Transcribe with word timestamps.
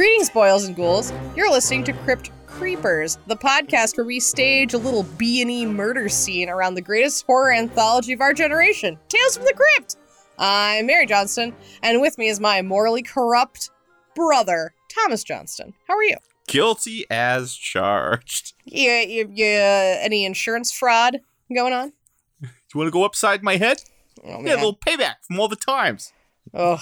Greetings, 0.00 0.30
boils 0.30 0.64
and 0.64 0.74
ghouls. 0.74 1.12
You're 1.36 1.50
listening 1.50 1.84
to 1.84 1.92
Crypt 1.92 2.30
Creepers, 2.46 3.18
the 3.26 3.36
podcast 3.36 3.98
where 3.98 4.06
we 4.06 4.18
stage 4.18 4.72
a 4.72 4.78
little 4.78 5.02
B&E 5.02 5.66
murder 5.66 6.08
scene 6.08 6.48
around 6.48 6.72
the 6.72 6.80
greatest 6.80 7.26
horror 7.26 7.52
anthology 7.52 8.14
of 8.14 8.22
our 8.22 8.32
generation, 8.32 8.98
Tales 9.10 9.36
from 9.36 9.44
the 9.44 9.52
Crypt. 9.52 9.96
I'm 10.38 10.86
Mary 10.86 11.04
Johnston, 11.04 11.54
and 11.82 12.00
with 12.00 12.16
me 12.16 12.28
is 12.28 12.40
my 12.40 12.62
morally 12.62 13.02
corrupt 13.02 13.68
brother, 14.16 14.72
Thomas 14.88 15.22
Johnston. 15.22 15.74
How 15.86 15.98
are 15.98 16.04
you? 16.04 16.16
Guilty 16.48 17.04
as 17.10 17.54
charged. 17.54 18.54
Yeah, 18.64 19.02
you, 19.02 19.30
you, 19.34 19.44
uh, 19.44 19.98
any 20.00 20.24
insurance 20.24 20.72
fraud 20.72 21.20
going 21.54 21.74
on? 21.74 21.92
Do 22.40 22.48
you 22.48 22.78
want 22.78 22.88
to 22.88 22.90
go 22.90 23.04
upside 23.04 23.42
my 23.42 23.58
head? 23.58 23.82
Oh, 24.24 24.42
Yeah, 24.42 24.54
a 24.54 24.64
little 24.64 24.78
payback 24.78 25.16
from 25.28 25.38
all 25.38 25.48
the 25.48 25.56
times. 25.56 26.14
Ugh. 26.54 26.80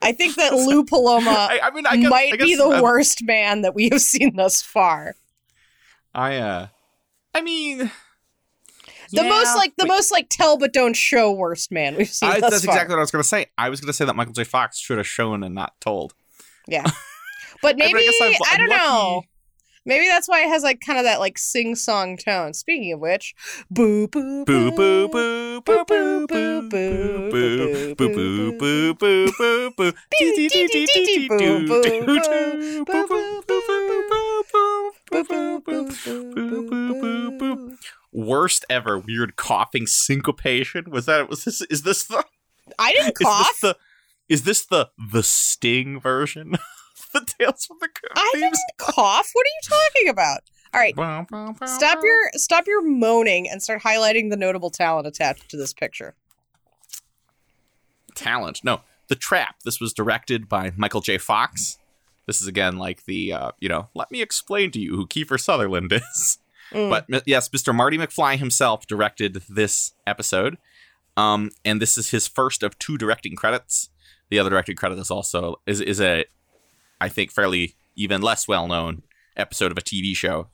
I 0.00 0.12
think 0.12 0.36
that 0.36 0.52
Lou 0.54 0.84
Paloma 0.84 1.30
I, 1.30 1.60
I 1.62 1.70
mean, 1.70 1.86
I 1.86 1.96
guess, 1.96 2.10
might 2.10 2.32
I 2.32 2.36
guess 2.36 2.46
be 2.46 2.56
the 2.56 2.66
uh, 2.68 2.82
worst 2.82 3.22
man 3.24 3.62
that 3.62 3.74
we 3.74 3.88
have 3.90 4.00
seen 4.00 4.36
thus 4.36 4.62
far. 4.62 5.14
I, 6.14 6.36
uh, 6.36 6.66
I 7.34 7.40
mean, 7.40 7.78
The 7.78 7.90
yeah, 9.10 9.28
most 9.28 9.56
like 9.56 9.70
the 9.76 9.84
but- 9.84 9.88
most 9.88 10.12
like 10.12 10.28
tell 10.28 10.56
but 10.58 10.72
don't 10.72 10.94
show 10.94 11.32
worst 11.32 11.70
man 11.72 11.96
we've 11.96 12.08
seen 12.08 12.28
I, 12.30 12.40
that's 12.40 12.64
far. 12.64 12.74
exactly 12.74 12.94
what 12.94 12.98
I 12.98 13.02
was 13.02 13.10
going 13.10 13.22
to 13.22 13.28
say. 13.28 13.46
I 13.58 13.68
was 13.70 13.80
going 13.80 13.88
to 13.88 13.92
say 13.92 14.04
that 14.04 14.14
Michael 14.16 14.34
J. 14.34 14.44
Fox 14.44 14.78
should 14.78 14.98
have 14.98 15.06
shown 15.06 15.42
and 15.42 15.54
not 15.54 15.74
told. 15.80 16.14
Yeah. 16.68 16.84
But 17.62 17.80
I 17.80 17.84
I 17.86 17.92
maybe 17.92 18.08
I'm- 18.20 18.32
I 18.44 18.48
I'm 18.54 18.58
don't 18.58 18.68
lucky. 18.70 18.82
know. 18.84 19.22
Maybe 19.84 20.06
that's 20.06 20.28
why 20.28 20.44
it 20.44 20.48
has 20.48 20.62
like 20.62 20.80
kind 20.80 20.98
of 20.98 21.04
that 21.04 21.18
like 21.20 21.38
sing 21.38 21.74
song 21.74 22.16
tone. 22.16 22.54
Speaking 22.54 22.92
of 22.92 23.00
which, 23.00 23.34
boo 23.70 24.06
boo 24.08 24.44
Boo 24.44 24.70
boo 24.70 25.08
boo 25.08 25.60
boo 25.60 25.84
boo 25.84 26.26
boo 26.26 26.28
boo 26.28 26.68
boo 26.68 27.30
boo 27.30 27.94
boo 27.94 28.52
boo 28.52 28.94
boo 28.94 29.32
boo 29.38 29.70
boo 29.76 29.92
dee 30.18 30.34
dee 30.36 30.48
doo 30.48 30.68
doo 30.68 30.86
doo 30.86 31.28
boo 31.28 31.66
boo 31.66 31.82
boo 31.82 32.20
boo 32.84 32.86
boo 32.86 33.62
boo 33.66 34.02
boo 35.18 35.60
boo 35.60 35.60
boo 35.60 36.30
boo 36.30 37.00
boo 37.00 37.38
boo 37.38 37.76
Worst 38.12 38.64
ever 38.68 38.98
weird 38.98 39.36
coughing 39.36 39.86
syncopation. 39.86 40.90
Was 40.90 41.06
that 41.06 41.28
was 41.28 41.44
this 41.44 41.60
is 41.62 41.82
this 41.82 42.04
the 42.04 42.24
I 42.78 42.92
didn't 42.92 43.08
is 43.08 43.12
this 43.18 43.26
cough. 43.26 43.60
the 43.60 43.76
is 44.28 44.42
this 44.44 44.64
the 44.66 44.90
the 45.12 45.22
sting 45.22 45.98
version? 45.98 46.56
The 47.12 47.20
Tales 47.38 47.66
from 47.66 47.78
the 47.80 47.88
Crypt 47.88 48.14
I 48.16 48.30
didn't 48.34 48.56
cough. 48.78 49.30
What 49.32 49.46
are 49.46 49.48
you 49.48 49.78
talking 49.94 50.08
about? 50.08 50.40
All 50.74 50.80
right, 50.80 50.94
stop 51.66 51.98
your 52.02 52.30
stop 52.34 52.66
your 52.66 52.82
moaning 52.82 53.48
and 53.48 53.62
start 53.62 53.82
highlighting 53.82 54.30
the 54.30 54.36
notable 54.36 54.70
talent 54.70 55.06
attached 55.06 55.48
to 55.50 55.56
this 55.56 55.72
picture. 55.74 56.14
talent. 58.14 58.60
No, 58.64 58.80
The 59.08 59.14
Trap. 59.14 59.56
This 59.64 59.80
was 59.80 59.92
directed 59.92 60.48
by 60.48 60.72
Michael 60.76 61.00
J. 61.00 61.18
Fox. 61.18 61.78
This 62.26 62.40
is 62.40 62.46
again 62.46 62.78
like 62.78 63.04
the 63.04 63.32
uh, 63.32 63.50
you 63.58 63.68
know, 63.68 63.88
let 63.94 64.10
me 64.10 64.22
explain 64.22 64.70
to 64.72 64.80
you 64.80 64.96
who 64.96 65.06
Kiefer 65.06 65.38
Sutherland 65.40 65.92
is. 66.14 66.38
Mm. 66.72 66.88
But 66.88 67.06
m- 67.12 67.20
yes, 67.26 67.48
Mr. 67.50 67.74
Marty 67.74 67.98
McFly 67.98 68.38
himself 68.38 68.86
directed 68.86 69.42
this 69.48 69.92
episode. 70.06 70.56
Um, 71.16 71.50
and 71.64 71.82
this 71.82 71.98
is 71.98 72.10
his 72.10 72.26
first 72.26 72.62
of 72.62 72.78
two 72.78 72.96
directing 72.96 73.36
credits. 73.36 73.90
The 74.30 74.38
other 74.38 74.48
directing 74.50 74.76
credit 74.76 74.98
is 74.98 75.10
also 75.10 75.60
is 75.66 75.80
is 75.82 76.00
a 76.00 76.24
I 77.02 77.08
think 77.08 77.32
fairly 77.32 77.74
even 77.96 78.22
less 78.22 78.46
well 78.46 78.68
known 78.68 79.02
episode 79.36 79.72
of 79.72 79.78
a 79.78 79.82
TV 79.82 80.14
show. 80.14 80.46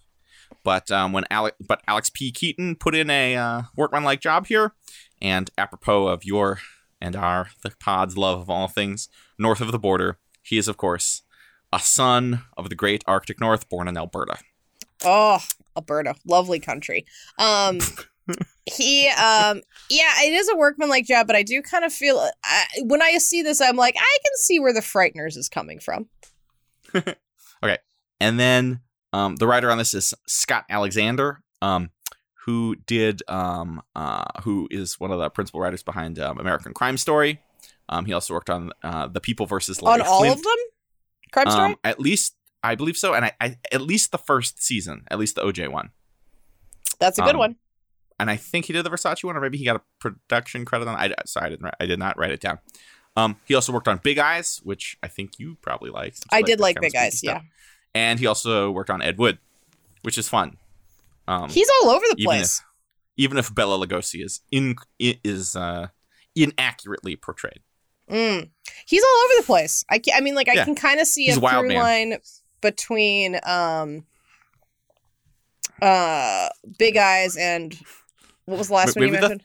But 0.64 0.90
um, 0.90 1.12
when 1.12 1.24
Alex 1.30 1.54
but 1.60 1.82
Alex 1.86 2.08
P. 2.08 2.32
Keaton 2.32 2.74
put 2.74 2.94
in 2.94 3.10
a 3.10 3.36
uh, 3.36 3.62
workmanlike 3.76 4.22
job 4.22 4.46
here, 4.46 4.72
and 5.20 5.50
apropos 5.58 6.08
of 6.08 6.24
your 6.24 6.60
and 7.02 7.14
our 7.14 7.50
the 7.62 7.72
pod's 7.78 8.16
love 8.16 8.40
of 8.40 8.48
all 8.48 8.66
things 8.66 9.10
north 9.38 9.60
of 9.60 9.72
the 9.72 9.78
border, 9.78 10.18
he 10.42 10.56
is 10.56 10.68
of 10.68 10.78
course 10.78 11.20
a 11.70 11.80
son 11.80 12.44
of 12.56 12.70
the 12.70 12.74
great 12.74 13.04
Arctic 13.06 13.40
North, 13.40 13.68
born 13.68 13.86
in 13.86 13.98
Alberta. 13.98 14.38
Oh, 15.04 15.40
Alberta, 15.76 16.14
lovely 16.24 16.60
country. 16.60 17.04
Um, 17.38 17.78
he, 18.66 19.06
um, 19.08 19.60
yeah, 19.90 20.14
it 20.22 20.32
is 20.32 20.48
a 20.48 20.56
workmanlike 20.56 21.04
job, 21.04 21.26
but 21.26 21.36
I 21.36 21.42
do 21.42 21.60
kind 21.60 21.84
of 21.84 21.92
feel 21.92 22.26
I, 22.42 22.64
when 22.84 23.02
I 23.02 23.18
see 23.18 23.42
this, 23.42 23.60
I'm 23.60 23.76
like, 23.76 23.96
I 23.98 24.18
can 24.24 24.32
see 24.36 24.58
where 24.58 24.72
the 24.72 24.80
Frighteners 24.80 25.36
is 25.36 25.50
coming 25.50 25.78
from. 25.78 26.08
And 28.20 28.38
then 28.38 28.80
um, 29.12 29.36
the 29.36 29.46
writer 29.46 29.70
on 29.70 29.78
this 29.78 29.94
is 29.94 30.12
Scott 30.26 30.64
Alexander, 30.68 31.40
um, 31.62 31.90
who 32.44 32.76
did 32.86 33.22
um, 33.28 33.80
uh, 33.94 34.24
who 34.42 34.66
is 34.70 34.98
one 34.98 35.10
of 35.12 35.18
the 35.18 35.30
principal 35.30 35.60
writers 35.60 35.82
behind 35.82 36.18
um, 36.18 36.38
American 36.38 36.74
Crime 36.74 36.96
Story. 36.96 37.40
Um, 37.88 38.04
he 38.06 38.12
also 38.12 38.34
worked 38.34 38.50
on 38.50 38.72
uh, 38.82 39.06
The 39.06 39.20
People 39.20 39.46
versus 39.46 39.80
Larry 39.80 40.00
On 40.00 40.06
all 40.06 40.18
Flynt. 40.20 40.34
of 40.36 40.42
them, 40.42 40.56
Crime 41.32 41.50
Story. 41.50 41.66
Um, 41.70 41.76
at 41.84 42.00
least 42.00 42.34
I 42.62 42.74
believe 42.74 42.96
so, 42.96 43.14
and 43.14 43.24
I, 43.24 43.32
I 43.40 43.56
at 43.72 43.80
least 43.80 44.10
the 44.10 44.18
first 44.18 44.62
season, 44.62 45.04
at 45.10 45.18
least 45.18 45.36
the 45.36 45.42
OJ 45.42 45.70
one, 45.70 45.90
That's 46.98 47.18
a 47.18 47.22
good 47.22 47.36
one. 47.36 47.54
and 48.18 48.28
I 48.28 48.36
think 48.36 48.64
he 48.64 48.72
did 48.72 48.84
the 48.84 48.90
Versace 48.90 49.22
one, 49.22 49.36
or 49.36 49.40
maybe 49.40 49.58
he 49.58 49.64
got 49.64 49.76
a 49.76 49.82
production 50.00 50.64
credit 50.64 50.88
on. 50.88 50.96
I 50.96 51.14
sorry, 51.24 51.46
I 51.46 51.50
didn't. 51.50 51.74
I 51.78 51.86
did 51.86 52.00
not 52.00 52.18
write 52.18 52.32
it 52.32 52.40
down. 52.40 52.58
Um, 53.18 53.36
he 53.46 53.54
also 53.54 53.72
worked 53.72 53.88
on 53.88 53.98
Big 53.98 54.18
Eyes, 54.18 54.60
which 54.62 54.96
I 55.02 55.08
think 55.08 55.38
you 55.38 55.56
probably 55.60 55.90
liked. 55.90 56.24
I 56.30 56.42
did 56.42 56.60
like 56.60 56.80
Big 56.80 56.94
Eyes. 56.94 57.20
Yeah, 57.22 57.40
and 57.94 58.20
he 58.20 58.26
also 58.26 58.70
worked 58.70 58.90
on 58.90 59.02
Ed 59.02 59.18
Wood, 59.18 59.38
which 60.02 60.16
is 60.18 60.28
fun. 60.28 60.56
Um, 61.26 61.50
he's 61.50 61.68
all 61.82 61.90
over 61.90 62.04
the 62.10 62.14
even 62.18 62.24
place. 62.24 62.62
even 63.16 63.36
if 63.38 63.52
Bela 63.54 63.84
Lugosi 63.84 64.24
is 64.24 64.40
in 64.52 64.76
is 65.00 65.56
uh, 65.56 65.88
inaccurately 66.36 67.16
portrayed. 67.16 67.60
Mm. 68.08 68.50
He's 68.86 69.02
all 69.02 69.24
over 69.24 69.34
the 69.38 69.46
place. 69.46 69.84
I, 69.90 70.00
I 70.14 70.20
mean, 70.20 70.34
like 70.34 70.48
I 70.48 70.54
Yeah. 70.54 70.64
can 70.64 70.74
kind 70.74 71.00
of 71.00 71.06
see 71.06 71.26
He's 71.26 71.36
a 71.36 71.40
through 71.40 71.74
line 71.74 72.18
between 72.62 73.38
um, 73.44 74.04
uh, 75.82 76.48
Big 76.78 76.96
Eyes 76.96 77.36
and 77.36 77.76
what 78.46 78.58
was 78.58 78.68
the 78.68 78.74
last 78.74 78.96
M- 78.96 79.02
one 79.02 79.06
you 79.08 79.12
mentioned? 79.20 79.44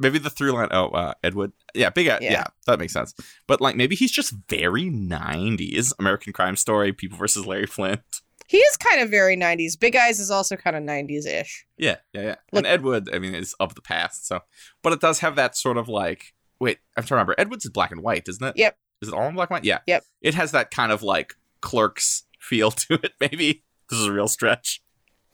Maybe 0.00 0.18
the 0.18 0.30
through 0.30 0.52
line. 0.52 0.68
Oh, 0.72 0.88
uh, 0.88 1.14
Ed 1.22 1.34
Wood. 1.34 1.52
Yeah, 1.74 1.90
Big 1.90 2.08
Eye. 2.08 2.18
Yeah. 2.20 2.32
Yeah. 2.32 2.44
that 2.66 2.78
makes 2.78 2.92
sense. 2.92 3.14
But 3.46 3.60
like 3.60 3.76
maybe 3.76 3.94
he's 3.94 4.10
just 4.10 4.34
very 4.48 4.84
'90s 4.84 5.92
American 5.98 6.32
Crime 6.32 6.56
Story, 6.56 6.92
People 6.92 7.16
versus 7.18 7.46
Larry 7.46 7.66
Flynt. 7.66 8.02
He 8.46 8.58
is 8.58 8.76
kind 8.76 9.00
of 9.00 9.08
very 9.08 9.36
90s. 9.36 9.78
Big 9.78 9.96
Eyes 9.96 10.20
is 10.20 10.30
also 10.30 10.54
kind 10.56 10.76
of 10.76 10.82
90s 10.82 11.26
ish. 11.26 11.66
Yeah, 11.78 11.96
yeah, 12.12 12.20
yeah. 12.22 12.34
And 12.52 12.66
Ed 12.66 12.82
Wood, 12.82 13.08
I 13.10 13.18
mean, 13.18 13.34
is 13.34 13.54
of 13.54 13.74
the 13.74 13.80
past. 13.80 14.26
So, 14.26 14.40
but 14.82 14.92
it 14.92 15.00
does 15.00 15.20
have 15.20 15.36
that 15.36 15.56
sort 15.56 15.78
of 15.78 15.88
like. 15.88 16.34
Wait, 16.60 16.78
I'm 16.96 17.02
trying 17.02 17.06
to 17.06 17.14
remember. 17.14 17.34
Ed 17.38 17.50
Wood's 17.50 17.64
is 17.64 17.70
black 17.70 17.90
and 17.90 18.02
white, 18.02 18.28
isn't 18.28 18.44
it? 18.46 18.56
Yep. 18.56 18.76
Is 19.00 19.08
it 19.08 19.14
all 19.14 19.26
in 19.28 19.34
black 19.34 19.48
and 19.50 19.56
white? 19.56 19.64
Yeah. 19.64 19.78
Yep. 19.86 20.04
It 20.20 20.34
has 20.34 20.52
that 20.52 20.70
kind 20.70 20.92
of 20.92 21.02
like 21.02 21.34
Clerks 21.62 22.24
feel 22.38 22.70
to 22.70 22.94
it. 22.94 23.12
Maybe 23.20 23.64
this 23.88 23.98
is 23.98 24.06
a 24.06 24.12
real 24.12 24.28
stretch. 24.28 24.82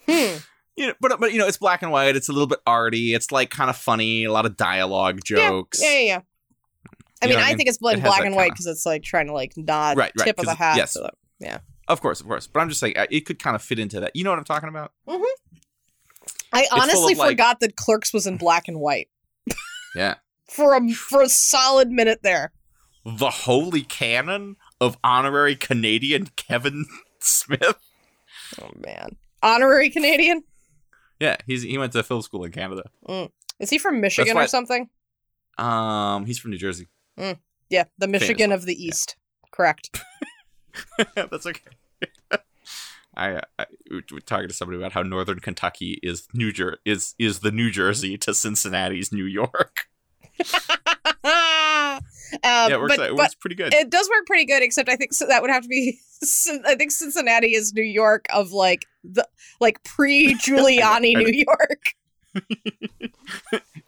Hmm. 0.09 0.37
You 0.81 0.87
know, 0.87 0.95
but 1.01 1.21
but 1.21 1.33
you 1.33 1.39
know, 1.39 1.47
it's 1.47 1.59
black 1.59 1.83
and 1.83 1.93
white. 1.93 2.17
It's 2.17 2.31
a 2.31 2.33
little 2.33 2.47
bit 2.47 2.61
arty. 2.67 3.13
It's 3.13 3.31
like 3.31 3.51
kind 3.51 3.69
of 3.69 3.77
funny. 3.77 4.25
A 4.25 4.33
lot 4.33 4.47
of 4.47 4.57
dialogue 4.57 5.21
jokes. 5.25 5.79
Yeah, 5.83 5.91
yeah, 5.93 5.99
yeah. 6.01 6.21
I 7.23 7.27
mean, 7.27 7.37
I 7.37 7.49
mean? 7.49 7.57
think 7.59 7.69
it's 7.69 7.77
bl- 7.77 7.89
It 7.91 8.03
black 8.03 8.25
and 8.25 8.35
white 8.35 8.51
because 8.53 8.65
it's 8.67 8.87
like 8.87 9.03
trying 9.03 9.27
to 9.27 9.35
like 9.35 9.53
nod 9.59 9.99
Right, 9.99 10.11
right, 10.19 10.25
tip 10.25 10.39
of 10.39 10.47
the 10.47 10.53
'cause- 10.53 10.57
hat. 10.59 10.77
yes. 10.79 10.95
to 10.95 11.11
the- 11.41 11.61
Of 11.87 12.01
course, 12.01 12.21
of 12.23 12.27
course. 12.27 12.47
But 12.47 12.61
I'm 12.61 12.71
just 12.71 12.81
saying, 12.81 12.97
uh, 12.97 13.07
it 13.11 13.27
could 13.27 13.39
kind 13.39 13.55
of 13.55 13.61
fit 13.63 13.79
into 13.79 14.01
that. 14.01 14.17
You 14.17 14.25
know 14.25 14.31
what 14.31 14.39
I'm 14.39 14.45
talking 14.47 14.71
about? 14.71 14.93
Mhm. 15.07 15.23
I 16.53 16.67
honestly 16.73 17.13
of, 17.13 17.19
like- 17.19 17.31
forgot 17.33 17.61
that 17.61 17.77
Clerks 17.77 18.15
was 18.15 18.27
in 18.27 18.39
black 18.39 18.67
and 18.69 18.81
white 18.81 19.09
Yeah. 19.95 20.15
for 20.51 20.75
a 20.75 20.89
for 20.93 21.21
a 21.21 21.29
solid 21.29 21.91
minute 21.91 22.21
there. 22.23 22.53
The 23.05 23.31
holy 23.31 23.83
canon 23.83 24.57
of 24.81 24.97
honorary 25.05 25.57
Canadian 25.57 26.29
Kevin 26.37 26.87
Smith. 27.21 27.77
Oh 28.63 28.71
man, 28.77 29.17
honorary 29.43 29.91
Canadian. 29.91 30.43
Yeah, 31.21 31.37
he's 31.47 31.63
he 31.63 31.79
went 31.79 31.93
to 31.93 32.03
film 32.03 32.23
school 32.23 32.45
in 32.45 32.53
Canada. 32.53 32.85
Is 33.59 33.71
he 33.71 33.79
from 33.79 34.01
Michigan 34.01 34.37
or 34.37 34.47
something? 34.47 34.89
Um, 35.59 36.25
he's 36.25 36.39
from 36.39 36.51
New 36.51 36.59
Jersey. 36.59 36.89
Yeah, 37.69 37.85
the 37.99 38.09
Michigan 38.09 38.51
Famously, 38.51 38.55
of 38.55 38.67
the 38.67 38.85
East. 38.85 39.17
Correct. 39.53 40.03
That's 41.15 41.47
okay. 41.47 41.61
I, 43.17 43.41
I 43.59 43.67
we 43.91 44.03
were 44.13 44.21
talking 44.21 44.49
to 44.49 44.55
somebody 44.55 44.79
about 44.79 44.93
how 44.93 45.03
Northern 45.03 45.41
Kentucky 45.41 45.99
is 46.03 46.29
New 46.33 46.53
Jer- 46.53 46.79
is 46.85 47.15
is 47.19 47.41
the 47.41 47.51
New 47.51 47.71
Jersey 47.71 48.17
to 48.19 48.33
Cincinnati's 48.35 49.13
New 49.13 49.27
York. 49.27 49.89
Um, 52.33 52.39
yeah, 52.43 52.69
it 52.75 52.81
works. 52.81 52.97
but, 52.97 53.03
out- 53.05 53.09
it 53.11 53.17
works 53.17 53.35
pretty 53.35 53.57
good. 53.57 53.75
it 53.75 53.91
does 53.91 54.09
work 54.09 54.27
pretty 54.27 54.45
good, 54.45 54.63
except 54.63 54.89
I 54.89 54.97
think 54.97 55.13
so 55.13 55.27
that 55.27 55.43
would 55.43 55.51
have 55.51 55.63
to 55.63 55.69
be. 55.69 55.99
I 56.67 56.75
think 56.75 56.91
Cincinnati 56.91 57.55
is 57.55 57.73
New 57.73 57.83
York 57.83 58.27
of 58.33 58.53
like 58.53 58.87
the 59.05 59.27
like 59.61 59.83
pre 59.85 60.35
Giuliani 60.35 61.15
New 61.17 61.45
York. 61.47 61.95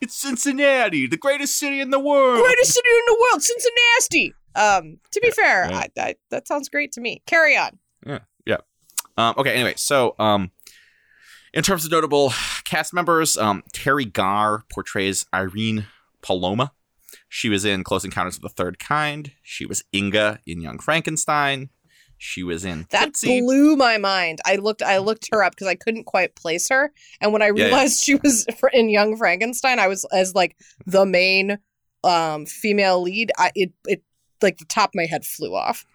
it's 0.01 0.15
Cincinnati, 0.15 1.07
the 1.07 1.17
greatest 1.17 1.57
city 1.59 1.81
in 1.81 1.91
the 1.91 1.99
world. 2.01 2.43
Greatest 2.43 2.75
city 2.75 2.89
in 2.89 3.05
the 3.07 3.19
world, 3.31 3.43
Cincinnati. 3.43 4.35
Um, 4.55 4.99
to 5.13 5.21
be 5.21 5.31
fair, 5.31 5.69
yeah. 5.71 5.79
I, 5.79 5.89
I, 6.01 6.15
that 6.31 6.49
sounds 6.49 6.69
great 6.69 6.93
to 6.93 7.01
me. 7.01 7.23
Carry 7.27 7.57
on. 7.57 7.79
Yeah, 8.05 8.57
Um, 9.17 9.35
okay, 9.39 9.53
anyway, 9.55 9.75
so 9.77 10.15
um, 10.19 10.51
in 11.55 11.63
terms 11.63 11.85
of 11.85 11.91
notable 11.91 12.33
cast 12.65 12.93
members, 12.93 13.37
um, 13.39 13.63
Teri 13.73 14.11
Garr 14.11 14.65
portrays 14.73 15.25
Irene 15.33 15.87
Paloma. 16.23 16.73
She 17.35 17.49
was 17.49 17.65
in 17.65 17.83
Close 17.83 18.05
Encounters 18.05 18.37
of 18.37 18.43
the 18.43 18.51
Third 18.51 18.79
Kind. 18.79 19.33
She 19.43 19.65
was 19.65 19.83
Inga 19.95 20.41
in 20.47 20.61
Young 20.61 20.79
Frankenstein. 20.79 21.71
She 22.19 22.43
was 22.43 22.63
in 22.63 22.87
That 22.91 23.07
Tootsie. 23.15 23.41
blew 23.41 23.75
my 23.75 23.97
mind. 23.97 24.41
I 24.45 24.57
looked 24.57 24.83
I 24.83 24.99
looked 24.99 25.31
her 25.33 25.43
up 25.43 25.53
because 25.55 25.67
I 25.67 25.75
couldn't 25.75 26.05
quite 26.05 26.37
place 26.37 26.69
her, 26.69 26.93
and 27.23 27.33
when 27.33 27.41
I 27.41 27.47
Yeah, 27.47 27.53
yeah. 27.57 27.65
realized 27.65 28.03
she 28.03 28.17
was 28.17 28.47
in 28.75 28.91
Young 28.91 29.17
Frankenstein, 29.17 29.79
I 29.79 29.89
was 29.89 30.05
as 30.13 30.35
like 30.35 30.57
the 30.87 31.07
main 31.07 31.59
um 32.05 32.45
female 32.45 33.01
lead. 33.01 33.33
I 33.39 33.51
it 33.55 33.73
it 33.89 34.03
like 34.43 34.59
the 34.59 34.67
top 34.67 34.91
of 34.91 34.95
my 34.95 35.07
head 35.07 35.25
flew 35.25 35.55
off. 35.55 35.87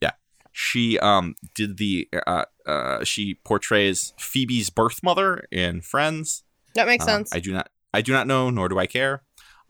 Yeah, 0.00 0.12
she 0.52 0.98
um 1.00 1.34
did 1.54 1.76
the 1.76 2.08
uh 2.26 2.46
uh 2.66 3.04
she 3.04 3.34
portrays 3.44 4.14
Phoebe's 4.18 4.70
birth 4.70 5.00
mother 5.02 5.44
in 5.52 5.82
Friends. 5.82 6.44
That 6.74 6.86
makes 6.86 7.04
Uh, 7.04 7.08
sense. 7.08 7.30
I 7.34 7.40
do 7.40 7.52
not 7.52 7.68
I 7.92 8.00
do 8.00 8.12
not 8.12 8.26
know 8.26 8.48
nor 8.48 8.70
do 8.70 8.78
I 8.78 8.86
care. 8.86 9.22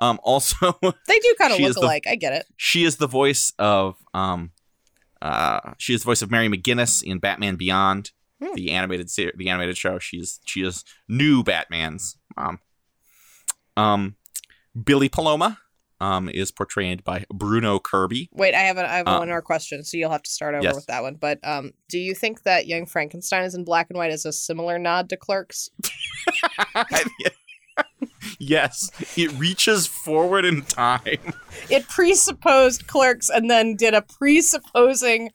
Um 0.03 0.19
also 0.23 0.79
they 1.07 1.19
do 1.19 1.35
kind 1.39 1.53
of 1.55 1.61
look 1.61 1.75
the- 1.75 1.81
alike. 1.81 2.05
I 2.09 2.17
get 2.17 2.33
it. 2.33 2.47
she 2.57 2.85
is 2.85 2.97
the 2.97 3.07
voice 3.07 3.53
of 3.59 3.97
um 4.13 4.51
uh 5.23 5.61
she 5.79 5.95
is 5.95 6.03
the 6.03 6.07
voice 6.07 6.23
of 6.23 6.31
Mary 6.31 6.49
McGinnis 6.49 7.03
in 7.03 7.19
Batman 7.19 7.57
Beyond, 7.57 8.11
Hmm. 8.43 8.55
the 8.55 8.73
animated 8.73 9.09
ser- 9.11 9.33
the 9.37 9.49
animated 9.49 9.77
show. 9.79 9.99
She's 10.01 10.41
she 10.45 10.63
is 10.63 10.85
new 11.09 11.43
Batman's 11.45 12.17
mom. 12.37 12.59
Um 13.77 14.17
Billy 14.85 15.09
Paloma 15.09 15.59
um 16.01 16.29
is 16.29 16.51
portrayed 16.51 17.05
by 17.05 17.25
Bruno 17.33 17.79
Kirby. 17.79 18.29
Wait, 18.33 18.55
I 18.57 18.63
have 18.63 18.77
a, 18.79 18.91
I 18.91 18.97
have 18.97 19.07
Uh, 19.07 19.19
one 19.19 19.29
more 19.29 19.41
question, 19.43 19.85
so 19.85 19.97
you'll 19.97 20.11
have 20.11 20.25
to 20.25 20.31
start 20.31 20.57
over 20.57 20.65
yes. 20.65 20.75
with 20.75 20.87
that 20.87 21.03
one. 21.03 21.15
But 21.15 21.39
um, 21.45 21.75
do 21.89 21.97
you 21.99 22.13
think 22.17 22.43
that 22.43 22.67
Young 22.67 22.87
Frankenstein 22.87 23.45
is 23.45 23.55
in 23.55 23.63
black 23.63 23.87
and 23.89 23.97
white 23.97 24.11
as 24.11 24.27
a 24.27 24.33
similar 24.33 24.81
nod 24.81 25.09
to 25.11 25.17
Clerks? 25.17 25.71
yes, 28.43 28.91
it 29.17 29.33
reaches 29.39 29.87
forward 29.87 30.45
in 30.45 30.63
time. 30.63 31.33
It 31.71 31.89
presupposed 31.89 32.87
Clerks 32.87 33.29
and 33.31 33.51
then 33.51 33.77
did 33.77 33.95
a 33.95 34.03
presupposing 34.03 35.31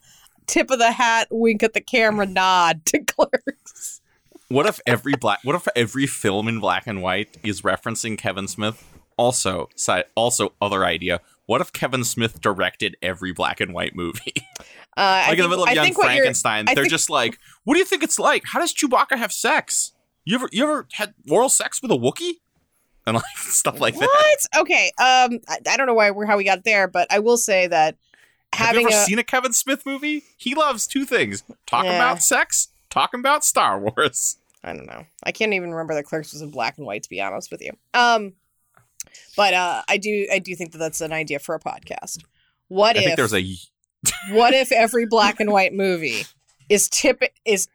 tip 0.45 0.69
of 0.71 0.79
the 0.79 0.91
hat, 0.91 1.27
wink 1.31 1.63
at 1.63 1.73
the 1.73 1.81
camera, 1.81 2.25
nod 2.25 2.85
to 2.87 2.99
Clerks. 3.03 4.01
What 4.49 4.65
if 4.65 4.79
every 4.85 5.13
black? 5.15 5.39
What 5.43 5.55
if 5.55 5.67
every 5.75 6.07
film 6.07 6.47
in 6.47 6.59
black 6.59 6.87
and 6.87 7.01
white 7.01 7.37
is 7.43 7.61
referencing 7.63 8.17
Kevin 8.17 8.47
Smith? 8.47 8.83
Also, 9.17 9.67
also 10.15 10.53
other 10.61 10.85
idea. 10.85 11.21
What 11.47 11.59
if 11.61 11.73
Kevin 11.73 12.03
Smith 12.03 12.39
directed 12.39 12.95
every 13.01 13.31
black 13.33 13.59
and 13.59 13.73
white 13.73 13.95
movie? 13.95 14.33
Uh, 14.97 15.25
I 15.25 15.29
like 15.29 15.37
in 15.37 15.43
the 15.43 15.49
middle 15.49 15.63
of 15.63 15.69
I 15.69 15.73
Young 15.73 15.85
think 15.85 15.97
what 15.99 16.05
you're- 16.05 16.15
Frankenstein, 16.17 16.65
they're 16.65 16.73
think- 16.77 16.89
just 16.89 17.07
like, 17.07 17.37
"What 17.65 17.75
do 17.75 17.79
you 17.79 17.85
think 17.85 18.01
it's 18.01 18.17
like? 18.17 18.41
How 18.51 18.59
does 18.59 18.73
Chewbacca 18.73 19.15
have 19.15 19.31
sex? 19.31 19.91
You 20.25 20.33
ever, 20.33 20.49
you 20.51 20.63
ever 20.63 20.87
had 20.93 21.13
oral 21.29 21.49
sex 21.49 21.83
with 21.83 21.91
a 21.91 21.93
Wookiee?" 21.95 22.39
And 23.07 23.15
like 23.15 23.23
stuff 23.37 23.79
like 23.79 23.95
that. 23.95 24.01
What? 24.01 24.61
Okay. 24.61 24.91
Um, 24.99 25.39
I, 25.47 25.57
I 25.69 25.77
don't 25.77 25.87
know 25.87 25.93
why 25.95 26.11
we're 26.11 26.25
how 26.25 26.37
we 26.37 26.43
got 26.43 26.63
there, 26.65 26.87
but 26.87 27.07
I 27.09 27.19
will 27.19 27.37
say 27.37 27.65
that 27.67 27.95
Have 28.53 28.67
having 28.67 28.81
you 28.81 28.87
ever 28.89 28.97
a 28.97 29.05
seen 29.05 29.17
a 29.17 29.23
Kevin 29.23 29.53
Smith 29.53 29.85
movie? 29.85 30.23
He 30.37 30.53
loves 30.53 30.85
two 30.85 31.05
things: 31.05 31.41
talking 31.65 31.89
Yeah. 31.91 31.95
about 31.97 32.21
sex, 32.21 32.67
talking 32.89 33.19
about 33.21 33.43
Star 33.45 33.79
Wars. 33.79 34.37
I 34.63 34.73
don't 34.73 34.85
know. 34.87 35.05
I 35.23 35.31
can't 35.31 35.53
even 35.53 35.71
remember 35.71 35.93
that 35.95 36.03
Clerks 36.03 36.33
was 36.33 36.41
in 36.41 36.51
black 36.51 36.77
and 36.77 36.85
white. 36.85 37.03
To 37.03 37.09
be 37.09 37.21
honest 37.21 37.49
with 37.49 37.61
you, 37.61 37.71
um, 37.93 38.33
but 39.37 39.53
uh, 39.53 39.83
I 39.87 39.97
do 39.97 40.27
I 40.31 40.39
do 40.39 40.53
think 40.55 40.73
that 40.73 40.79
that's 40.79 40.99
an 41.01 41.13
idea 41.13 41.39
for 41.39 41.55
a 41.55 41.59
podcast. 41.59 42.23
What 42.67 42.97
I 42.97 42.99
if 42.99 43.05
think 43.05 43.15
there's 43.17 43.33
a 43.33 43.45
what 44.31 44.53
if 44.53 44.71
every 44.73 45.05
black 45.05 45.39
and 45.39 45.51
white 45.51 45.73
movie 45.73 46.25
is 46.67 46.89
tip 46.89 47.23
is 47.45 47.69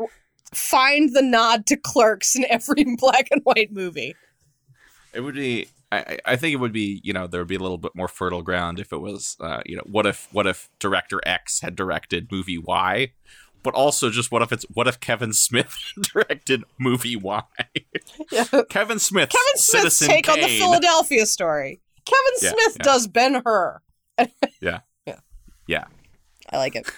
find 0.53 1.15
the 1.15 1.23
nod 1.23 1.65
to 1.67 1.77
Clerks 1.77 2.37
in 2.37 2.45
every 2.51 2.85
black 2.99 3.29
and 3.31 3.41
white 3.45 3.73
movie? 3.73 4.15
It 5.15 5.21
would 5.21 5.35
be. 5.35 5.69
I, 5.91 6.19
I- 6.25 6.37
think 6.37 6.53
it 6.55 6.57
would 6.57 6.73
be. 6.73 7.01
You 7.05 7.13
know, 7.13 7.27
there 7.27 7.41
would 7.41 7.49
be 7.49 7.55
a 7.57 7.61
little 7.61 7.79
bit 7.79 7.93
more 7.95 8.09
fertile 8.09 8.43
ground 8.43 8.81
if 8.81 8.93
it 8.93 9.01
was. 9.01 9.37
Uh, 9.41 9.61
you 9.67 9.77
know, 9.77 9.83
what 9.87 10.07
if 10.07 10.29
what 10.33 10.47
if 10.47 10.69
director 10.79 11.21
X 11.27 11.61
had 11.61 11.77
directed 11.77 12.31
movie 12.33 12.59
Y, 12.59 13.13
but 13.63 13.75
also 13.75 14.09
just 14.11 14.33
what 14.33 14.43
if 14.43 14.53
it's 14.53 14.65
what 14.73 14.89
if 14.89 14.99
Kevin 15.01 15.33
Smith 15.33 15.77
directed 16.01 16.65
movie 16.79 17.17
Y? 17.17 17.43
Yeah. 18.31 18.45
Kevin 18.71 18.99
Smith. 18.99 19.29
Kevin 19.31 19.43
Smith's 19.57 19.97
Citizen 19.97 20.09
take 20.09 20.29
on 20.29 20.41
the 20.41 20.49
Philadelphia 20.49 21.27
story. 21.27 21.81
Kevin 22.05 22.33
Yeah, 22.41 22.51
Smith 22.51 22.77
yeah. 22.79 22.83
does 22.85 23.07
Ben 23.07 23.43
Hur. 23.45 23.81
Yeah. 24.61 24.81
Yeah. 25.07 25.19
Yeah. 25.67 25.85
I 26.51 26.57
like 26.59 26.75
it. 26.77 26.91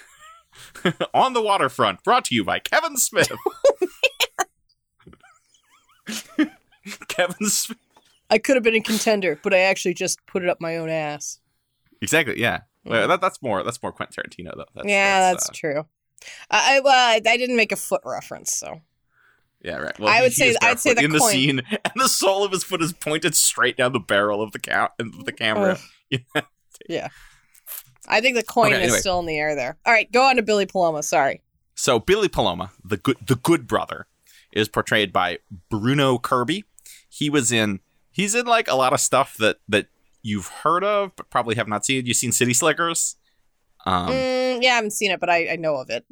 on 1.13 1.33
the 1.33 1.41
waterfront, 1.41 2.03
brought 2.03 2.25
to 2.25 2.35
you 2.35 2.43
by 2.43 2.59
Kevin 2.59 2.97
Smith. 2.97 3.31
Kevin 7.07 7.47
Smith. 7.49 7.77
I 8.29 8.37
could 8.37 8.55
have 8.55 8.63
been 8.63 8.75
a 8.75 8.81
contender, 8.81 9.39
but 9.43 9.53
I 9.53 9.59
actually 9.59 9.93
just 9.93 10.25
put 10.25 10.43
it 10.43 10.49
up 10.49 10.59
my 10.59 10.77
own 10.77 10.89
ass. 10.89 11.39
Exactly. 12.01 12.39
Yeah. 12.39 12.61
Well, 12.83 13.07
that, 13.07 13.21
that's 13.21 13.41
more. 13.41 13.63
That's 13.63 13.81
more 13.81 13.91
Quentin 13.91 14.23
Tarantino, 14.23 14.55
though. 14.55 14.65
That's, 14.75 14.87
yeah, 14.87 15.31
that's, 15.31 15.49
uh, 15.49 15.53
true. 15.53 15.85
I 16.51 16.77
I- 16.77 16.79
well, 16.81 17.15
I, 17.15 17.19
didn't 17.37 17.55
make 17.55 17.71
a 17.71 17.75
foot 17.75 18.01
reference, 18.05 18.55
so 18.55 18.81
Yeah, 19.63 19.77
right. 19.77 19.97
Well, 19.99 20.09
I 20.13 20.21
would 20.21 20.33
say- 20.33 20.55
I'd 20.61 20.79
say 20.79 20.93
the 20.93 21.03
in 21.03 21.11
the 21.11 21.19
coin- 21.19 21.31
scene, 21.31 21.59
and 21.69 21.93
the 21.95 22.07
sole 22.09 22.43
of 22.43 22.51
his 22.51 22.63
foot 22.63 22.81
is 22.81 22.93
pointed 22.93 23.35
straight 23.35 23.77
down 23.77 23.93
the 23.93 23.99
barrel 23.99 24.41
of 24.41 24.51
the 24.51 24.59
ca- 24.59 24.91
of 24.99 25.25
the 25.25 25.31
camera. 25.31 25.77
Yeah. 26.89 27.07
I 28.07 28.21
think 28.21 28.35
the 28.35 28.43
coin 28.43 28.67
Okay, 28.73 28.75
is 28.81 28.83
anyway. 28.83 28.99
still 28.99 29.19
in 29.19 29.25
the 29.25 29.37
air 29.39 29.55
there. 29.55 29.77
All 29.85 29.93
right, 29.93 30.11
go 30.11 30.23
on 30.23 30.35
to 30.35 30.43
Billy 30.43 30.65
Paloma. 30.65 31.01
Sorry. 31.01 31.41
So 31.73 31.99
Billy 31.99 32.27
Paloma, 32.27 32.71
the 32.83 32.97
good 32.97 33.17
the 33.25 33.35
good 33.35 33.65
brother, 33.65 34.05
is 34.51 34.67
portrayed 34.69 35.11
by 35.11 35.39
Bruno 35.69 36.17
Kirby. 36.19 36.65
He 37.09 37.29
was 37.29 37.51
in 37.51 37.79
he's 38.15 38.33
in 38.33 38.45
like 38.45 38.67
a 38.67 38.75
lot 38.75 38.93
of 38.93 38.99
stuff 38.99 39.35
that 39.37 39.57
that 39.69 39.87
you've 40.23 40.47
heard 40.47 40.83
of 40.83 41.15
but 41.15 41.29
probably 41.29 41.55
have 41.55 41.67
not 41.67 41.85
seen. 41.85 42.05
You've 42.05 42.17
seen 42.17 42.31
City 42.31 42.53
Slickers. 42.53 43.15
Um, 43.85 44.09
Mm, 44.09 44.63
yeah, 44.63 44.71
I 44.71 44.75
haven't 44.75 44.91
seen 44.91 45.11
it, 45.11 45.19
but 45.19 45.29
I, 45.29 45.49
I 45.49 45.55
know 45.57 45.75
of 45.75 45.89
it. 45.91 46.05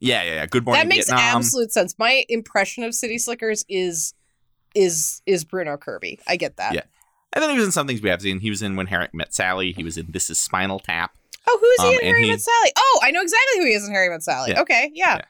yeah, 0.00 0.22
yeah, 0.24 0.34
yeah. 0.36 0.46
Good 0.46 0.64
Morning 0.64 0.82
that 0.82 0.88
makes 0.88 1.06
Vietnam. 1.08 1.36
absolute 1.36 1.70
sense. 1.72 1.94
My 1.98 2.24
impression 2.28 2.82
of 2.82 2.94
City 2.94 3.18
Slickers 3.18 3.64
is 3.68 4.14
is 4.74 5.20
is 5.26 5.44
Bruno 5.44 5.76
Kirby. 5.76 6.18
I 6.26 6.36
get 6.36 6.56
that. 6.56 6.74
Yeah. 6.74 6.82
And 7.32 7.42
then 7.42 7.50
he 7.50 7.56
was 7.56 7.64
in 7.66 7.70
some 7.72 7.86
things 7.86 8.02
we 8.02 8.08
have 8.08 8.20
seen. 8.22 8.40
He 8.40 8.50
was 8.50 8.60
in 8.62 8.74
When 8.74 8.86
Harry 8.88 9.08
Met 9.12 9.32
Sally. 9.34 9.72
He 9.72 9.84
was 9.84 9.96
in 9.96 10.06
This 10.10 10.30
Is 10.30 10.40
Spinal 10.40 10.80
Tap. 10.80 11.12
Oh, 11.48 11.58
who 11.60 11.66
is 11.86 11.90
he 11.92 11.96
Um, 11.98 12.00
in 12.02 12.06
Harry 12.14 12.24
he- 12.24 12.30
Met 12.30 12.40
Sally? 12.40 12.72
Oh, 12.76 13.00
I 13.04 13.10
know 13.12 13.22
exactly 13.22 13.60
who 13.60 13.66
he 13.66 13.72
is 13.74 13.86
in 13.86 13.92
Harry 13.92 14.08
Met 14.08 14.22
Sally. 14.24 14.50
Yeah. 14.50 14.62
Okay, 14.62 14.90
yeah. 14.94 15.16
Yeah. 15.18 15.24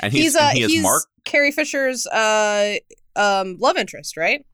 And 0.00 0.12
he's, 0.12 0.22
He's 0.22 0.36
uh 0.36 0.40
and 0.50 0.58
he 0.58 0.66
he's 0.66 0.82
Mark. 0.82 1.02
Carrie 1.24 1.52
Fisher's 1.52 2.06
uh 2.06 2.76
um 3.16 3.58
love 3.58 3.76
interest, 3.76 4.16
right? 4.16 4.46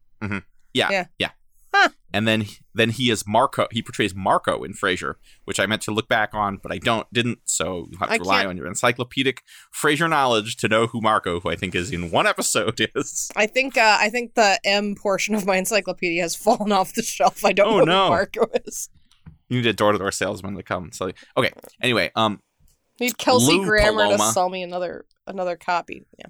Yeah, 0.75 0.91
yeah. 0.91 1.07
yeah. 1.19 1.31
Huh. 1.75 1.89
And 2.13 2.29
then 2.29 2.45
then 2.75 2.91
he 2.91 3.11
is 3.11 3.25
Marco. 3.27 3.67
He 3.71 3.81
portrays 3.83 4.15
Marco 4.15 4.63
in 4.63 4.75
Frasier, 4.75 5.15
which 5.47 5.59
I 5.59 5.65
meant 5.65 5.81
to 5.83 5.91
look 5.91 6.07
back 6.07 6.35
on, 6.35 6.59
but 6.63 6.71
I 6.71 6.77
don't 6.77 7.07
didn't. 7.15 7.39
So 7.47 7.87
you 7.91 7.97
have 7.99 8.09
to 8.11 8.15
I 8.15 8.19
rely 8.19 8.37
can't- 8.41 8.49
on 8.51 8.57
your 8.59 8.67
encyclopedic 8.67 9.41
Frasier 9.75 10.11
knowledge 10.11 10.57
to 10.59 10.69
know 10.69 10.87
who 10.87 11.01
Marco, 11.01 11.41
who 11.41 11.49
I 11.51 11.57
think 11.57 11.75
is 11.75 11.91
in 11.91 12.11
one 12.11 12.27
episode, 12.27 12.79
is. 12.95 13.31
I 13.37 13.47
think 13.47 13.79
uh 13.79 13.97
I 13.99 14.11
think 14.11 14.35
the 14.35 14.61
M 14.65 14.95
portion 14.95 15.35
of 15.35 15.47
my 15.47 15.57
encyclopedia 15.57 16.21
has 16.23 16.37
fallen 16.37 16.73
off 16.73 16.93
the 16.93 17.03
shelf. 17.03 17.43
I 17.45 17.53
don't 17.53 17.73
Oh, 17.73 17.79
know 17.79 17.85
no. 17.85 18.05
who 18.05 18.11
Marco 18.11 18.47
is. 18.67 18.91
You 19.49 19.57
need 19.63 19.67
a 19.67 19.73
door 19.73 19.93
to 19.93 19.99
door 19.99 20.13
salesman 20.13 20.55
to 20.57 20.63
come. 20.63 20.93
So 20.93 21.11
okay. 21.39 21.53
Anyway, 21.81 22.11
um, 22.17 22.41
Need 23.01 23.17
Kelsey 23.17 23.53
Lou 23.55 23.65
Grammer 23.65 24.09
to 24.09 24.19
sell 24.19 24.51
me 24.51 24.63
another 24.63 25.07
another 25.27 25.57
copy. 25.57 26.05
Yeah. 26.19 26.27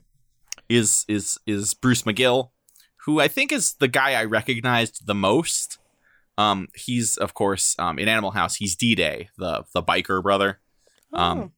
is 0.69 1.05
is 1.09 1.39
is 1.47 1.75
Bruce 1.75 2.03
McGill, 2.03 2.51
who 3.05 3.21
I 3.21 3.29
think 3.29 3.53
is 3.53 3.75
the 3.75 3.89
guy 3.89 4.13
I 4.15 4.25
recognized 4.25 5.07
the 5.07 5.15
most. 5.15 5.79
Um, 6.39 6.69
he's 6.75 7.17
of 7.19 7.35
course 7.35 7.77
um, 7.79 7.99
in 7.99 8.09
Animal 8.09 8.31
House. 8.33 8.57
He's 8.57 8.75
D 8.77 8.95
Day, 8.95 9.29
the 9.39 9.65
the 9.75 9.83
biker 9.83 10.23
brother. 10.23 10.59
Um, 11.13 11.39
Oh. 11.39 11.53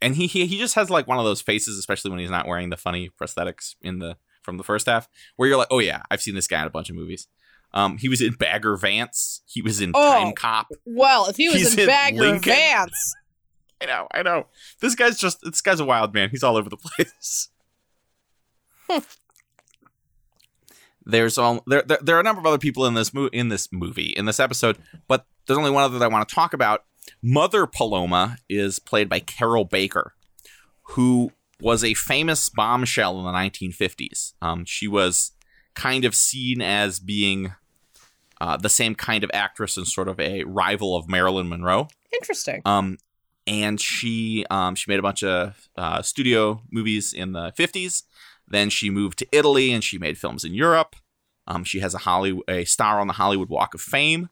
and 0.00 0.14
he, 0.16 0.26
he 0.26 0.46
he 0.46 0.58
just 0.58 0.74
has 0.76 0.88
like 0.90 1.06
one 1.08 1.18
of 1.18 1.24
those 1.24 1.40
faces, 1.40 1.78
especially 1.78 2.10
when 2.10 2.20
he's 2.20 2.30
not 2.30 2.46
wearing 2.46 2.70
the 2.70 2.76
funny 2.76 3.10
prosthetics 3.20 3.74
in 3.82 3.98
the 3.98 4.16
from 4.42 4.56
the 4.58 4.62
first 4.64 4.86
half, 4.86 5.08
where 5.36 5.48
you're 5.48 5.58
like, 5.58 5.68
oh 5.70 5.78
yeah, 5.80 6.02
I've 6.10 6.20
seen 6.22 6.34
this 6.34 6.46
guy 6.46 6.60
in 6.60 6.66
a 6.66 6.70
bunch 6.70 6.90
of 6.90 6.96
movies. 6.96 7.26
Um, 7.72 7.98
he 7.98 8.08
was 8.08 8.20
in 8.20 8.34
Bagger 8.34 8.76
Vance. 8.76 9.40
He 9.46 9.60
was 9.62 9.80
in 9.80 9.90
Oh. 9.94 10.12
Time 10.12 10.32
Cop. 10.34 10.68
Well, 10.86 11.26
if 11.26 11.36
he 11.36 11.48
was 11.48 11.74
in 11.74 11.80
in 11.80 11.86
Bagger 11.86 12.20
Lincoln. 12.20 12.52
Vance, 12.52 13.14
I 13.82 13.86
know, 13.86 14.06
I 14.14 14.22
know. 14.22 14.46
This 14.80 14.94
guy's 14.94 15.18
just 15.18 15.40
this 15.42 15.60
guy's 15.60 15.80
a 15.80 15.84
wild 15.84 16.14
man. 16.14 16.30
He's 16.30 16.44
all 16.44 16.56
over 16.56 16.70
the 16.70 16.76
place. 16.76 17.48
There's 21.06 21.38
all 21.38 21.62
there, 21.66 21.82
there. 21.82 21.98
There 22.00 22.16
are 22.16 22.20
a 22.20 22.24
number 22.24 22.40
of 22.40 22.46
other 22.46 22.58
people 22.58 22.86
in 22.86 22.94
this 22.94 23.12
mo- 23.12 23.30
in 23.32 23.48
this 23.48 23.68
movie 23.72 24.14
in 24.16 24.24
this 24.24 24.40
episode, 24.40 24.78
but 25.08 25.26
there's 25.46 25.58
only 25.58 25.70
one 25.70 25.84
other 25.84 25.98
that 25.98 26.04
I 26.04 26.08
want 26.08 26.28
to 26.28 26.34
talk 26.34 26.54
about. 26.54 26.84
Mother 27.22 27.66
Paloma 27.66 28.38
is 28.48 28.78
played 28.78 29.08
by 29.08 29.20
Carroll 29.20 29.64
Baker, 29.64 30.14
who 30.82 31.32
was 31.60 31.84
a 31.84 31.94
famous 31.94 32.48
bombshell 32.48 33.18
in 33.18 33.24
the 33.24 33.32
1950s. 33.32 34.34
Um, 34.40 34.64
she 34.64 34.88
was 34.88 35.32
kind 35.74 36.04
of 36.04 36.14
seen 36.14 36.62
as 36.62 36.98
being 36.98 37.52
uh, 38.40 38.56
the 38.56 38.68
same 38.68 38.94
kind 38.94 39.24
of 39.24 39.30
actress 39.32 39.76
and 39.76 39.86
sort 39.86 40.08
of 40.08 40.18
a 40.20 40.44
rival 40.44 40.96
of 40.96 41.08
Marilyn 41.08 41.48
Monroe. 41.48 41.88
interesting. 42.12 42.62
Um, 42.64 42.98
and 43.46 43.80
she 43.80 44.44
um, 44.50 44.74
she 44.74 44.90
made 44.90 44.98
a 44.98 45.02
bunch 45.02 45.22
of 45.22 45.68
uh, 45.76 46.02
studio 46.02 46.62
movies 46.70 47.12
in 47.12 47.32
the 47.32 47.52
50s. 47.58 48.04
Then 48.46 48.70
she 48.70 48.90
moved 48.90 49.18
to 49.20 49.28
Italy 49.32 49.72
and 49.72 49.82
she 49.82 49.98
made 49.98 50.18
films 50.18 50.44
in 50.44 50.54
Europe. 50.54 50.96
Um, 51.46 51.64
she 51.64 51.80
has 51.80 51.94
a 51.94 51.98
Hollywood 51.98 52.44
a 52.48 52.64
star 52.64 53.00
on 53.00 53.06
the 53.06 53.14
Hollywood 53.14 53.48
Walk 53.48 53.74
of 53.74 53.80
Fame. 53.80 54.28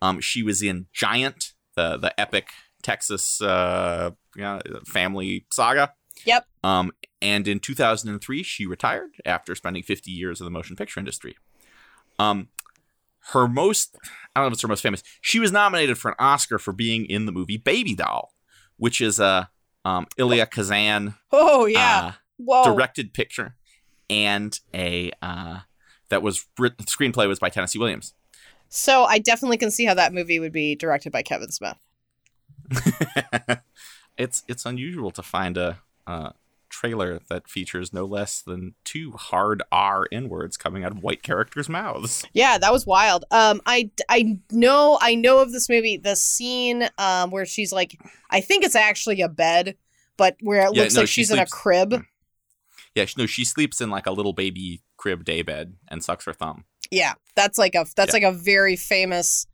Um, 0.00 0.20
she 0.20 0.42
was 0.42 0.62
in 0.62 0.86
Giant, 0.92 1.52
the 1.76 1.96
the 1.96 2.18
epic 2.20 2.48
Texas 2.82 3.40
uh, 3.40 4.10
you 4.36 4.42
know, 4.42 4.60
family 4.86 5.46
saga. 5.52 5.92
Yep. 6.24 6.46
Um, 6.62 6.92
and 7.20 7.46
in 7.48 7.60
2003, 7.60 8.42
she 8.42 8.66
retired 8.66 9.10
after 9.24 9.54
spending 9.54 9.82
50 9.82 10.10
years 10.10 10.40
in 10.40 10.44
the 10.44 10.50
motion 10.50 10.76
picture 10.76 11.00
industry. 11.00 11.36
Um, 12.18 12.48
her 13.32 13.46
most, 13.48 13.96
I 14.34 14.40
don't 14.40 14.44
know 14.44 14.48
if 14.48 14.52
it's 14.54 14.62
her 14.62 14.68
most 14.68 14.82
famous, 14.82 15.02
she 15.20 15.38
was 15.38 15.52
nominated 15.52 15.98
for 15.98 16.10
an 16.10 16.16
Oscar 16.18 16.58
for 16.58 16.72
being 16.72 17.06
in 17.06 17.26
the 17.26 17.32
movie 17.32 17.56
Baby 17.56 17.94
Doll, 17.94 18.32
which 18.76 19.00
is 19.00 19.20
a 19.20 19.50
um, 19.84 20.06
Elia 20.18 20.46
Kazan 20.46 21.14
Oh 21.30 21.66
yeah. 21.66 22.06
uh, 22.06 22.12
Whoa. 22.38 22.64
directed 22.64 23.12
picture 23.14 23.54
and 24.10 24.58
a 24.74 25.12
uh, 25.22 25.60
that 26.08 26.22
was 26.22 26.46
written, 26.58 26.84
screenplay 26.86 27.28
was 27.28 27.38
by 27.38 27.48
Tennessee 27.48 27.78
Williams. 27.78 28.14
So 28.68 29.04
I 29.04 29.18
definitely 29.18 29.58
can 29.58 29.70
see 29.70 29.84
how 29.84 29.94
that 29.94 30.12
movie 30.14 30.38
would 30.38 30.52
be 30.52 30.74
directed 30.74 31.12
by 31.12 31.22
Kevin 31.22 31.50
Smith. 31.50 31.76
it's 34.16 34.42
it's 34.48 34.64
unusual 34.66 35.10
to 35.10 35.22
find 35.22 35.56
a, 35.56 35.78
uh 36.06 36.30
trailer 36.68 37.20
that 37.28 37.46
features 37.48 37.92
no 37.92 38.06
less 38.06 38.40
than 38.40 38.74
two 38.82 39.10
hard 39.12 39.62
R 39.70 40.06
N 40.10 40.30
words 40.30 40.56
coming 40.56 40.84
out 40.84 40.92
of 40.92 41.02
white 41.02 41.22
characters' 41.22 41.68
mouths. 41.68 42.24
Yeah, 42.32 42.56
that 42.56 42.72
was 42.72 42.86
wild. 42.86 43.26
Um, 43.30 43.60
I 43.66 43.90
I 44.08 44.38
know 44.50 44.98
I 45.02 45.14
know 45.14 45.40
of 45.40 45.52
this 45.52 45.68
movie. 45.68 45.98
The 45.98 46.16
scene 46.16 46.88
um 46.96 47.30
where 47.30 47.44
she's 47.44 47.72
like, 47.74 48.00
I 48.30 48.40
think 48.40 48.64
it's 48.64 48.74
actually 48.74 49.20
a 49.20 49.28
bed, 49.28 49.76
but 50.16 50.36
where 50.40 50.62
it 50.66 50.74
Yeah, 50.74 50.82
looks 50.84 50.94
no, 50.94 51.00
like 51.02 51.08
she 51.08 51.20
she's 51.20 51.30
in 51.30 51.38
a 51.38 51.46
sleeps- 51.46 51.52
crib. 51.52 52.02
Yeah, 52.94 53.06
she, 53.06 53.14
no, 53.18 53.26
she 53.26 53.44
sleeps 53.44 53.80
in 53.80 53.90
like 53.90 54.06
a 54.06 54.10
little 54.12 54.32
baby 54.32 54.82
crib 54.96 55.24
daybed 55.24 55.74
and 55.88 56.04
sucks 56.04 56.24
her 56.26 56.32
thumb. 56.32 56.64
Yeah, 56.90 57.14
that's 57.36 57.58
like 57.58 57.74
a 57.74 57.86
that's 57.96 58.10
Yeah. 58.14 58.26
like 58.26 58.34
a 58.34 58.36
very 58.36 58.76
famous 58.76 59.46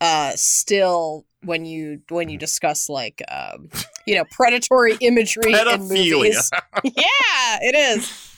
uh 0.00 0.32
still 0.36 1.24
when 1.42 1.64
you 1.64 2.00
when 2.10 2.28
you 2.28 2.36
discuss 2.38 2.88
like 2.88 3.22
um 3.30 3.68
you 4.06 4.14
know 4.14 4.24
predatory 4.30 4.96
imagery 5.00 5.52
in 5.52 5.78
movies. 5.80 6.50
yeah, 6.84 7.58
it 7.60 7.74
is. 7.98 8.32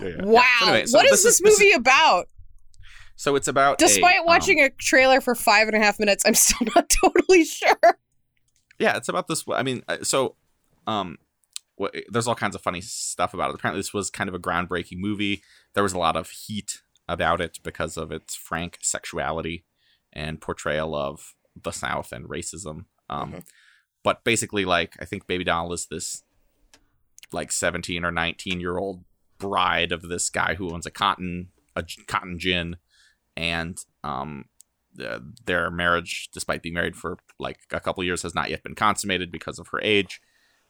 Yeah, 0.00 0.08
yeah. 0.08 0.24
Wow. 0.24 0.42
Anyway, 0.62 0.86
so 0.86 0.98
what 0.98 1.06
is 1.06 1.22
this, 1.22 1.40
this 1.40 1.58
movie 1.60 1.72
about? 1.72 2.28
So 3.16 3.36
it's 3.36 3.46
about 3.46 3.74
a, 3.74 3.86
Despite 3.86 4.20
um, 4.20 4.26
watching 4.26 4.60
a 4.60 4.70
trailer 4.70 5.20
for 5.20 5.34
five 5.34 5.68
and 5.68 5.76
a 5.76 5.80
half 5.80 6.00
minutes, 6.00 6.24
I'm 6.26 6.34
still 6.34 6.66
not 6.74 6.88
totally 7.04 7.44
sure. 7.44 7.98
yeah, 8.78 8.96
it's 8.96 9.08
about 9.08 9.28
this. 9.28 9.44
I 9.52 9.62
mean, 9.62 9.82
uh, 9.86 9.98
so 10.02 10.36
um, 10.86 11.18
what, 11.76 11.94
there's 12.08 12.26
all 12.28 12.34
kinds 12.34 12.54
of 12.54 12.60
funny 12.60 12.80
stuff 12.80 13.34
about 13.34 13.50
it. 13.50 13.54
Apparently, 13.54 13.78
this 13.80 13.94
was 13.94 14.10
kind 14.10 14.28
of 14.28 14.34
a 14.34 14.38
groundbreaking 14.38 14.98
movie. 14.98 15.42
There 15.74 15.82
was 15.82 15.92
a 15.92 15.98
lot 15.98 16.16
of 16.16 16.30
heat 16.30 16.82
about 17.08 17.40
it 17.40 17.58
because 17.62 17.96
of 17.96 18.12
its 18.12 18.34
frank 18.34 18.78
sexuality 18.82 19.64
and 20.12 20.40
portrayal 20.40 20.94
of 20.94 21.34
the 21.60 21.72
South 21.72 22.12
and 22.12 22.26
racism. 22.28 22.84
Um, 23.08 23.32
Mhm. 23.32 23.44
But 24.04 24.24
basically, 24.24 24.64
like 24.64 24.94
I 25.00 25.04
think 25.04 25.26
Baby 25.26 25.44
Doll 25.44 25.72
is 25.72 25.86
this 25.86 26.22
like 27.32 27.52
17 27.52 28.04
or 28.04 28.10
19 28.10 28.60
year 28.60 28.76
old 28.76 29.04
bride 29.38 29.92
of 29.92 30.02
this 30.02 30.28
guy 30.28 30.54
who 30.54 30.70
owns 30.72 30.86
a 30.86 30.90
cotton 30.90 31.50
a 31.74 31.84
cotton 32.06 32.38
gin, 32.38 32.76
and 33.36 33.78
um, 34.04 34.44
the, 34.94 35.22
their 35.46 35.70
marriage, 35.70 36.28
despite 36.34 36.62
being 36.62 36.74
married 36.74 36.96
for 36.96 37.16
like 37.38 37.60
a 37.70 37.80
couple 37.80 38.04
years, 38.04 38.22
has 38.22 38.34
not 38.34 38.50
yet 38.50 38.62
been 38.62 38.74
consummated 38.74 39.32
because 39.32 39.58
of 39.58 39.68
her 39.68 39.80
age. 39.80 40.20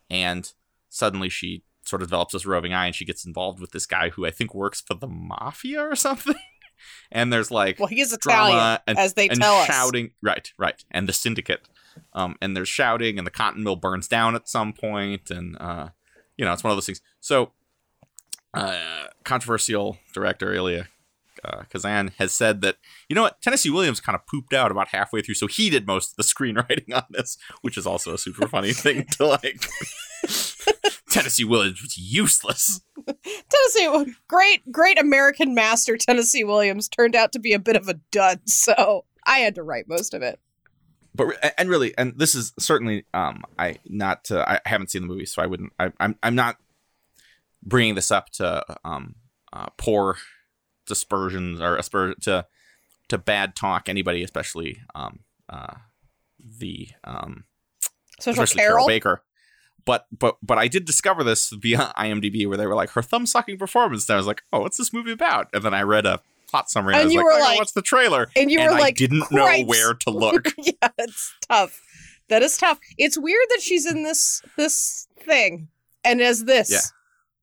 And 0.08 0.52
suddenly 0.92 1.28
she 1.28 1.62
sort 1.84 2.02
of 2.02 2.08
develops 2.08 2.32
this 2.32 2.46
roving 2.46 2.72
eye 2.72 2.86
and 2.86 2.94
she 2.94 3.04
gets 3.04 3.24
involved 3.24 3.60
with 3.60 3.72
this 3.72 3.86
guy 3.86 4.10
who 4.10 4.24
I 4.24 4.30
think 4.30 4.54
works 4.54 4.80
for 4.80 4.94
the 4.94 5.08
mafia 5.08 5.80
or 5.80 5.96
something. 5.96 6.34
and 7.12 7.32
there's 7.32 7.50
like 7.50 7.78
Well, 7.78 7.88
he's 7.88 8.12
Italian, 8.12 8.78
and, 8.86 8.98
as 8.98 9.14
they 9.14 9.28
and 9.28 9.40
tell 9.40 9.54
us. 9.56 9.66
shouting. 9.66 10.12
Right, 10.22 10.52
right. 10.58 10.84
And 10.90 11.08
the 11.08 11.12
syndicate. 11.12 11.68
Um, 12.12 12.36
and 12.40 12.56
there's 12.56 12.68
shouting 12.68 13.18
and 13.18 13.26
the 13.26 13.30
cotton 13.30 13.64
mill 13.64 13.76
burns 13.76 14.06
down 14.06 14.34
at 14.34 14.48
some 14.48 14.72
point 14.72 15.30
and 15.30 15.56
uh, 15.58 15.88
you 16.36 16.44
know, 16.44 16.52
it's 16.52 16.62
one 16.62 16.70
of 16.70 16.76
those 16.76 16.86
things. 16.86 17.00
So 17.20 17.52
uh, 18.54 19.06
controversial 19.24 19.98
director 20.12 20.54
Elia 20.54 20.88
uh, 21.44 21.62
Kazan 21.70 22.12
has 22.18 22.32
said 22.32 22.60
that 22.60 22.76
you 23.08 23.16
know 23.16 23.22
what 23.22 23.40
Tennessee 23.40 23.70
Williams 23.70 24.00
kind 24.00 24.14
of 24.14 24.26
pooped 24.26 24.52
out 24.52 24.70
about 24.70 24.88
halfway 24.88 25.22
through, 25.22 25.34
so 25.34 25.46
he 25.46 25.70
did 25.70 25.86
most 25.86 26.12
of 26.12 26.16
the 26.16 26.22
screenwriting 26.22 26.94
on 26.94 27.04
this, 27.10 27.36
which 27.62 27.76
is 27.76 27.86
also 27.86 28.14
a 28.14 28.18
super 28.18 28.46
funny 28.46 28.72
thing 28.72 29.04
to 29.12 29.26
like. 29.26 29.66
Tennessee 31.12 31.44
Williams 31.44 31.82
was 31.82 31.98
useless. 31.98 32.80
Tennessee, 33.06 34.14
great, 34.28 34.70
great 34.72 34.98
American 34.98 35.54
master 35.54 35.96
Tennessee 35.96 36.44
Williams 36.44 36.88
turned 36.88 37.14
out 37.14 37.32
to 37.32 37.38
be 37.38 37.52
a 37.52 37.58
bit 37.58 37.76
of 37.76 37.88
a 37.88 37.94
dud, 38.10 38.48
so 38.48 39.04
I 39.26 39.38
had 39.38 39.54
to 39.56 39.62
write 39.62 39.88
most 39.88 40.14
of 40.14 40.22
it. 40.22 40.40
But 41.14 41.36
and 41.58 41.68
really, 41.68 41.96
and 41.98 42.18
this 42.18 42.34
is 42.34 42.52
certainly 42.58 43.04
um 43.12 43.42
I 43.58 43.76
not 43.84 44.30
uh, 44.30 44.44
I 44.46 44.60
haven't 44.64 44.90
seen 44.90 45.02
the 45.02 45.08
movie, 45.08 45.26
so 45.26 45.42
I 45.42 45.46
wouldn't. 45.46 45.72
I, 45.78 45.92
I'm 46.00 46.16
I'm 46.22 46.34
not 46.34 46.56
bringing 47.62 47.94
this 47.94 48.10
up 48.10 48.30
to 48.30 48.64
um 48.84 49.16
uh, 49.52 49.66
poor 49.76 50.16
dispersions 50.86 51.60
or 51.60 51.76
asper 51.76 52.14
to 52.22 52.46
to 53.08 53.18
bad 53.18 53.54
talk 53.54 53.90
anybody, 53.90 54.22
especially 54.22 54.80
um 54.94 55.20
uh 55.50 55.74
the 56.38 56.88
um 57.04 57.44
Special 58.18 58.42
especially 58.42 58.60
Carroll. 58.60 58.86
Baker. 58.86 59.22
But 59.84 60.06
but 60.16 60.36
but 60.42 60.58
I 60.58 60.68
did 60.68 60.84
discover 60.84 61.24
this 61.24 61.50
via 61.50 61.92
IMDb 61.98 62.46
where 62.46 62.56
they 62.56 62.66
were 62.66 62.74
like 62.74 62.90
her 62.90 63.02
thumb 63.02 63.26
sucking 63.26 63.58
performance. 63.58 64.08
And 64.08 64.14
I 64.14 64.16
was 64.16 64.26
like, 64.26 64.42
oh, 64.52 64.60
what's 64.60 64.76
this 64.76 64.92
movie 64.92 65.12
about? 65.12 65.48
And 65.52 65.62
then 65.64 65.74
I 65.74 65.82
read 65.82 66.06
a 66.06 66.20
plot 66.48 66.70
summary 66.70 66.94
and, 66.94 67.00
And 67.00 67.02
I 67.02 67.04
was 67.06 67.14
you 67.14 67.18
like, 67.20 67.26
were 67.34 67.40
like- 67.40 67.58
watch 67.58 67.72
the 67.72 67.82
trailer. 67.82 68.28
and 68.36 68.50
you 68.50 68.60
and 68.60 68.70
were 68.70 68.76
I 68.76 68.80
like, 68.80 68.96
didn't 68.96 69.30
know 69.32 69.62
where 69.64 69.94
to 69.94 70.10
look. 70.24 70.48
yeah, 70.58 70.88
it's 70.98 71.34
tough. 71.48 71.80
That 72.28 72.42
is 72.42 72.56
tough. 72.56 72.78
It's 72.98 73.18
weird 73.18 73.44
that 73.50 73.60
she's 73.62 73.84
in 73.90 74.02
this 74.04 74.42
this 74.56 75.06
thing 75.20 75.68
and 76.04 76.20
as 76.20 76.44
this. 76.44 76.70
Yeah. 76.70 76.80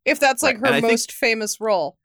If 0.06 0.20
that's 0.20 0.42
like 0.42 0.56
Right, 0.62 0.66
and 0.66 0.68
her 0.68 0.78
I 0.78 0.82
think- 0.82 0.92
most 0.94 1.12
famous 1.12 1.60
role. 1.60 1.98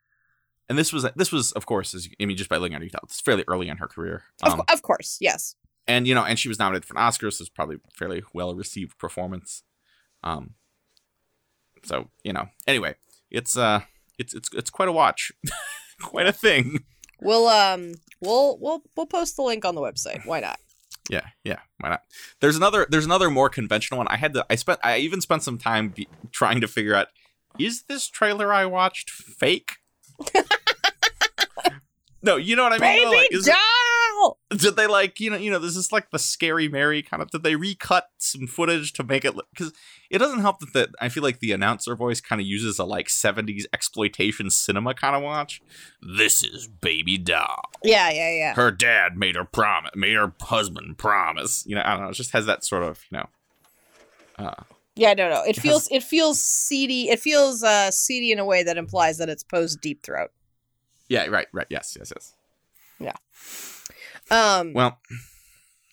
And 0.68 0.78
this 0.78 0.92
was 0.94 1.06
this 1.14 1.30
was 1.30 1.52
of 1.52 1.66
course, 1.66 1.94
as 1.94 2.06
you, 2.06 2.12
I 2.20 2.24
mean, 2.24 2.36
just 2.38 2.48
by 2.48 2.56
looking 2.56 2.74
at 2.74 2.80
it, 2.82 2.86
you 2.86 2.90
it's 3.02 3.20
fairly 3.20 3.44
early 3.46 3.68
in 3.68 3.76
her 3.76 3.86
career. 3.86 4.24
Of, 4.42 4.52
Um, 4.54 4.58
cou- 4.60 4.72
of 4.72 4.80
course, 4.80 5.18
yes. 5.20 5.56
and 5.86 6.08
you 6.08 6.14
know, 6.14 6.24
and 6.24 6.38
she 6.38 6.48
was 6.48 6.58
nominated 6.58 6.86
for 6.86 6.94
an 6.94 7.02
Oscar, 7.02 7.30
so 7.30 7.42
it's 7.42 7.50
probably 7.50 7.76
a 7.76 7.78
fairly 7.96 8.22
well 8.32 8.54
received 8.54 8.96
performance. 8.98 9.62
Um, 10.24 10.54
so 11.84 12.08
you 12.24 12.32
know, 12.32 12.48
anyway, 12.66 12.96
it's 13.30 13.56
uh, 13.56 13.82
it's 14.18 14.34
it's 14.34 14.48
it's 14.52 14.70
quite 14.70 14.88
a 14.88 14.92
watch, 14.92 15.30
quite 16.02 16.26
a 16.26 16.32
thing. 16.32 16.80
We'll 17.20 17.46
um 17.46 17.94
we'll 18.20 18.58
we'll 18.58 18.82
we'll 18.96 19.06
post 19.06 19.36
the 19.36 19.42
link 19.42 19.64
on 19.64 19.76
the 19.76 19.80
website. 19.80 20.26
Why 20.26 20.40
not? 20.40 20.58
Yeah, 21.10 21.26
yeah, 21.44 21.58
why 21.78 21.90
not? 21.90 22.02
There's 22.40 22.56
another 22.56 22.86
there's 22.88 23.04
another 23.04 23.30
more 23.30 23.50
conventional 23.50 23.98
one. 23.98 24.08
I 24.08 24.16
had 24.16 24.34
to 24.34 24.46
I 24.48 24.56
spent 24.56 24.80
I 24.82 24.98
even 24.98 25.20
spent 25.20 25.42
some 25.42 25.58
time 25.58 25.90
be, 25.90 26.08
trying 26.32 26.62
to 26.62 26.68
figure 26.68 26.94
out 26.94 27.08
is 27.58 27.82
this 27.82 28.08
trailer 28.08 28.52
I 28.52 28.66
watched 28.66 29.10
fake? 29.10 29.72
no, 32.22 32.36
you 32.36 32.56
know 32.56 32.64
what 32.64 32.72
I 32.72 32.78
mean. 32.78 32.80
Baby 32.80 33.04
though? 33.04 33.10
Like, 33.10 33.32
is 33.32 33.46
did 34.50 34.76
they 34.76 34.86
like 34.86 35.18
you 35.20 35.30
know 35.30 35.36
you 35.36 35.50
know 35.50 35.58
this 35.58 35.76
is 35.76 35.90
like 35.92 36.10
the 36.10 36.18
scary 36.18 36.68
mary 36.68 37.02
kind 37.02 37.22
of 37.22 37.30
did 37.30 37.42
they 37.42 37.56
recut 37.56 38.08
some 38.18 38.46
footage 38.46 38.92
to 38.92 39.02
make 39.02 39.24
it 39.24 39.34
because 39.52 39.72
it 40.10 40.18
doesn't 40.18 40.40
help 40.40 40.60
that 40.60 40.72
the 40.72 40.88
i 41.00 41.08
feel 41.08 41.22
like 41.22 41.40
the 41.40 41.52
announcer 41.52 41.94
voice 41.96 42.20
kind 42.20 42.40
of 42.40 42.46
uses 42.46 42.78
a 42.78 42.84
like 42.84 43.08
70s 43.08 43.64
exploitation 43.72 44.50
cinema 44.50 44.94
kind 44.94 45.16
of 45.16 45.22
watch 45.22 45.60
this 46.00 46.42
is 46.44 46.66
baby 46.66 47.18
doll 47.18 47.62
Yeah, 47.82 48.10
yeah, 48.10 48.30
yeah. 48.36 48.54
her 48.54 48.70
dad 48.70 49.16
made 49.16 49.36
her 49.36 49.44
promise 49.44 49.92
made 49.96 50.14
her 50.14 50.32
husband 50.40 50.98
promise 50.98 51.64
you 51.66 51.74
know 51.74 51.82
i 51.84 51.94
don't 51.94 52.04
know 52.04 52.10
it 52.10 52.14
just 52.14 52.32
has 52.32 52.46
that 52.46 52.64
sort 52.64 52.82
of 52.82 53.02
you 53.10 53.18
know 53.18 53.26
uh 54.38 54.62
Yeah, 54.96 55.14
no, 55.14 55.28
no. 55.28 55.42
It 55.42 55.56
It 55.56 55.60
feels 55.60 55.88
it 55.90 56.02
feels 56.02 56.40
seedy. 56.40 57.08
It 57.08 57.20
feels 57.20 57.62
uh 57.62 57.90
seedy 57.90 58.30
in 58.32 58.38
a 58.38 58.44
way 58.44 58.62
that 58.62 58.76
implies 58.76 59.18
that 59.18 59.28
it's 59.28 59.42
post 59.42 59.80
deep 59.80 60.02
throat. 60.02 60.30
yeah 61.08 61.26
right 61.26 61.48
right 61.52 61.66
yes 61.70 61.96
yes 61.98 62.12
yes 62.16 62.34
Um 64.30 64.72
well 64.72 64.98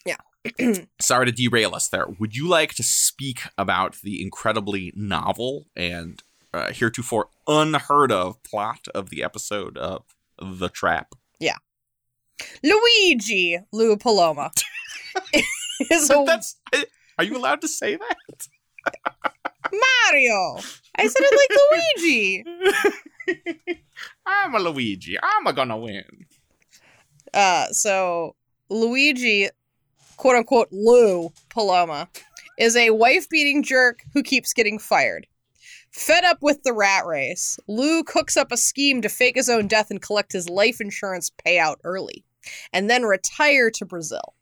Yeah. 0.05 0.17
sorry 1.01 1.25
to 1.27 1.31
derail 1.31 1.75
us 1.75 1.88
there 1.89 2.07
would 2.19 2.35
you 2.35 2.47
like 2.47 2.73
to 2.75 2.83
speak 2.83 3.41
about 3.57 3.97
the 4.03 4.21
incredibly 4.21 4.91
novel 4.95 5.65
and 5.75 6.23
uh, 6.53 6.71
heretofore 6.73 7.29
unheard 7.47 8.11
of 8.11 8.41
plot 8.43 8.88
of 8.95 9.09
the 9.09 9.23
episode 9.23 9.77
of 9.77 10.03
the 10.41 10.69
trap 10.69 11.13
Yeah. 11.39 11.57
Luigi 12.63 13.59
Lou 13.71 13.95
Paloma 13.97 14.51
is 15.91 16.09
a 16.09 16.23
that's 16.25 16.57
are 17.17 17.23
you 17.23 17.38
allowed 17.38 17.61
to 17.61 17.67
say 17.67 17.95
that 17.97 18.47
Mario. 19.71 20.57
I 20.97 21.07
said 21.07 21.21
it 21.21 21.35
like 21.41 21.57
Luigi. 21.71 22.43
i'm 24.25 24.55
a 24.55 24.59
luigi 24.59 25.15
i'm 25.21 25.47
a 25.47 25.53
gonna 25.53 25.77
win 25.77 26.25
Uh, 27.33 27.67
so 27.67 28.35
Luigi, 28.69 29.50
quote 30.17 30.35
unquote 30.35 30.69
Lou 30.71 31.31
Paloma, 31.50 32.09
is 32.57 32.75
a 32.75 32.91
wife 32.91 33.29
beating 33.29 33.63
jerk 33.63 34.03
who 34.13 34.23
keeps 34.23 34.53
getting 34.53 34.79
fired. 34.79 35.27
Fed 35.91 36.23
up 36.23 36.38
with 36.41 36.63
the 36.63 36.73
rat 36.73 37.05
race, 37.05 37.59
Lou 37.67 38.03
cooks 38.03 38.38
up 38.38 38.51
a 38.51 38.57
scheme 38.57 39.01
to 39.01 39.09
fake 39.09 39.35
his 39.35 39.50
own 39.50 39.67
death 39.67 39.91
and 39.91 40.01
collect 40.01 40.31
his 40.31 40.47
life 40.47 40.79
insurance 40.79 41.31
payout 41.45 41.77
early, 41.83 42.23
and 42.71 42.89
then 42.89 43.03
retire 43.03 43.69
to 43.71 43.85
Brazil. 43.85 44.35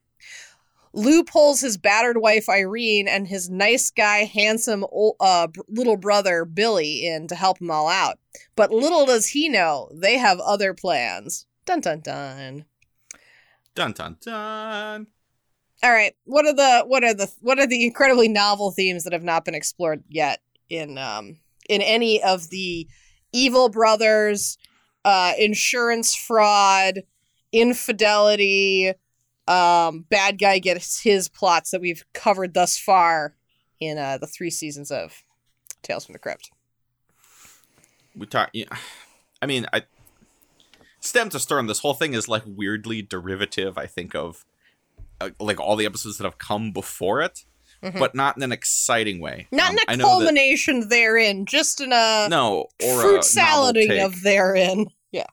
Lou 0.93 1.24
pulls 1.24 1.62
his 1.62 1.77
battered 1.77 2.17
wife 2.17 2.50
Irene 2.50 3.08
and 3.08 3.27
his 3.27 3.50
nice 3.50 3.91
guy, 3.91 4.25
handsome 4.25 4.86
uh, 5.19 5.48
little 5.67 5.98
brother 5.98 6.46
Billy 6.46 7.05
in 7.05 7.27
to 7.27 7.36
help 7.36 7.62
him 7.62 7.72
all 7.72 7.88
out. 7.88 8.19
But 8.55 8.72
little 8.72 9.05
does 9.05 9.27
he 9.27 9.50
know, 9.50 9.89
they 9.93 10.17
have 10.17 10.39
other 10.39 10.74
plans. 10.74 11.46
Dun 11.65 11.81
dun 11.81 12.00
dun. 12.00 12.65
Dun 13.79 13.93
dun 13.93 14.17
dun. 14.19 15.07
All 15.81 15.89
right, 15.89 16.13
what 16.25 16.45
are 16.45 16.53
the 16.53 16.83
what 16.86 17.05
are 17.05 17.13
the 17.13 17.31
what 17.39 17.59
are 17.59 17.65
the 17.65 17.86
incredibly 17.86 18.27
novel 18.27 18.71
themes 18.71 19.05
that 19.05 19.13
have 19.13 19.24
not 19.24 19.45
been 19.45 19.55
explored 19.55 20.03
yet 20.09 20.41
in 20.69 20.98
um 20.98 21.38
in 21.69 21.81
any 21.81 22.21
of 22.21 22.50
the 22.50 22.89
evil 23.31 23.69
brothers, 23.69 24.57
uh, 25.05 25.31
insurance 25.39 26.13
fraud, 26.13 27.03
infidelity, 27.53 28.91
um, 29.48 30.01
bad 30.09 30.39
guy 30.39 30.59
gets 30.59 31.00
his 31.01 31.29
plots 31.29 31.71
that 31.71 31.79
we've 31.79 32.03
covered 32.13 32.53
thus 32.53 32.77
far 32.77 33.33
in 33.79 33.98
uh, 33.98 34.17
the 34.17 34.27
three 34.27 34.50
seasons 34.50 34.91
of 34.91 35.24
Tales 35.83 36.05
from 36.05 36.12
the 36.12 36.19
Crypt. 36.19 36.51
We 38.13 38.25
talk. 38.25 38.50
Yeah, 38.51 38.65
I 39.41 39.45
mean, 39.45 39.67
I 39.71 39.83
stem 41.10 41.30
to 41.30 41.39
stern. 41.39 41.68
This 41.68 41.80
whole 41.80 41.94
thing 41.94 42.13
is 42.13 42.28
like 42.28 42.44
weirdly 42.46 43.01
derivative. 43.01 43.78
I 43.78 43.86
think 43.88 44.16
of 44.16 44.46
uh, 45.22 45.32
like 45.39 45.60
all 45.60 45.75
the 45.75 45.86
episodes 45.86 46.18
that 46.18 46.24
have 46.24 46.38
come 46.38 46.72
before 46.72 47.22
it, 47.22 47.44
Mhm. 47.84 48.00
but 48.00 48.16
not 48.16 48.38
in 48.38 48.44
an 48.44 48.51
exciting 48.54 49.20
way. 49.20 49.48
Not 49.51 49.72
Um, 49.72 49.78
in 49.89 50.00
a 50.01 50.04
culmination 50.04 50.80
that- 50.82 50.89
therein, 50.89 51.46
just 51.46 51.82
in 51.82 51.92
a 51.92 52.28
no, 52.30 52.68
or 52.82 53.01
fruit 53.01 53.24
salading 53.25 54.00
of 54.00 54.22
therein. 54.24 54.88
Yeah. 55.12 55.25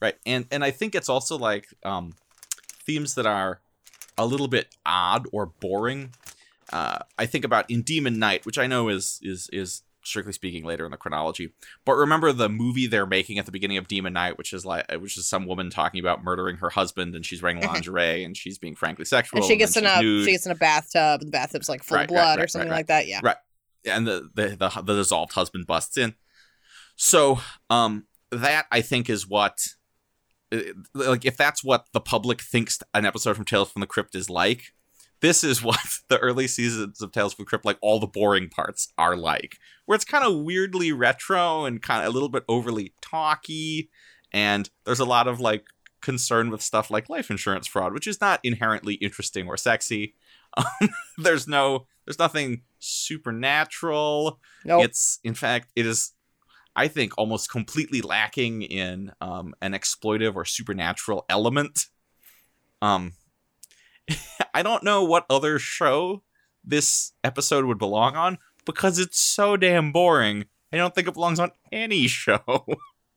right 0.00 0.16
and 0.26 0.46
and 0.50 0.62
i 0.64 0.70
think 0.70 0.94
it's 0.94 1.08
also 1.08 1.36
like 1.38 1.68
um 1.84 2.14
themes 2.86 3.14
that 3.14 3.26
are 3.26 3.60
a 4.18 4.26
little 4.26 4.48
bit 4.48 4.68
odd 4.86 5.26
or 5.32 5.46
boring 5.46 6.12
uh 6.72 6.98
i 7.18 7.26
think 7.26 7.44
about 7.44 7.70
in 7.70 7.82
demon 7.82 8.18
knight 8.18 8.44
which 8.46 8.58
i 8.58 8.66
know 8.66 8.88
is 8.88 9.18
is 9.22 9.48
is 9.52 9.82
strictly 10.04 10.32
speaking 10.32 10.64
later 10.64 10.84
in 10.84 10.90
the 10.90 10.96
chronology 10.96 11.52
but 11.84 11.94
remember 11.94 12.32
the 12.32 12.48
movie 12.48 12.86
they're 12.86 13.06
making 13.06 13.38
at 13.38 13.46
the 13.46 13.52
beginning 13.52 13.76
of 13.78 13.88
demon 13.88 14.12
Knight, 14.12 14.36
which 14.38 14.52
is 14.52 14.64
like 14.66 14.90
which 15.00 15.16
is 15.16 15.26
some 15.26 15.46
woman 15.46 15.70
talking 15.70 16.00
about 16.00 16.22
murdering 16.22 16.56
her 16.58 16.70
husband 16.70 17.14
and 17.14 17.24
she's 17.26 17.42
wearing 17.42 17.60
lingerie 17.66 18.22
and 18.24 18.36
she's 18.36 18.58
being 18.58 18.74
frankly 18.74 19.04
sexual 19.04 19.38
And 19.38 19.46
she 19.46 19.56
gets 19.56 19.74
then 19.74 19.84
in 19.84 19.90
a 19.90 20.02
nude. 20.02 20.24
she 20.24 20.32
gets 20.32 20.46
in 20.46 20.52
a 20.52 20.56
bathtub, 20.56 21.20
and 21.20 21.28
the 21.28 21.32
bathtub's 21.32 21.68
like 21.68 21.82
full 21.82 21.96
Right, 21.96 22.04
of 22.04 22.10
right, 22.10 22.22
blood 22.22 22.40
or 22.40 22.46
something 22.48 22.70
right, 22.70 22.76
like 22.76 22.86
that. 22.88 23.06
Yeah. 23.06 23.20
Right. 23.22 23.36
And 23.86 24.06
the, 24.06 24.30
the 24.34 24.48
the 24.56 24.82
the 24.82 24.94
dissolved 24.96 25.32
husband 25.32 25.66
busts 25.66 25.96
in. 25.96 26.14
So, 26.96 27.40
um, 27.70 28.06
that 28.30 28.66
I 28.70 28.80
think 28.80 29.10
is 29.10 29.28
what, 29.28 29.58
uh, 30.52 30.60
like, 30.94 31.24
if 31.24 31.36
that's 31.36 31.64
what 31.64 31.86
the 31.92 32.00
public 32.00 32.40
thinks 32.40 32.78
an 32.94 33.04
episode 33.04 33.36
from 33.36 33.44
Tales 33.44 33.70
from 33.70 33.80
the 33.80 33.86
Crypt 33.86 34.14
is 34.14 34.30
like, 34.30 34.72
this 35.24 35.42
is 35.42 35.62
what 35.62 35.78
the 36.08 36.18
early 36.18 36.46
seasons 36.46 37.00
of 37.00 37.10
Tales 37.10 37.32
from 37.32 37.44
the 37.44 37.48
Crypt, 37.48 37.64
like 37.64 37.78
all 37.80 37.98
the 37.98 38.06
boring 38.06 38.50
parts, 38.50 38.92
are 38.98 39.16
like, 39.16 39.58
where 39.86 39.96
it's 39.96 40.04
kind 40.04 40.24
of 40.24 40.44
weirdly 40.44 40.92
retro 40.92 41.64
and 41.64 41.80
kind 41.80 42.02
of 42.02 42.08
a 42.08 42.12
little 42.12 42.28
bit 42.28 42.44
overly 42.46 42.92
talky, 43.00 43.90
and 44.32 44.68
there's 44.84 45.00
a 45.00 45.04
lot 45.04 45.26
of 45.26 45.40
like 45.40 45.64
concern 46.02 46.50
with 46.50 46.60
stuff 46.60 46.90
like 46.90 47.08
life 47.08 47.30
insurance 47.30 47.66
fraud, 47.66 47.94
which 47.94 48.06
is 48.06 48.20
not 48.20 48.38
inherently 48.42 48.94
interesting 48.94 49.48
or 49.48 49.56
sexy. 49.56 50.14
Um, 50.58 50.90
there's 51.18 51.48
no, 51.48 51.86
there's 52.04 52.18
nothing 52.18 52.62
supernatural. 52.78 54.40
Nope. 54.64 54.84
It's 54.84 55.20
in 55.24 55.32
fact, 55.34 55.70
it 55.74 55.86
is, 55.86 56.12
I 56.76 56.88
think, 56.88 57.14
almost 57.16 57.50
completely 57.50 58.02
lacking 58.02 58.60
in 58.60 59.12
um, 59.22 59.54
an 59.62 59.72
exploitive 59.72 60.34
or 60.34 60.44
supernatural 60.44 61.24
element. 61.30 61.86
Um, 62.82 63.14
I 64.54 64.62
don't 64.62 64.82
know 64.82 65.04
what 65.04 65.26
other 65.30 65.58
show 65.58 66.22
this 66.64 67.12
episode 67.22 67.64
would 67.64 67.78
belong 67.78 68.16
on 68.16 68.38
because 68.64 68.98
it's 68.98 69.18
so 69.18 69.56
damn 69.56 69.92
boring. 69.92 70.46
I 70.72 70.76
don't 70.76 70.94
think 70.94 71.06
it 71.08 71.14
belongs 71.14 71.38
on 71.38 71.50
any 71.70 72.06
show. 72.08 72.64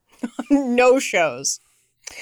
no 0.49 0.99
shows. 0.99 1.59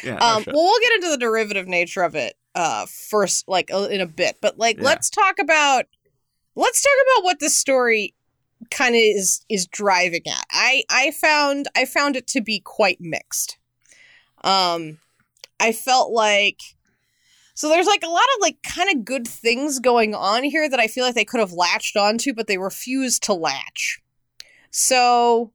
yeah, 0.04 0.16
no 0.16 0.26
Um, 0.26 0.44
show. 0.44 0.52
well, 0.54 0.64
we'll 0.66 0.80
get 0.82 0.94
into 0.94 1.10
the 1.10 1.18
derivative 1.18 1.68
nature 1.68 2.04
of 2.04 2.16
it 2.16 2.36
uh, 2.56 2.86
first, 2.86 3.48
like 3.48 3.72
uh, 3.74 3.88
in 3.92 4.02
a 4.02 4.06
bit. 4.08 4.38
But 4.42 4.58
like, 4.58 4.78
Yeah. 4.78 4.84
let's 4.84 5.10
talk 5.10 5.40
about 5.40 5.86
let's 6.56 6.82
talk 6.82 6.92
about 7.16 7.24
what 7.26 7.40
this 7.40 7.56
story 7.56 8.14
kind 8.72 8.96
of 8.96 9.02
is 9.02 9.46
is 9.50 9.68
driving 9.68 10.22
at. 10.28 10.46
I 10.52 10.84
I 10.90 11.12
found 11.12 11.68
I 11.76 11.86
found 11.86 12.16
it 12.16 12.28
to 12.28 12.42
be 12.42 12.60
quite 12.62 13.00
mixed. 13.02 13.58
Um, 14.44 15.00
I 15.60 15.72
felt 15.72 16.12
like 16.12 16.60
so 17.56 17.68
there's 17.70 17.88
like 17.88 18.04
a 18.04 18.10
lot 18.10 18.24
of 18.36 18.42
like 18.42 18.58
kind 18.64 18.96
of 18.96 19.04
good 19.04 19.28
things 19.28 19.80
going 19.80 20.14
on 20.14 20.44
here 20.44 20.70
that 20.70 20.80
I 20.80 20.88
feel 20.88 21.04
like 21.04 21.16
they 21.16 21.26
could 21.26 21.40
have 21.40 21.52
latched 21.52 21.98
onto, 21.98 22.34
but 22.34 22.48
they 22.48 22.58
refused 22.58 23.24
to 23.24 23.34
latch. 23.34 24.00
So 24.72 25.52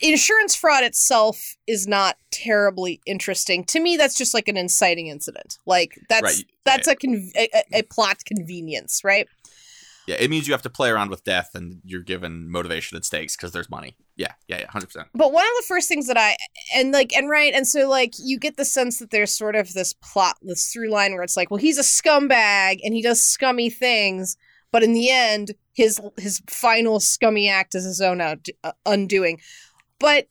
insurance 0.00 0.54
fraud 0.54 0.84
itself 0.84 1.56
is 1.66 1.86
not 1.86 2.16
terribly 2.30 3.00
interesting 3.04 3.64
to 3.64 3.80
me 3.80 3.96
that's 3.96 4.14
just 4.14 4.32
like 4.32 4.46
an 4.46 4.56
inciting 4.56 5.08
incident 5.08 5.58
like 5.66 5.98
that's 6.08 6.22
Right, 6.22 6.44
that's 6.64 6.86
a, 6.86 6.94
conv- 6.94 7.32
a 7.34 7.48
a- 7.52 7.80
a 7.80 7.82
plot 7.82 8.24
convenience 8.24 9.02
right 9.02 9.26
yeah, 10.06 10.16
it 10.18 10.30
means 10.30 10.48
you 10.48 10.54
have 10.54 10.62
to 10.62 10.70
play 10.70 10.90
around 10.90 11.10
with 11.10 11.24
death 11.24 11.50
and 11.54 11.80
you're 11.84 12.02
given 12.02 12.50
motivation 12.50 12.96
and 12.96 13.04
stakes 13.04 13.36
because 13.36 13.52
there's 13.52 13.70
money. 13.70 13.96
Yeah, 14.16 14.32
yeah, 14.46 14.60
yeah, 14.60 14.70
hundred 14.70 14.86
percent. 14.86 15.08
but 15.14 15.32
one 15.32 15.44
of 15.44 15.52
the 15.58 15.64
first 15.66 15.88
things 15.88 16.06
that 16.06 16.18
i 16.18 16.36
and 16.74 16.92
like 16.92 17.14
and 17.16 17.30
right 17.30 17.54
and 17.54 17.66
so 17.66 17.88
like 17.88 18.12
you 18.18 18.38
get 18.38 18.56
the 18.56 18.64
sense 18.64 18.98
that 18.98 19.10
there's 19.10 19.30
sort 19.34 19.56
of 19.56 19.72
this 19.72 19.94
plot 19.94 20.36
this 20.42 20.70
through 20.72 20.90
line 20.90 21.12
where 21.12 21.22
it's 21.22 21.36
like 21.36 21.50
well 21.50 21.58
he's 21.58 21.78
a 21.78 21.82
scumbag 21.82 22.78
and 22.84 22.94
he 22.94 23.02
does 23.02 23.22
scummy 23.22 23.70
things 23.70 24.36
but 24.70 24.82
in 24.82 24.92
the 24.92 25.10
end 25.10 25.52
his 25.72 26.00
his 26.18 26.42
final 26.48 27.00
scummy 27.00 27.48
act 27.48 27.74
is 27.74 27.84
his 27.84 28.00
own 28.00 28.20
out, 28.20 28.46
uh, 28.64 28.72
undoing 28.84 29.40
but 29.98 30.26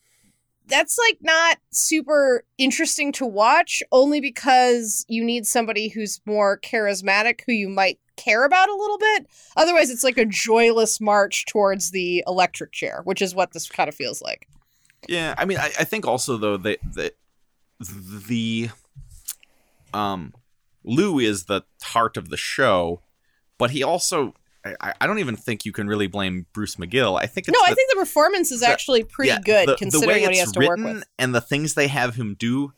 that's 0.68 0.98
like 0.98 1.18
not 1.22 1.58
super 1.72 2.46
interesting 2.58 3.12
to 3.12 3.26
watch 3.26 3.82
only 3.92 4.22
because 4.22 5.06
you 5.10 5.24
need 5.24 5.46
somebody 5.46 5.90
who's 5.90 6.22
more 6.26 6.60
charismatic 6.60 7.42
who 7.46 7.52
you 7.52 7.68
might 7.68 8.00
care 8.24 8.44
about 8.46 8.70
a 8.70 8.76
little 8.76 8.98
bit 8.98 9.28
otherwise 9.58 9.90
it's 9.90 10.04
like 10.04 10.18
a 10.18 10.26
joyless 10.26 11.00
march 11.02 11.46
towards 11.46 11.92
the 11.92 12.24
electric 12.28 12.72
chair 12.72 13.02
which 13.04 13.22
is 13.22 13.34
what 13.34 13.54
this 13.54 13.68
kind 13.70 13.88
of 13.90 13.96
feels 13.96 14.22
like 14.22 14.48
Yeah, 15.08 15.34
I 15.38 15.46
mean, 15.46 15.58
I, 15.58 15.72
I 15.80 15.84
think 15.84 16.06
also 16.06 16.38
though 16.38 16.58
that 16.58 16.80
that 16.96 17.16
the 18.28 18.70
um 19.94 20.34
Lou 20.84 21.20
is 21.20 21.46
the 21.46 21.62
heart 21.84 22.18
of 22.18 22.30
the 22.30 22.38
show, 22.38 23.02
but 23.58 23.72
he 23.72 23.84
also 23.84 24.34
I, 24.64 24.94
I 25.02 25.08
don't 25.08 25.20
even 25.20 25.36
think 25.36 25.66
you 25.66 25.72
can 25.72 25.88
really 25.88 26.08
blame 26.08 26.46
Bruce 26.54 26.76
McGill. 26.76 27.20
I 27.20 27.26
think 27.26 27.48
it's 27.48 27.58
no 27.58 27.64
i 27.66 27.74
think 27.74 27.90
the 27.90 27.96
performance 27.98 28.52
is 28.52 28.60
the- 28.62 28.68
actually 28.68 29.04
pretty 29.04 29.40
good 29.44 29.68
the- 29.68 29.74
the 29.74 29.78
considering 29.78 30.22
what 30.22 30.34
he 30.34 30.40
has 30.40 30.52
to 30.52 30.60
work 30.68 30.80
with 30.80 31.04
and 31.18 31.34
the 31.34 31.42
things 31.42 31.74
they 31.74 31.88
have 31.88 32.16
him 32.16 32.36
do 32.38 32.74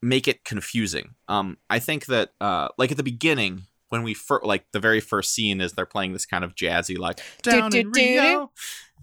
make 0.00 0.28
it 0.28 0.44
confusing. 0.44 1.14
Um, 1.26 1.58
I 1.68 1.80
think 1.80 2.06
that 2.06 2.30
uh, 2.40 2.68
like 2.78 2.92
at 2.92 2.96
the 2.96 3.02
beginning 3.02 3.62
when 3.88 4.02
we 4.02 4.14
fir- 4.14 4.40
like 4.42 4.64
the 4.72 4.80
very 4.80 5.00
first 5.00 5.32
scene 5.34 5.60
is 5.60 5.72
they're 5.72 5.86
playing 5.86 6.12
this 6.12 6.26
kind 6.26 6.44
of 6.44 6.54
jazzy 6.54 6.98
like 6.98 7.20
down 7.42 7.70
do, 7.70 7.78
in 7.80 7.90
Rio. 7.90 8.52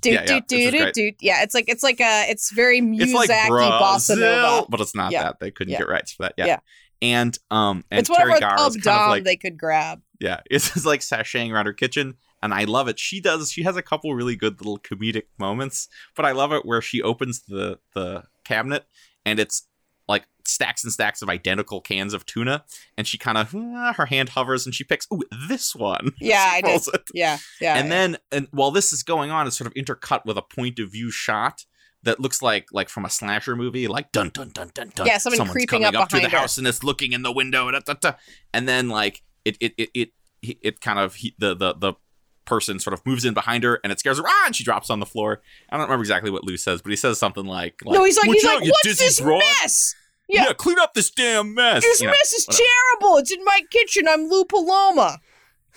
do 0.02 0.12
yeah, 0.12 0.26
yeah, 0.28 0.40
do 0.48 0.72
do 0.72 0.92
do 0.92 1.12
yeah 1.22 1.42
it's 1.44 1.54
like 1.56 1.66
it's 1.68 1.84
like 1.84 2.00
a 2.00 2.30
it's 2.30 2.52
very 2.52 2.80
It's 2.80 3.14
like 3.14 3.30
bossa 3.30 4.18
nova 4.18 4.66
but 4.70 4.82
it's 4.82 4.96
not 4.96 5.12
Yeah. 5.12 5.24
that. 5.24 5.40
They 5.40 5.52
couldn't 5.52 5.72
Yeah. 5.74 5.80
get 5.80 5.88
rights 5.88 6.12
for 6.14 6.24
that. 6.24 6.34
Yeah. 6.38 6.46
Yeah. 6.46 6.60
And 7.02 7.38
um 7.52 7.84
and 7.92 8.00
it's 8.00 8.10
whatever 8.10 8.38
Terry 8.38 8.42
pub 8.42 8.70
is 8.70 8.76
kind 8.76 8.84
dom 8.84 9.04
of 9.04 9.10
like 9.10 9.24
they 9.24 9.36
could 9.38 9.58
grab 9.58 10.02
yeah, 10.20 10.40
it's 10.50 10.74
just 10.74 10.86
like 10.86 11.02
sashaying 11.02 11.52
around 11.52 11.66
her 11.66 11.74
kitchen, 11.74 12.16
and 12.42 12.54
I 12.54 12.64
love 12.64 12.88
it. 12.88 12.98
She 12.98 13.20
does. 13.20 13.52
She 13.52 13.64
has 13.64 13.76
a 13.76 13.82
couple 13.82 14.16
really 14.16 14.38
good 14.38 14.62
little 14.62 14.80
comedic 14.80 15.24
moments, 15.38 15.90
but 16.16 16.24
I 16.26 16.32
love 16.32 16.54
it 16.54 16.66
where 16.66 16.82
she 16.82 17.02
opens 17.02 17.42
the 17.44 17.80
the 17.94 18.24
cabinet 18.46 18.86
and 19.26 19.40
it's 19.40 19.68
like 20.08 20.26
stacks 20.46 20.84
and 20.84 20.94
stacks 20.94 21.22
of 21.22 21.30
identical 21.30 21.82
cans 21.82 22.14
of 22.14 22.26
tuna, 22.26 22.64
and 22.98 23.08
she 23.08 23.18
kind 23.18 23.38
of 23.38 23.52
hmm, 23.52 23.74
her 23.96 24.06
hand 24.06 24.30
hovers 24.30 24.66
and 24.66 24.76
she 24.76 24.84
picks 24.84 25.08
ooh 25.14 25.22
this 25.50 25.76
one. 25.76 26.12
Yeah, 26.22 26.48
I 26.54 26.62
did. 26.62 26.82
it. 26.94 27.02
yeah 27.14 27.38
yeah 27.60 27.78
and 27.78 27.92
then 27.92 28.18
and 28.32 28.48
while 28.52 28.72
this 28.72 28.94
is 28.94 29.04
going 29.04 29.32
on, 29.32 29.48
it's 29.48 29.58
sort 29.58 29.68
of 29.68 29.74
intercut 29.74 30.26
with 30.26 30.38
a 30.38 30.42
point 30.42 30.80
of 30.80 30.92
view 30.92 31.12
shot. 31.12 31.66
That 32.04 32.20
looks 32.20 32.40
like 32.44 32.68
like 32.72 32.90
from 32.90 33.04
a 33.04 33.10
slasher 33.10 33.56
movie, 33.56 33.88
like 33.88 34.12
dun 34.12 34.30
dun 34.30 34.50
dun 34.50 34.70
dun 34.76 34.92
dun. 34.94 35.08
Yeah, 35.08 35.18
someone 35.18 35.38
Someone's 35.38 35.54
creeping 35.54 35.82
coming 35.82 35.96
up 35.96 36.04
up, 36.04 36.10
to 36.10 36.18
the 36.18 36.30
her. 36.30 36.38
house 36.38 36.60
and 36.60 36.68
it's 36.68 36.84
looking 36.84 37.14
in 37.14 37.24
the 37.24 37.32
window, 37.32 37.72
da, 37.72 37.80
da, 37.80 37.94
da. 37.96 38.12
and 38.54 38.68
then 38.70 38.90
like 38.90 39.24
it 39.44 39.58
it 39.60 39.74
it 39.76 39.90
it 39.96 40.10
it, 40.44 40.58
it 40.62 40.82
kind 40.82 41.00
of 41.00 41.16
he, 41.16 41.34
the 41.40 41.56
the 41.56 41.74
the 41.74 41.94
person 42.46 42.80
sort 42.80 42.94
of 42.94 43.06
moves 43.06 43.26
in 43.26 43.34
behind 43.34 43.64
her 43.64 43.80
and 43.84 43.92
it 43.92 44.00
scares 44.00 44.18
her 44.18 44.24
ah, 44.28 44.44
and 44.46 44.56
she 44.56 44.64
drops 44.64 44.90
on 44.90 45.00
the 45.00 45.06
floor. 45.06 45.42
I 45.70 45.78
don't 45.78 45.86
remember 45.86 46.04
exactly 46.04 46.32
what 46.32 46.44
Lou 46.44 46.58
says, 46.58 46.82
but 46.82 46.92
he 46.92 46.96
says 46.96 47.18
something 47.18 47.46
like, 47.46 47.82
like 47.84 47.98
no 47.98 48.04
he's 48.04 48.18
like 48.18 48.28
"Watch 48.28 48.38
he's 48.38 48.46
out, 48.46 48.62
like 48.62 48.72
what's 48.72 49.00
this 49.00 49.22
broad." 49.22 49.40
mess 49.62 49.96
Yeah. 50.28 50.46
Yeah. 50.46 50.54
clean 50.54 50.80
up 50.80 50.94
this 50.94 51.12
damn 51.12 51.54
mess. 51.54 51.84
this 51.84 52.02
you 52.02 52.08
know, 52.08 52.12
mess 52.12 52.34
is 52.34 52.48
whatever. 52.48 52.64
terrible 52.64 53.18
it's 53.18 53.32
in 53.32 53.44
my 53.44 53.62
kitchen 53.70 54.08
i'm 54.08 54.28
lou 54.30 54.46
paloma 54.46 55.20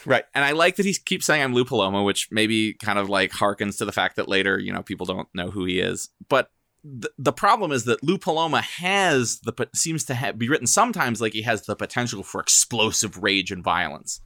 Right. 0.06 0.24
And 0.34 0.44
I 0.44 0.52
like 0.52 0.76
that 0.76 0.86
he 0.86 0.94
keeps 0.94 1.26
saying 1.26 1.42
I'm 1.42 1.54
Lou 1.54 1.64
Paloma, 1.64 2.02
which 2.02 2.28
maybe 2.30 2.74
kind 2.74 2.98
of 2.98 3.08
like 3.08 3.32
harkens 3.32 3.78
to 3.78 3.84
the 3.84 3.92
fact 3.92 4.16
that 4.16 4.28
later, 4.28 4.58
you 4.58 4.72
know, 4.72 4.82
people 4.82 5.06
don't 5.06 5.28
know 5.34 5.50
who 5.50 5.64
he 5.64 5.80
is. 5.80 6.10
But 6.28 6.50
the, 6.84 7.10
the 7.18 7.32
problem 7.32 7.72
is 7.72 7.84
that 7.84 8.02
Lou 8.02 8.18
Paloma 8.18 8.60
has 8.62 9.40
the 9.40 9.68
seems 9.74 10.04
to 10.04 10.14
have, 10.14 10.38
be 10.38 10.48
written 10.48 10.66
sometimes 10.66 11.20
like 11.20 11.32
he 11.32 11.42
has 11.42 11.62
the 11.62 11.76
potential 11.76 12.22
for 12.22 12.40
explosive 12.40 13.22
rage 13.22 13.50
and 13.50 13.62
violence. 13.62 14.20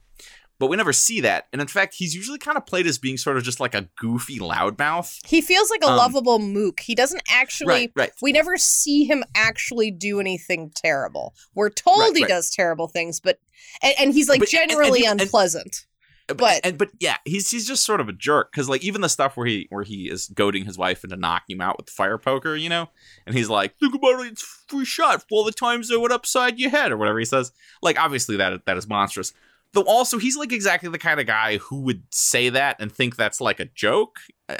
But 0.63 0.69
we 0.69 0.77
never 0.77 0.93
see 0.93 1.19
that. 1.19 1.47
And 1.51 1.61
in 1.61 1.67
fact, 1.67 1.93
he's 1.95 2.15
usually 2.15 2.37
kind 2.39 2.55
of 2.55 2.65
played 2.65 2.87
as 2.87 2.97
being 2.97 3.17
sort 3.17 3.35
of 3.35 3.43
just 3.43 3.59
like 3.59 3.75
a 3.75 3.89
goofy 3.97 4.39
loudmouth. 4.39 5.19
He 5.27 5.41
feels 5.41 5.69
like 5.69 5.83
a 5.83 5.87
Um, 5.89 5.97
lovable 5.97 6.39
mook. 6.39 6.79
He 6.79 6.95
doesn't 6.95 7.21
actually. 7.29 7.67
Right, 7.67 7.91
right. 7.97 8.11
We 8.21 8.31
never 8.31 8.55
see 8.55 9.03
him 9.03 9.25
actually 9.35 9.91
do 9.91 10.21
anything 10.21 10.71
terrible. 10.73 11.35
We're 11.53 11.69
told 11.69 11.99
Right, 11.99 12.15
he 12.15 12.23
does 12.23 12.49
terrible 12.49 12.87
things, 12.87 13.19
but 13.19 13.39
and, 13.81 13.93
and 13.99 14.13
he's 14.13 14.29
like 14.29 14.39
But- 14.39 14.53
and- 14.53 14.61
and 14.61 14.69
generally 14.71 15.05
and- 15.05 15.19
unpleasant. 15.19 15.85
But, 16.27 16.61
and 16.63 16.77
but 16.77 16.89
yeah, 17.01 17.17
he's 17.25 17.51
he's 17.51 17.67
just 17.67 17.83
sort 17.83 17.99
of 17.99 18.07
a 18.07 18.13
jerk 18.13 18.49
because 18.53 18.69
like 18.69 18.81
even 18.81 19.01
the 19.01 19.09
stuff 19.09 19.35
where 19.35 19.45
he 19.45 19.67
where 19.69 19.83
he 19.83 20.09
is 20.09 20.27
goading 20.29 20.63
his 20.63 20.77
wife 20.77 21.03
into 21.03 21.17
knocking 21.17 21.57
him 21.57 21.61
out 21.61 21.75
with 21.75 21.87
the 21.87 21.91
fire 21.91 22.17
poker, 22.17 22.55
you 22.55 22.69
know, 22.69 22.87
and 23.27 23.35
he's 23.35 23.49
like, 23.49 23.77
"Think 23.77 23.93
about 23.93 24.21
it, 24.25 24.31
it's 24.31 24.41
free 24.69 24.85
shot 24.85 25.19
for 25.23 25.27
all 25.31 25.43
the 25.43 25.51
times 25.51 25.91
I 25.91 25.97
went 25.97 26.13
upside 26.13 26.57
your 26.59 26.69
head," 26.69 26.93
or 26.93 26.97
whatever 26.97 27.19
he 27.19 27.25
says. 27.25 27.51
Like 27.81 27.99
obviously 27.99 28.37
that 28.37 28.65
that 28.65 28.77
is 28.77 28.87
monstrous. 28.87 29.33
Though 29.73 29.81
also 29.83 30.19
he's 30.19 30.37
like 30.37 30.51
exactly 30.51 30.89
the 30.89 30.99
kind 30.99 31.19
of 31.19 31.25
guy 31.25 31.57
who 31.57 31.81
would 31.81 32.03
say 32.11 32.49
that 32.49 32.75
and 32.79 32.91
think 32.91 33.15
that's 33.15 33.41
like 33.41 33.59
a 33.59 33.65
joke. 33.65 34.17
Uh, 34.47 34.55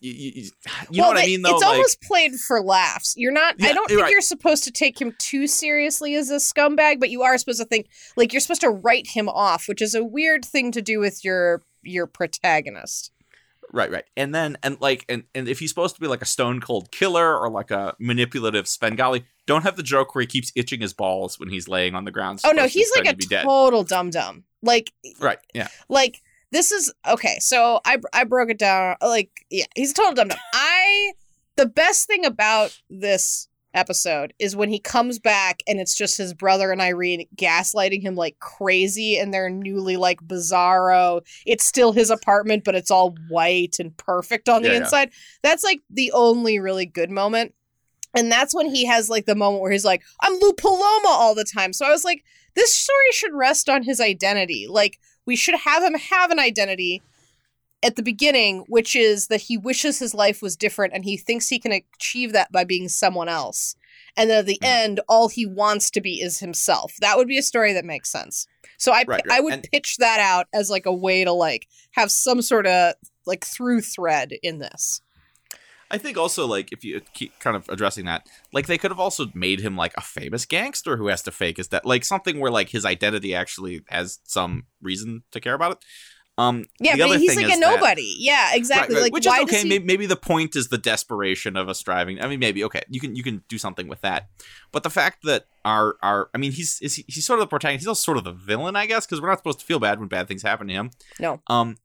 you 0.00 0.12
you- 0.12 0.50
you 0.90 1.00
know 1.00 1.08
what 1.08 1.16
I 1.16 1.26
mean? 1.26 1.42
Though, 1.42 1.54
it's 1.54 1.62
like, 1.62 1.72
almost 1.72 2.02
played 2.02 2.34
for 2.34 2.60
laughs. 2.60 3.14
You're 3.16 3.32
not. 3.32 3.56
I 3.62 3.72
don't 3.72 3.88
think 3.88 4.02
right. 4.02 4.10
you're 4.10 4.20
supposed 4.20 4.64
to 4.64 4.70
take 4.70 5.00
him 5.00 5.14
too 5.18 5.46
seriously 5.46 6.14
as 6.14 6.30
a 6.30 6.36
scumbag, 6.36 7.00
but 7.00 7.10
you 7.10 7.22
are 7.22 7.38
supposed 7.38 7.60
to 7.60 7.66
think 7.66 7.88
like 8.16 8.32
you're 8.32 8.40
supposed 8.40 8.60
to 8.60 8.70
write 8.70 9.08
him 9.08 9.28
off, 9.28 9.68
which 9.68 9.80
is 9.80 9.94
a 9.94 10.04
weird 10.04 10.44
thing 10.44 10.70
to 10.72 10.82
do 10.82 10.98
with 11.00 11.24
your 11.24 11.62
your 11.82 12.06
protagonist. 12.06 13.12
Right, 13.72 13.90
right. 13.90 14.04
And 14.16 14.34
then 14.34 14.56
and 14.62 14.80
like 14.80 15.04
and, 15.08 15.24
and 15.34 15.48
if 15.48 15.58
he's 15.58 15.70
supposed 15.70 15.94
to 15.94 16.00
be 16.00 16.06
like 16.06 16.22
a 16.22 16.26
stone 16.26 16.60
cold 16.60 16.90
killer 16.90 17.38
or 17.38 17.50
like 17.50 17.70
a 17.70 17.94
manipulative 17.98 18.66
Svengali, 18.66 19.24
don't 19.46 19.62
have 19.62 19.76
the 19.76 19.82
joke 19.82 20.14
where 20.14 20.22
he 20.22 20.26
keeps 20.26 20.52
itching 20.56 20.80
his 20.80 20.94
balls 20.94 21.38
when 21.38 21.50
he's 21.50 21.68
laying 21.68 21.94
on 21.94 22.04
the 22.04 22.10
ground. 22.10 22.40
Oh 22.44 22.52
no, 22.52 22.66
he's 22.66 22.90
like 22.96 23.06
a 23.06 23.14
total 23.14 23.84
dum 23.84 24.10
dum. 24.10 24.44
Like 24.62 24.92
Right, 25.20 25.38
yeah. 25.54 25.68
like 25.88 26.20
this 26.50 26.72
is 26.72 26.90
okay 27.06 27.36
so 27.40 27.78
i 27.84 27.98
i 28.14 28.24
broke 28.24 28.48
it 28.48 28.58
down 28.58 28.96
like 29.02 29.30
yeah 29.50 29.66
he's 29.76 29.90
a 29.90 29.94
total 29.94 30.14
dumb 30.14 30.28
dumb 30.28 30.38
i 30.54 31.12
the 31.56 31.66
best 31.66 32.06
thing 32.06 32.24
about 32.24 32.74
this 32.88 33.48
episode 33.74 34.32
is 34.38 34.56
when 34.56 34.70
he 34.70 34.78
comes 34.78 35.18
back 35.18 35.62
and 35.68 35.78
it's 35.78 35.94
just 35.94 36.16
his 36.16 36.32
brother 36.32 36.72
and 36.72 36.80
irene 36.80 37.26
gaslighting 37.36 38.00
him 38.00 38.14
like 38.14 38.38
crazy 38.38 39.18
and 39.18 39.32
they're 39.32 39.50
newly 39.50 39.98
like 39.98 40.20
bizarro 40.22 41.20
it's 41.44 41.64
still 41.64 41.92
his 41.92 42.08
apartment 42.10 42.64
but 42.64 42.74
it's 42.74 42.90
all 42.90 43.14
white 43.28 43.76
and 43.78 43.94
perfect 43.98 44.48
on 44.48 44.62
the 44.62 44.68
Yeah, 44.68 44.74
yeah. 44.74 44.80
inside 44.80 45.10
that's 45.42 45.62
like 45.62 45.80
the 45.90 46.10
only 46.12 46.58
really 46.58 46.86
good 46.86 47.10
moment 47.10 47.54
and 48.14 48.32
that's 48.32 48.54
when 48.54 48.74
he 48.74 48.86
has 48.86 49.10
like 49.10 49.26
the 49.26 49.34
moment 49.34 49.60
where 49.60 49.70
he's 49.70 49.84
like 49.84 50.02
i'm 50.22 50.32
lou 50.40 50.54
paloma 50.54 51.08
all 51.08 51.34
the 51.34 51.44
time 51.44 51.74
so 51.74 51.84
i 51.86 51.90
was 51.90 52.04
like 52.04 52.24
this 52.58 52.72
story 52.72 53.12
should 53.12 53.32
rest 53.34 53.68
on 53.68 53.82
his 53.84 54.00
identity 54.00 54.66
like 54.68 54.98
we 55.26 55.36
should 55.36 55.54
have 55.54 55.82
him 55.82 55.94
have 55.94 56.30
an 56.30 56.38
identity 56.38 57.00
at 57.82 57.94
the 57.94 58.02
beginning, 58.02 58.64
which 58.68 58.96
is 58.96 59.28
that 59.28 59.42
he 59.42 59.56
wishes 59.56 59.98
his 60.00 60.12
life 60.12 60.42
was 60.42 60.56
different 60.56 60.92
and 60.92 61.04
he 61.04 61.16
thinks 61.16 61.48
he 61.48 61.60
can 61.60 61.70
achieve 61.72 62.32
that 62.32 62.50
by 62.50 62.64
being 62.64 62.88
someone 62.88 63.28
else. 63.28 63.76
And 64.16 64.28
then 64.28 64.38
at 64.40 64.46
the 64.46 64.58
Mhm. 64.60 64.66
end, 64.66 65.00
all 65.08 65.28
he 65.28 65.46
wants 65.46 65.88
to 65.92 66.00
be 66.00 66.20
is 66.20 66.40
himself. 66.40 66.94
That 67.00 67.16
would 67.16 67.28
be 67.28 67.38
a 67.38 67.42
story 67.42 67.72
that 67.74 67.84
makes 67.84 68.10
sense. 68.10 68.48
So 68.78 68.90
I, 68.92 69.04
Right, 69.06 69.22
I 69.30 69.38
would 69.40 69.52
And- 69.52 69.68
pitch 69.70 69.98
that 69.98 70.18
out 70.18 70.48
as 70.52 70.70
like 70.70 70.86
a 70.86 70.92
way 70.92 71.22
to 71.24 71.30
like 71.32 71.68
have 71.92 72.10
some 72.10 72.42
sort 72.42 72.66
of 72.66 72.94
like 73.26 73.46
through 73.46 73.82
thread 73.82 74.32
in 74.42 74.58
this. 74.58 75.00
I 75.90 75.98
think 75.98 76.16
also 76.18 76.46
like 76.46 76.70
if 76.72 76.84
you 76.84 77.00
keep 77.14 77.38
kind 77.38 77.56
of 77.56 77.68
addressing 77.68 78.04
that, 78.06 78.26
like 78.52 78.66
they 78.66 78.78
could 78.78 78.90
have 78.90 79.00
also 79.00 79.26
made 79.34 79.60
him 79.60 79.76
like 79.76 79.94
a 79.96 80.00
famous 80.02 80.44
gangster 80.44 80.96
who 80.96 81.06
has 81.08 81.22
to 81.22 81.30
fake 81.30 81.56
his 81.56 81.68
that 81.68 81.84
like 81.86 82.04
something 82.04 82.38
where 82.40 82.50
like 82.50 82.68
his 82.70 82.84
identity 82.84 83.34
actually 83.34 83.82
has 83.88 84.18
some 84.24 84.66
reason 84.82 85.22
to 85.32 85.40
care 85.40 85.54
about 85.54 85.72
it. 85.72 85.78
Um, 86.36 86.66
Yeah, 86.78 86.94
the 86.94 87.02
but 87.08 87.18
he's 87.18 87.34
like 87.34 87.46
a 87.46 87.48
is 87.48 87.58
that- 87.58 87.60
nobody. 87.60 88.14
Yeah, 88.18 88.50
exactly. 88.54 88.94
Right, 88.94 89.00
right, 89.00 89.04
Like 89.06 89.12
which 89.12 89.26
why 89.26 89.38
is 89.38 89.42
okay. 89.44 89.62
he? 89.62 89.68
Maybe, 89.68 89.84
maybe 89.84 90.06
the 90.06 90.14
point 90.14 90.54
is 90.54 90.68
the 90.68 90.78
desperation 90.78 91.56
of 91.56 91.68
us 91.68 91.80
striving. 91.80 92.22
I 92.22 92.28
mean, 92.28 92.38
maybe 92.38 92.62
okay. 92.64 92.82
You 92.88 93.00
can 93.00 93.16
you 93.16 93.24
can 93.24 93.42
do 93.48 93.58
something 93.58 93.88
with 93.88 94.02
that, 94.02 94.28
but 94.70 94.84
the 94.84 94.90
fact 94.90 95.24
that 95.24 95.46
our 95.64 95.96
our 96.00 96.30
I 96.34 96.38
mean, 96.38 96.52
he's 96.52 96.80
is 96.80 96.94
he, 96.94 97.04
he's 97.08 97.26
sort 97.26 97.40
of 97.40 97.42
the 97.42 97.48
protagonist. 97.48 97.82
He's 97.82 97.88
also 97.88 98.02
sort 98.04 98.18
of 98.18 98.24
the 98.24 98.32
villain, 98.32 98.76
I 98.76 98.86
guess, 98.86 99.04
because 99.04 99.20
we're 99.20 99.28
not 99.30 99.38
supposed 99.38 99.58
to 99.60 99.64
feel 99.66 99.80
bad 99.80 99.98
when 99.98 100.06
bad 100.08 100.28
things 100.28 100.42
happen 100.42 100.68
to 100.68 100.74
him. 100.74 100.90
No. 101.18 101.40
Um, 101.48 101.76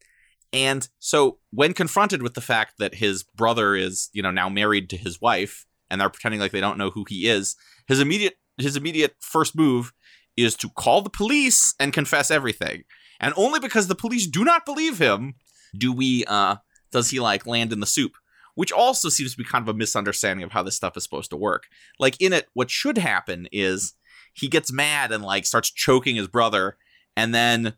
and 0.54 0.88
so 1.00 1.39
when 1.52 1.74
confronted 1.74 2.22
with 2.22 2.36
the 2.36 2.42
fact 2.42 2.76
that 2.78 2.96
his 2.96 3.24
brother 3.24 3.76
is 3.76 4.10
you 4.13 4.22
know 4.22 4.32
now 4.32 4.48
married 4.48 4.89
to 4.92 4.98
his 4.98 5.20
wife, 5.20 5.66
and 5.89 6.00
they're 6.00 6.10
pretending 6.10 6.39
like 6.39 6.52
they 6.52 6.62
don't 6.62 6.78
know 6.78 6.92
who 6.92 7.06
he 7.10 7.28
is, 7.28 7.56
his 7.88 8.00
immediate 8.00 8.36
his 8.58 8.76
immediate 8.76 9.16
first 9.20 9.56
move 9.56 9.92
is 10.38 10.56
to 10.56 10.70
call 10.70 11.02
the 11.02 11.10
police 11.10 11.74
and 11.80 11.92
confess 11.92 12.32
everything. 12.32 12.84
And 13.20 13.34
only 13.38 13.60
because 13.60 13.88
the 13.88 13.96
police 13.96 14.28
do 14.28 14.44
not 14.44 14.66
believe 14.66 15.00
him 15.00 15.36
do 15.76 15.92
we 15.92 16.24
uh 16.26 16.58
does 16.92 17.10
he 17.10 17.20
like 17.20 17.48
land 17.48 17.74
in 17.74 17.80
the 17.80 17.86
soup 17.86 18.13
which 18.56 18.72
also 18.72 19.10
seems 19.10 19.32
to 19.32 19.38
be 19.38 19.44
kind 19.44 19.63
of 19.63 19.74
a 19.74 19.78
misunderstanding 19.78 20.44
of 20.44 20.52
how 20.52 20.62
this 20.62 20.76
stuff 20.76 20.96
is 20.96 21.04
supposed 21.04 21.30
to 21.30 21.38
work 21.38 21.63
like 22.00 22.20
in 22.22 22.34
it 22.34 22.48
what 22.54 22.70
should 22.70 22.98
happen 22.98 23.48
is 23.52 23.94
he 24.34 24.48
gets 24.48 24.72
mad 24.72 25.12
and 25.12 25.24
like 25.24 25.46
starts 25.46 25.72
choking 25.72 26.16
his 26.16 26.28
brother 26.28 26.78
and 27.16 27.34
then 27.34 27.74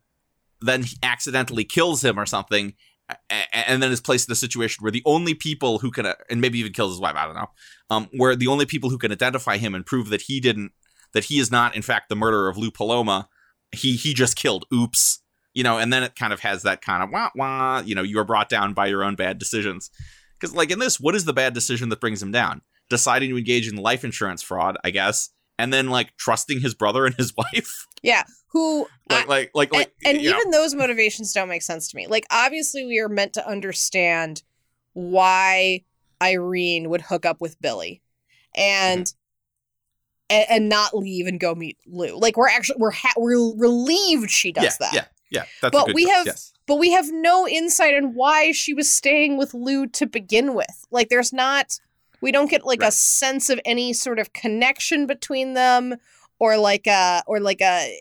then 0.66 0.84
he 0.84 0.98
accidentally 1.04 1.64
kills 1.64 2.04
him 2.04 2.20
or 2.20 2.26
something 2.26 2.74
and 3.30 3.84
then 3.84 3.92
is 3.92 4.02
placed 4.02 4.28
in 4.28 4.34
a 4.34 4.36
situation 4.36 4.82
where 4.82 4.92
the 4.92 5.04
only 5.06 5.36
people 5.36 5.78
who 5.78 5.92
can 5.92 6.08
uh, 6.08 6.16
and 6.30 6.42
maybe 6.42 6.58
even 6.58 6.74
kills 6.74 6.92
his 6.92 7.00
wife 7.00 7.16
i 7.16 7.26
don't 7.26 7.36
know 7.36 7.50
um 7.92 8.10
where 8.18 8.36
the 8.36 8.48
only 8.48 8.66
people 8.66 8.90
who 8.90 8.98
can 8.98 9.12
identify 9.12 9.58
him 9.58 9.76
and 9.76 9.86
prove 9.86 10.10
that 10.10 10.24
he 10.24 10.40
didn't 10.40 10.72
that 11.14 11.26
he 11.26 11.38
is 11.38 11.52
not 11.52 11.76
in 11.76 11.84
fact 11.84 12.10
the 12.10 12.16
murderer 12.16 12.50
of 12.50 12.58
lou 12.58 12.72
paloma 12.72 13.30
he 13.72 13.96
he 13.96 14.14
just 14.14 14.36
killed 14.36 14.66
oops 14.74 15.20
you 15.56 15.64
know, 15.64 15.80
and 15.80 15.92
then 15.92 16.04
it 16.04 16.16
kind 16.16 16.34
of 16.34 16.42
has 16.42 16.62
that 16.64 16.82
kind 16.82 17.02
of 17.02 17.10
wah 17.10 17.32
wah, 17.34 17.82
you 17.84 17.96
know, 17.96 18.04
you 18.04 18.20
are 18.20 18.26
brought 18.26 18.50
down 18.50 18.74
by 18.74 18.86
your 18.86 19.04
own 19.04 19.16
bad 19.16 19.40
decisions. 19.40 19.90
Because, 20.38 20.54
like 20.54 20.70
in 20.70 20.80
this, 20.80 21.00
what 21.00 21.16
is 21.16 21.26
the 21.26 21.34
bad 21.34 21.54
decision 21.54 21.90
that 21.90 22.02
brings 22.02 22.22
him 22.22 22.32
down? 22.32 22.62
Deciding 22.90 23.30
to 23.30 23.38
engage 23.38 23.68
in 23.68 23.78
life 23.78 24.04
insurance 24.04 24.44
fraud, 24.44 24.78
I 24.84 24.92
guess, 24.92 25.30
and 25.58 25.74
then 25.74 25.90
like 25.90 26.16
trusting 26.18 26.60
his 26.60 26.76
brother 26.76 27.06
and 27.06 27.16
his 27.16 27.34
wife. 27.38 27.88
yeah, 28.04 28.24
who 28.56 28.88
I- 29.10 29.16
Like, 29.16 29.28
like, 29.28 29.52
like, 29.54 29.74
like, 29.74 29.94
and, 30.06 30.16
and 30.18 30.26
know. 30.26 30.32
even 30.32 30.50
those 30.50 30.74
motivations 30.74 31.34
don't 31.34 31.50
make 31.50 31.62
sense 31.62 31.90
to 31.90 31.98
me. 31.98 32.08
Like, 32.08 32.26
obviously, 32.32 32.86
we 32.86 33.00
are 33.00 33.10
meant 33.10 33.34
to 33.34 33.46
understand 33.46 34.44
why 34.94 35.84
Irene 36.24 36.90
would 36.90 37.02
hook 37.02 37.26
up 37.26 37.42
with 37.42 37.60
Billy, 37.60 38.02
and 38.56 39.06
mm-hmm. 39.06 40.36
and, 40.36 40.46
and 40.50 40.70
not 40.70 40.96
leave 40.96 41.28
and 41.28 41.38
go 41.38 41.54
meet 41.54 41.78
Lou. 41.86 42.18
Like, 42.18 42.38
we're 42.38 42.48
actually 42.48 42.78
we're 42.80 42.92
ha- 42.92 43.14
we're 43.18 43.54
relieved 43.58 44.32
she 44.32 44.54
does 44.54 44.64
yeah, 44.64 44.72
that. 44.80 44.94
yeah, 44.94 45.06
yeah. 45.30 45.46
That's 45.62 45.74
But 45.74 45.94
we 45.94 46.06
choice, 46.06 46.14
have- 46.14 46.26
yes. 46.28 46.54
But 46.66 46.78
we 46.78 46.92
have 46.94 47.12
no 47.12 47.46
insight 47.48 47.94
on 47.94 48.16
why 48.16 48.54
she 48.54 48.74
was 48.74 48.92
staying 48.92 49.38
with 49.38 49.54
Lou 49.54 49.86
to 49.88 50.08
begin 50.08 50.56
with. 50.56 50.86
Like, 50.90 51.10
there's 51.10 51.34
not. 51.34 51.78
We 52.22 52.32
don't 52.32 52.50
get 52.50 52.66
like 52.66 52.82
a 52.82 52.92
sense 52.92 53.52
of 53.52 53.60
any 53.66 53.92
sort 53.94 54.18
of 54.18 54.34
connection 54.34 55.06
between 55.06 55.54
them, 55.56 55.96
or 56.40 56.58
like 56.58 56.88
a 56.88 57.22
or 57.28 57.40
like 57.40 57.62
a 57.62 57.96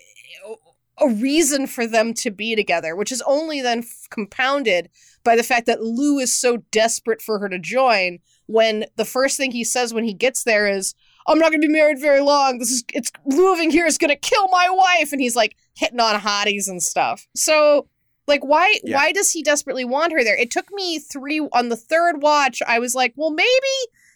a 0.99 1.09
reason 1.09 1.67
for 1.67 1.87
them 1.87 2.15
to 2.15 2.31
be 2.31 2.55
together, 2.55 2.95
which 2.95 3.11
is 3.11 3.23
only 3.23 3.61
then 3.61 3.81
f- 3.81 4.07
compounded 4.11 4.89
by 5.25 5.35
the 5.35 5.43
fact 5.43 5.67
that 5.67 5.83
Lou 5.83 6.19
is 6.19 6.33
so 6.33 6.59
desperate 6.71 7.21
for 7.21 7.39
her 7.41 7.49
to 7.49 7.59
join. 7.59 8.19
When 8.47 8.85
the 8.97 9.05
first 9.05 9.37
thing 9.37 9.51
he 9.51 9.65
says 9.65 9.93
when 9.95 10.05
he 10.05 10.13
gets 10.15 10.45
there 10.45 10.69
is, 10.69 10.95
"I'm 11.27 11.39
not 11.39 11.51
going 11.51 11.63
to 11.63 11.67
be 11.67 11.73
married 11.73 11.99
very 11.99 12.21
long. 12.21 12.59
This 12.59 12.71
is 12.71 12.85
it's 12.93 13.11
moving 13.27 13.71
here 13.71 13.87
is 13.87 13.99
going 13.99 14.11
to 14.11 14.17
kill 14.17 14.49
my 14.49 14.69
wife," 14.71 15.13
and 15.13 15.21
he's 15.21 15.35
like 15.35 15.57
hitting 15.75 15.99
on 16.01 16.21
hotties 16.21 16.69
and 16.69 16.83
stuff. 16.83 17.27
So, 17.35 17.89
like, 18.29 18.45
why 18.45 18.79
Yeah. 18.85 18.97
why 18.99 19.13
does 19.13 19.33
he 19.33 19.43
desperately 19.43 19.85
want 19.85 20.13
her 20.13 20.23
there? 20.23 20.37
It 20.37 20.51
took 20.51 20.71
me 20.73 20.99
three 21.01 21.41
on 21.53 21.71
the 21.71 21.77
third 21.77 22.23
watch. 22.23 22.63
I 22.67 22.79
was 22.79 22.95
like, 22.95 23.15
well, 23.17 23.31
maybe 23.31 23.49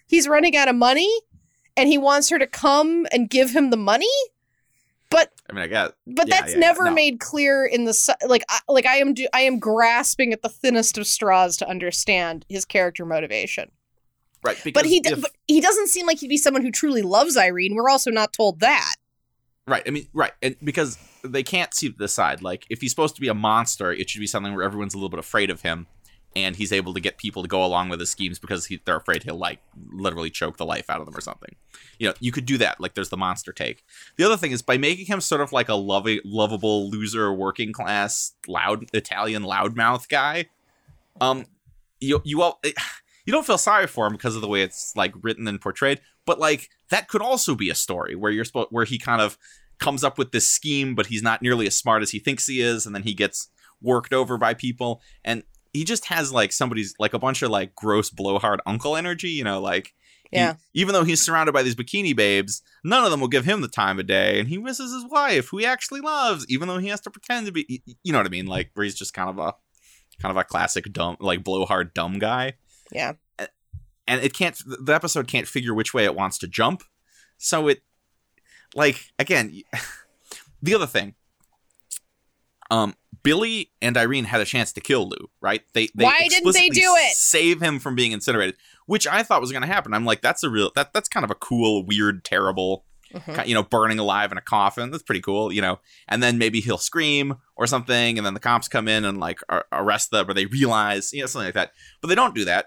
he's 0.07 0.29
running 0.29 0.57
out 0.57 0.69
of 0.69 0.77
money, 0.77 1.13
and 1.77 1.89
he 1.89 1.99
wants 1.99 2.29
her 2.29 2.39
to 2.39 2.47
come 2.47 3.07
and 3.11 3.29
give 3.31 3.51
him 3.51 3.71
the 3.71 3.77
money. 3.77 4.07
But 5.11 5.33
I 5.49 5.53
mean, 5.55 5.63
I 5.65 5.67
guess. 5.69 5.93
but 6.07 6.29
Yeah, 6.29 6.41
that's 6.41 6.53
yeah, 6.53 6.59
never 6.61 6.85
no. 6.85 6.91
made 6.93 7.19
clear 7.21 7.65
in 7.65 7.85
the 7.85 8.17
like 8.27 8.45
I, 8.51 8.59
like 8.69 8.85
I 8.87 8.97
am 8.97 9.15
do, 9.15 9.27
I 9.33 9.41
am 9.43 9.59
grasping 9.59 10.33
at 10.33 10.43
the 10.43 10.49
thinnest 10.51 10.99
of 10.99 11.07
straws 11.07 11.57
to 11.59 11.69
understand 11.69 12.45
his 12.49 12.65
character 12.65 13.07
motivation. 13.07 13.71
Right. 14.45 14.57
Because 14.63 14.83
But 14.83 14.89
he 14.89 15.01
if- 15.05 15.21
but 15.23 15.31
he 15.47 15.61
doesn't 15.61 15.89
seem 15.89 16.07
like 16.07 16.19
he'd 16.19 16.29
be 16.29 16.37
someone 16.37 16.63
who 16.63 16.71
truly 16.71 17.03
loves 17.03 17.37
Irene. 17.37 17.75
We're 17.75 17.89
also 17.89 18.11
not 18.11 18.33
told 18.33 18.61
that. 18.61 18.95
Right. 19.67 19.83
I 19.87 19.91
mean, 19.91 20.09
right. 20.13 20.33
And 20.43 20.57
because 20.63 20.99
they 21.25 21.43
can't 21.43 21.75
see 21.75 21.89
this 21.89 22.13
side. 22.15 22.41
Like, 22.43 22.65
if 22.71 22.81
he's 22.81 22.91
supposed 22.91 23.15
to 23.17 23.21
be 23.21 23.29
a 23.29 23.35
monster, 23.35 23.93
it 23.93 24.09
should 24.09 24.21
be 24.21 24.27
something 24.27 24.55
where 24.55 24.63
everyone's 24.65 24.95
a 24.95 24.97
little 24.97 25.09
bit 25.11 25.19
afraid 25.19 25.51
of 25.51 25.63
him. 25.63 25.87
And 26.45 26.57
he's 26.57 26.73
able 26.73 26.95
to 26.95 27.01
get 27.01 27.19
people 27.19 27.43
to 27.43 27.49
go 27.49 27.65
along 27.65 27.89
with 27.89 28.01
his 28.01 28.11
schemes 28.11 28.39
because 28.39 28.67
he, 28.67 28.81
they're 28.85 28.97
afraid 28.97 29.23
he'll, 29.23 29.37
like, 29.37 29.61
literally 29.91 30.31
choke 30.31 30.57
the 30.57 30.67
life 30.67 30.89
out 30.89 31.01
of 31.01 31.07
them 31.07 31.17
or 31.17 31.21
something. 31.21 31.57
You 31.99 32.09
know, 32.09 32.15
you 32.21 32.33
could 32.33 32.47
do 32.47 32.59
that. 32.59 32.81
Like, 32.81 32.95
there's 32.95 33.09
the 33.09 33.17
monster 33.17 33.53
take. 33.53 33.85
The 34.17 34.25
other 34.25 34.37
thing 34.37 34.53
is 34.53 34.63
by 34.63 34.79
making 34.79 35.07
him 35.07 35.21
sort 35.21 35.41
of 35.41 35.53
like 35.53 35.69
a 35.69 35.75
loving, 35.75 36.21
lovable 36.25 36.89
loser, 36.91 37.33
working 37.33 37.73
class, 37.73 38.35
loud 38.47 38.87
Italian 38.93 39.43
loudmouth 39.43 40.09
guy. 40.09 40.47
Um, 41.21 41.47
you 42.01 42.23
you 42.25 42.43
all 42.43 42.61
you 43.25 43.33
don't 43.33 43.47
feel 43.47 43.59
sorry 43.59 43.87
for 43.87 44.07
him 44.07 44.13
because 44.13 44.37
of 44.37 44.41
the 44.41 44.49
way 44.49 44.63
it's 44.63 44.95
like 44.97 45.13
written 45.21 45.49
and 45.49 45.61
portrayed, 45.61 46.01
but 46.25 46.39
like 46.39 46.71
that 46.91 47.09
could 47.09 47.23
also 47.23 47.55
be 47.55 47.71
a 47.71 47.75
story 47.75 48.15
where 48.15 48.31
you're 48.31 48.45
supposed 48.45 48.69
where 48.71 48.85
he 48.85 48.99
kind 48.99 49.21
of 49.21 49.37
comes 49.79 50.05
up 50.05 50.19
with 50.19 50.33
this 50.33 50.49
scheme, 50.49 50.95
but 50.95 51.07
he's 51.07 51.23
not 51.23 51.43
nearly 51.43 51.67
as 51.67 51.77
smart 51.77 52.03
as 52.03 52.11
he 52.11 52.19
thinks 52.19 52.47
he 52.47 52.61
is, 52.61 52.87
and 52.87 52.95
then 52.95 53.03
he 53.03 53.15
gets 53.15 53.49
worked 53.81 54.13
over 54.13 54.39
by 54.39 54.55
people, 54.55 55.01
and 55.25 55.43
he 55.73 55.85
just 55.85 56.07
has 56.07 56.33
like 56.33 56.53
somebody's 56.53 56.95
like 56.99 57.15
a 57.15 57.19
bunch 57.19 57.43
of 57.43 57.51
like 57.51 57.75
gross 57.75 58.11
blowhard 58.11 58.61
uncle 58.67 58.97
energy. 58.97 59.31
You 59.31 59.45
know, 59.45 59.61
like 59.61 59.95
he- 60.31 60.37
Yeah. 60.39 60.55
even 60.75 60.93
though 60.93 61.05
he's 61.05 61.23
surrounded 61.23 61.53
by 61.53 61.63
these 61.63 61.75
bikini 61.75 62.15
babes, 62.17 62.63
none 62.85 63.05
of 63.05 63.11
them 63.11 63.21
will 63.21 63.29
give 63.29 63.45
him 63.45 63.61
the 63.61 63.69
time 63.69 63.99
of 63.99 64.07
day, 64.07 64.39
and 64.41 64.49
he 64.49 64.59
misses 64.59 64.93
his 64.93 65.05
wife, 65.11 65.49
who 65.49 65.59
he 65.59 65.67
actually 65.67 66.01
loves, 66.01 66.45
even 66.49 66.69
though 66.69 66.79
he 66.79 66.89
has 66.89 67.01
to 67.03 67.11
pretend 67.11 67.47
to 67.47 67.53
be. 67.53 67.83
You 68.03 68.13
know 68.13 68.19
what 68.19 68.27
I 68.27 68.31
mean? 68.31 68.47
Like 68.47 68.71
where 68.75 68.85
he's 68.85 68.95
just 68.99 69.15
kind 69.15 69.31
of 69.31 69.39
a 69.39 69.55
kind 70.21 70.31
of 70.31 70.37
a 70.37 70.45
classic 70.45 70.93
dumb, 70.93 71.17
like 71.21 71.45
blowhard 71.45 71.95
dumb 71.95 72.19
guy 72.19 72.55
Yeah. 72.93 73.13
and 74.09 74.21
it 74.21 74.33
can't 74.35 74.61
the 74.67 74.93
episode 74.95 75.29
can't 75.29 75.47
figure 75.47 75.73
which 75.75 75.95
way 75.95 76.05
it 76.05 76.15
wants 76.17 76.39
to 76.39 76.49
jump 76.49 76.83
so 77.37 77.69
it 77.69 77.83
like 78.75 79.13
again 79.21 79.63
the 80.63 80.75
other 80.75 80.87
thing 80.89 81.15
um 82.71 82.95
billy 83.29 83.71
and 83.83 83.97
irene 83.97 84.25
had 84.25 84.41
a 84.41 84.45
chance 84.45 84.73
to 84.73 84.81
kill 84.81 85.09
lou 85.09 85.29
right? 85.41 85.63
They, 85.75 85.89
they 85.95 86.05
Why 86.05 86.27
didn't 86.29 86.53
they 86.55 86.69
do 86.69 86.95
it? 86.97 87.15
save 87.15 87.61
him 87.63 87.79
from 87.79 87.95
being 87.95 88.13
incinerated 88.13 88.57
which 88.87 89.07
i 89.07 89.23
thought 89.23 89.41
was 89.41 89.53
going 89.53 89.63
to 89.63 89.69
happen. 89.69 89.93
I'm 89.95 90.05
like 90.07 90.23
that's 90.23 90.43
a 90.43 90.51
real 90.51 90.71
that 90.75 90.93
that's 90.93 91.09
kind 91.09 91.25
of 91.25 91.31
a 91.31 91.35
cool 91.35 91.85
weird 91.85 92.25
terrible 92.25 92.85
Mhm. 93.15 93.47
you 93.47 93.55
know 93.55 93.63
burning 93.63 93.99
alive 93.99 94.33
in 94.33 94.37
a 94.39 94.43
coffin. 94.43 94.91
That's 94.91 95.03
pretty 95.03 95.23
cool 95.23 95.51
you 95.51 95.63
know? 95.63 95.81
And 96.09 96.23
then 96.23 96.37
maybe 96.37 96.61
he'll 96.61 96.77
scream 96.77 97.37
or 97.57 97.67
something 97.67 98.19
and 98.19 98.27
then 98.27 98.35
the 98.35 98.41
cops 98.41 98.69
come 98.69 98.87
in 98.87 99.07
and 99.07 99.19
like 99.19 99.41
ar- 99.49 99.65
arrest 99.73 100.11
them 100.11 100.29
or 100.29 100.35
they 100.35 100.45
realize 100.45 101.11
you 101.15 101.21
know 101.23 101.27
something 101.27 101.47
like 101.47 101.55
that. 101.55 101.73
But 102.03 102.09
they 102.09 102.15
don't 102.15 102.35
do 102.35 102.45
that 102.45 102.67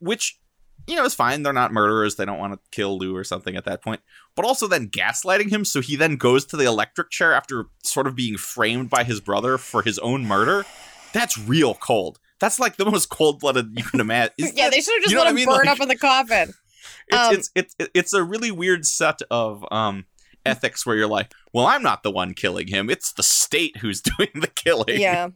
which 0.00 0.38
you 0.86 0.94
know 0.96 1.04
it's 1.04 1.14
fine 1.14 1.42
they're 1.42 1.52
not 1.52 1.72
murderers 1.72 2.16
they 2.16 2.24
don't 2.24 2.38
want 2.38 2.52
to 2.52 2.58
kill 2.70 2.98
lou 2.98 3.14
or 3.16 3.24
something 3.24 3.56
at 3.56 3.64
that 3.64 3.82
point 3.82 4.00
but 4.34 4.44
also 4.44 4.66
then 4.66 4.88
gaslighting 4.88 5.50
him 5.50 5.64
so 5.64 5.80
he 5.80 5.96
then 5.96 6.16
goes 6.16 6.44
to 6.44 6.56
the 6.56 6.64
electric 6.64 7.10
chair 7.10 7.32
after 7.32 7.66
sort 7.82 8.06
of 8.06 8.14
being 8.14 8.36
framed 8.36 8.88
by 8.90 9.02
his 9.04 9.20
brother 9.20 9.58
for 9.58 9.82
his 9.82 9.98
own 10.00 10.24
murder 10.26 10.64
that's 11.12 11.36
real 11.38 11.74
cold 11.74 12.18
that's 12.38 12.58
like 12.60 12.76
the 12.76 12.84
most 12.84 13.08
cold-blooded 13.10 13.76
you 13.76 13.84
can 13.84 14.00
imagine 14.00 14.34
yeah, 14.54 14.68
they 14.70 14.80
should 14.80 14.94
have 14.94 15.02
just 15.02 15.10
you 15.10 15.16
know 15.16 15.22
let 15.22 15.24
what 15.24 15.26
I 15.26 15.30
him 15.30 15.34
mean? 15.36 15.46
burn 15.46 15.66
Like- 15.66 15.68
up 15.68 15.80
in 15.80 15.88
the 15.88 15.96
coffin. 15.96 16.54
it's, 17.08 17.16
Um, 17.16 17.34
it's 17.34 17.50
it's 17.54 17.76
it's 17.94 18.12
a 18.12 18.22
really 18.22 18.50
weird 18.50 18.84
set 18.86 19.20
of 19.30 19.64
um 19.72 20.04
ethics 20.44 20.84
where 20.86 20.94
you're 20.96 21.06
like, 21.08 21.32
well, 21.52 21.66
I'm 21.66 21.82
not 21.82 22.02
the 22.04 22.10
one 22.10 22.32
killing 22.34 22.68
him; 22.68 22.88
it's 22.90 23.12
the 23.12 23.22
state 23.22 23.78
who's 23.78 24.00
doing 24.18 24.28
the 24.34 24.46
killing. 24.48 25.00
Yeah. 25.00 25.28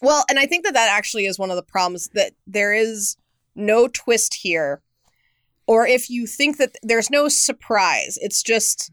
Well, 0.00 0.24
and 0.30 0.38
I 0.38 0.46
think 0.46 0.64
that 0.64 0.72
that 0.74 0.88
actually 0.90 1.26
is 1.26 1.38
one 1.38 1.50
of 1.50 1.56
the 1.56 1.62
problems 1.62 2.08
that 2.14 2.32
there 2.46 2.72
is 2.72 3.16
no 3.54 3.88
twist 3.88 4.34
here. 4.34 4.82
Or 5.66 5.86
if 5.86 6.10
you 6.10 6.26
think 6.26 6.56
that 6.56 6.76
there's 6.82 7.10
no 7.10 7.28
surprise, 7.28 8.18
it's 8.20 8.42
just 8.42 8.90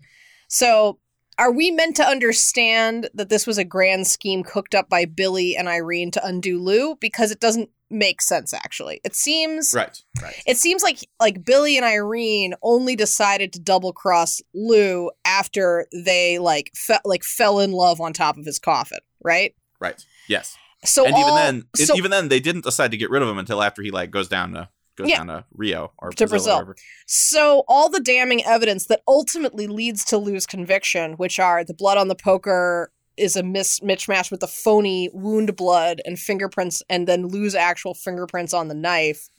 so 0.48 1.00
are 1.40 1.52
we 1.52 1.70
meant 1.72 1.96
to 1.98 2.04
understand 2.04 3.10
that 3.14 3.30
this 3.30 3.46
was 3.46 3.58
a 3.58 3.64
grand 3.64 4.08
scheme 4.08 4.44
cooked 4.44 4.74
up 4.74 4.90
by 4.90 5.06
Billy 5.06 5.56
and 5.56 5.68
Irene 5.68 6.12
to 6.12 6.26
undo 6.26 6.60
Lou 6.60 6.96
because 6.96 7.32
it 7.32 7.40
doesn't 7.40 7.70
make 7.90 8.22
sense 8.22 8.54
actually. 8.54 9.00
It 9.04 9.16
seems 9.16 9.74
right, 9.74 10.02
right. 10.22 10.42
it 10.46 10.58
seems 10.58 10.84
like 10.84 11.08
like 11.20 11.46
Billy 11.46 11.78
and 11.78 11.86
Irene 11.86 12.54
only 12.62 12.96
decided 12.96 13.54
to 13.54 13.60
double 13.60 13.94
cross 13.94 14.42
Lou 14.54 15.12
after 15.26 15.88
they 15.94 16.40
like 16.40 16.72
fe- 16.76 17.00
like 17.06 17.24
fell 17.24 17.60
in 17.60 17.72
love 17.72 18.02
on 18.02 18.14
top 18.14 18.38
of 18.38 18.46
his 18.46 18.60
coffin, 18.60 19.00
right? 19.24 19.54
Right. 19.80 20.04
Yes. 20.28 20.58
So 20.86 21.06
and 21.06 21.18
even 21.18 21.36
then, 21.36 21.64
so- 21.76 21.96
even 21.96 22.12
then, 22.12 22.30
they 22.30 22.40
didn't 22.40 22.64
decide 22.64 22.92
to 22.92 22.98
get 22.98 23.10
rid 23.10 23.22
of 23.24 23.30
him 23.30 23.38
until 23.38 23.62
after 23.64 23.82
he 23.82 23.92
like 23.92 24.12
goes 24.12 24.28
down 24.28 24.54
to 24.54 24.70
goes 24.96 25.10
Yeah. 25.10 25.18
down 25.18 25.28
to 25.28 25.46
Rio 25.54 25.92
or 26.00 26.10
To 26.12 26.28
Brazil. 26.28 26.64
Brazil. 26.64 26.72
Or. 26.72 26.76
So 27.06 27.64
all 27.68 27.88
the 27.90 28.00
damning 28.00 28.44
evidence 28.46 28.88
that 28.88 29.02
ultimately 29.08 29.68
leads 29.68 30.04
to 30.06 30.18
Lou's 30.18 30.46
conviction, 30.48 31.14
which 31.14 31.40
are 31.40 31.64
the 31.64 31.74
blood 31.76 31.98
on 32.00 32.08
the 32.08 32.16
poker 32.16 32.92
is 33.16 33.36
a 33.36 33.44
mis- 33.44 33.80
mismatch 33.82 34.30
with 34.32 34.40
the 34.40 34.48
phony 34.48 35.10
wound 35.14 35.56
blood 35.56 36.02
and 36.06 36.20
fingerprints, 36.20 36.82
and 36.90 37.08
then 37.08 37.28
Lou's 37.28 37.54
actual 37.56 37.94
fingerprints 37.94 38.54
on 38.54 38.68
the 38.70 38.76
knife. 38.76 39.30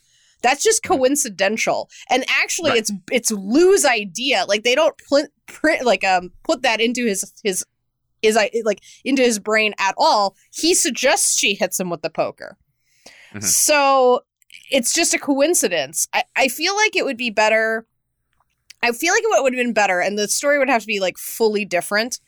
That's 0.41 0.63
just 0.63 0.81
Mhm. 0.83 0.97
coincidental, 0.97 1.89
and 2.09 2.23
actually, 2.29 2.71
Right. 2.71 2.79
it's 2.79 2.91
it's 3.11 3.31
Lou's 3.31 3.83
idea. 3.85 4.45
Like 4.47 4.63
they 4.63 4.75
don't 4.75 4.95
put 5.09 5.25
print 5.45 5.83
like 5.85 6.03
um 6.05 6.31
put 6.43 6.61
that 6.61 6.79
into 6.79 7.05
his 7.05 7.33
his 7.43 7.65
is 8.21 8.37
I 8.37 8.49
like 8.63 8.81
into 9.03 9.21
his 9.21 9.39
brain 9.39 9.73
at 9.79 9.95
all. 9.97 10.35
He 10.51 10.73
suggests 10.73 11.37
she 11.37 11.53
hits 11.53 11.79
him 11.79 11.89
with 11.89 12.01
the 12.01 12.09
poker. 12.09 12.57
Mhm. 13.33 13.43
So 13.43 14.21
it's 14.71 14.93
just 14.93 15.13
a 15.13 15.19
coincidence. 15.19 16.07
I, 16.13 16.23
I 16.35 16.47
feel 16.47 16.75
like 16.75 16.95
it 16.95 17.05
would 17.05 17.17
be 17.17 17.29
better. 17.29 17.85
I 18.81 18.91
feel 18.91 19.13
like 19.13 19.23
what 19.23 19.43
would 19.43 19.53
have 19.53 19.63
been 19.63 19.73
better, 19.73 19.99
and 19.99 20.17
the 20.17 20.27
story 20.27 20.57
would 20.57 20.69
have 20.69 20.81
to 20.81 20.87
be 20.87 20.99
like 20.99 21.17
fully 21.17 21.65
different, 21.65 22.19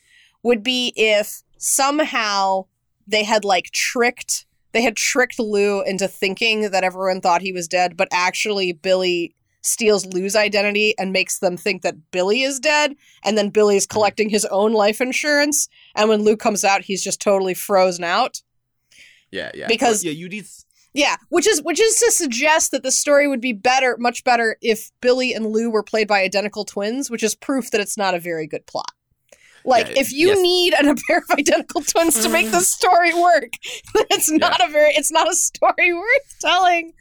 would 0.42 0.62
be 0.62 0.92
if 0.96 1.42
somehow 1.56 2.66
they 3.06 3.24
had 3.24 3.44
like 3.44 3.70
tricked 3.70 4.46
they 4.72 4.82
had 4.82 4.96
tricked 4.96 5.38
Lou 5.38 5.82
into 5.82 6.08
thinking 6.08 6.70
that 6.70 6.82
everyone 6.82 7.20
thought 7.20 7.42
he 7.42 7.52
was 7.52 7.68
dead, 7.68 7.94
but 7.96 8.08
actually 8.10 8.72
Billy 8.72 9.34
steals 9.60 10.06
Lou's 10.06 10.34
identity 10.34 10.94
and 10.98 11.12
makes 11.12 11.38
them 11.38 11.56
think 11.56 11.82
that 11.82 12.10
Billy 12.10 12.42
is 12.42 12.58
dead, 12.58 12.96
and 13.22 13.36
then 13.38 13.50
Billy's 13.50 13.86
collecting 13.86 14.28
his 14.30 14.44
own 14.46 14.72
life 14.72 15.00
insurance, 15.00 15.68
and 15.94 16.08
when 16.08 16.22
Lou 16.22 16.36
comes 16.36 16.64
out, 16.64 16.82
he's 16.82 17.02
just 17.02 17.20
totally 17.20 17.54
frozen 17.54 18.04
out. 18.04 18.42
Yeah, 19.30 19.50
yeah. 19.54 19.66
Because- 19.68 20.04
yeah, 20.04 20.12
you 20.12 20.28
need. 20.28 20.46
Yeah, 20.94 21.16
which 21.30 21.46
is 21.46 21.62
which 21.62 21.80
is 21.80 21.98
to 22.00 22.10
suggest 22.10 22.70
that 22.72 22.82
the 22.82 22.90
story 22.92 23.26
would 23.26 23.40
be 23.40 23.54
better, 23.54 23.96
much 23.98 24.24
better, 24.24 24.58
if 24.60 24.90
Billy 25.00 25.32
and 25.32 25.46
Lou 25.46 25.70
were 25.70 25.82
played 25.82 26.06
by 26.06 26.20
identical 26.20 26.66
twins, 26.66 27.10
which 27.10 27.22
is 27.22 27.34
proof 27.34 27.70
that 27.70 27.80
it's 27.80 27.96
not 27.96 28.14
a 28.14 28.20
very 28.20 28.46
good 28.46 28.66
plot. 28.66 28.90
Like, 29.64 29.88
Yeah, 29.88 30.00
if 30.00 30.12
you 30.12 30.28
yes. 30.28 30.38
need 30.42 30.74
an, 30.74 30.88
a 30.88 30.94
pair 31.06 31.18
of 31.18 31.30
identical 31.38 31.80
twins 31.80 32.22
to 32.22 32.28
make 32.28 32.50
the 32.50 32.60
story 32.60 33.14
work, 33.14 33.52
then 33.94 34.04
it's 34.10 34.30
not 34.30 34.60
a 34.62 34.70
very, 34.70 34.90
it's 34.92 35.10
not 35.10 35.30
a 35.30 35.34
story 35.34 35.94
worth 35.94 36.36
telling. 36.40 36.92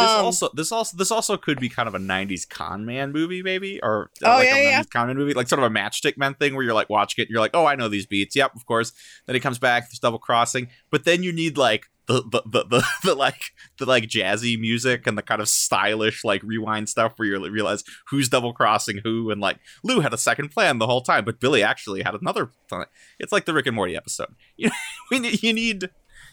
This 0.00 0.10
Um, 0.10 0.24
also, 0.24 0.50
this 0.54 0.72
also, 0.72 0.96
this 0.96 1.10
also 1.10 1.36
could 1.36 1.60
be 1.60 1.68
kind 1.68 1.88
of 1.88 1.94
a 1.94 1.98
¡90s 1.98 2.48
con 2.48 2.84
man 2.84 3.12
movie, 3.12 3.42
maybe, 3.42 3.80
or 3.82 4.10
uh, 4.22 4.26
Oh, 4.26 4.36
like 4.38 4.46
yeah, 4.48 4.56
a 4.56 4.62
yeah. 4.62 4.82
90s 4.82 4.90
con 4.90 5.06
man 5.06 5.16
movie, 5.16 5.34
like 5.34 5.48
sort 5.48 5.62
of 5.62 5.70
a 5.70 5.74
Matchstick 5.74 6.16
Men 6.16 6.34
thing, 6.34 6.54
where 6.54 6.64
you're 6.64 6.74
like 6.74 6.90
watching 6.90 7.22
it, 7.22 7.30
you're 7.30 7.40
like, 7.40 7.52
oh, 7.54 7.66
I 7.66 7.74
know 7.76 7.88
these 7.88 8.06
beats, 8.06 8.34
yep, 8.36 8.54
of 8.54 8.66
course. 8.66 8.92
Then 9.26 9.34
he 9.34 9.40
comes 9.40 9.58
back, 9.58 9.84
there's 9.84 9.98
double 9.98 10.18
crossing, 10.18 10.68
but 10.90 11.04
then 11.04 11.22
you 11.22 11.32
need 11.32 11.56
like 11.56 11.86
the 12.06 12.22
the, 12.22 12.42
the 12.44 12.64
the 12.64 12.84
the 13.04 13.14
like 13.14 13.40
the 13.78 13.86
like 13.86 14.04
jazzy 14.04 14.58
music 14.58 15.06
and 15.06 15.16
the 15.16 15.22
kind 15.22 15.40
of 15.40 15.48
stylish 15.48 16.22
like 16.24 16.42
rewind 16.42 16.88
stuff 16.88 17.14
where 17.16 17.26
you 17.26 17.50
realize 17.50 17.82
who's 18.08 18.28
double 18.28 18.52
crossing 18.52 18.98
who, 19.04 19.30
and 19.30 19.40
like 19.40 19.58
Lou 19.82 20.00
had 20.00 20.12
a 20.12 20.18
second 20.18 20.50
plan 20.50 20.78
the 20.78 20.86
whole 20.86 21.00
time, 21.02 21.24
but 21.24 21.40
Billy 21.40 21.62
actually 21.62 22.02
had 22.02 22.14
another 22.14 22.50
plan. 22.68 22.86
It's 23.18 23.32
like 23.32 23.44
the 23.46 23.54
Rick 23.54 23.66
and 23.66 23.76
Morty 23.76 23.96
episode. 23.96 24.34
You 24.56 24.70
we 25.10 25.18
need, 25.18 25.42
you 25.42 25.52
need 25.52 25.90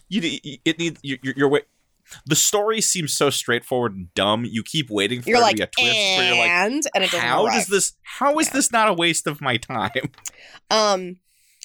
you 0.10 0.22
need 0.22 0.62
it 0.66 0.78
needs 0.78 1.00
you, 1.04 1.18
you're, 1.22 1.34
you're 1.38 1.50
wait. 1.50 1.64
The 2.26 2.36
story 2.36 2.82
seems 2.82 3.14
so 3.14 3.30
straightforward 3.30 3.96
and 3.96 4.14
dumb. 4.14 4.46
You 4.46 4.64
keep 4.64 4.90
waiting 4.90 5.22
for 5.22 5.30
you're 5.30 5.40
like, 5.42 5.56
to 5.56 5.58
be 5.58 5.64
a 5.64 5.68
twist 5.68 5.96
where 5.96 6.28
you're 6.30 6.38
like, 6.38 6.50
and, 6.50 6.84
and 6.96 7.04
it 7.04 7.12
doesn't 7.12 7.20
how 7.28 7.46
arrive. 7.46 7.54
does 7.56 7.68
this? 7.68 7.94
How 8.04 8.38
is 8.40 8.48
Yeah. 8.48 8.54
this 8.54 8.72
not 8.72 8.88
a 8.90 8.94
waste 8.94 9.28
of 9.28 9.42
my 9.42 9.58
time? 9.58 9.90
Um, 10.70 11.18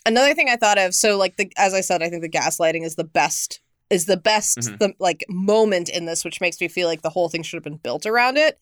another 0.05 0.35
thing 0.35 0.49
I 0.49 0.57
thought 0.57 0.79
of. 0.79 0.95
So, 0.95 1.17
like 1.17 1.37
the 1.37 1.51
as 1.57 1.75
I 1.75 1.81
said, 1.81 2.03
I 2.03 2.09
think 2.11 2.23
the 2.23 2.29
gaslighting 2.29 2.85
is 2.85 2.97
the 2.97 3.05
best 3.05 3.61
is 3.89 4.07
the 4.07 4.17
best 4.17 4.59
Mhm. 4.59 4.79
the 4.81 4.93
like 4.99 5.25
moment 5.29 5.89
in 5.89 6.07
this, 6.07 6.25
which 6.25 6.41
makes 6.41 6.61
me 6.61 6.67
feel 6.69 6.89
like 6.89 7.03
the 7.03 7.11
whole 7.11 7.29
thing 7.29 7.43
should 7.45 7.57
have 7.57 7.63
been 7.65 7.77
built 7.77 8.05
around 8.05 8.37
it. 8.37 8.59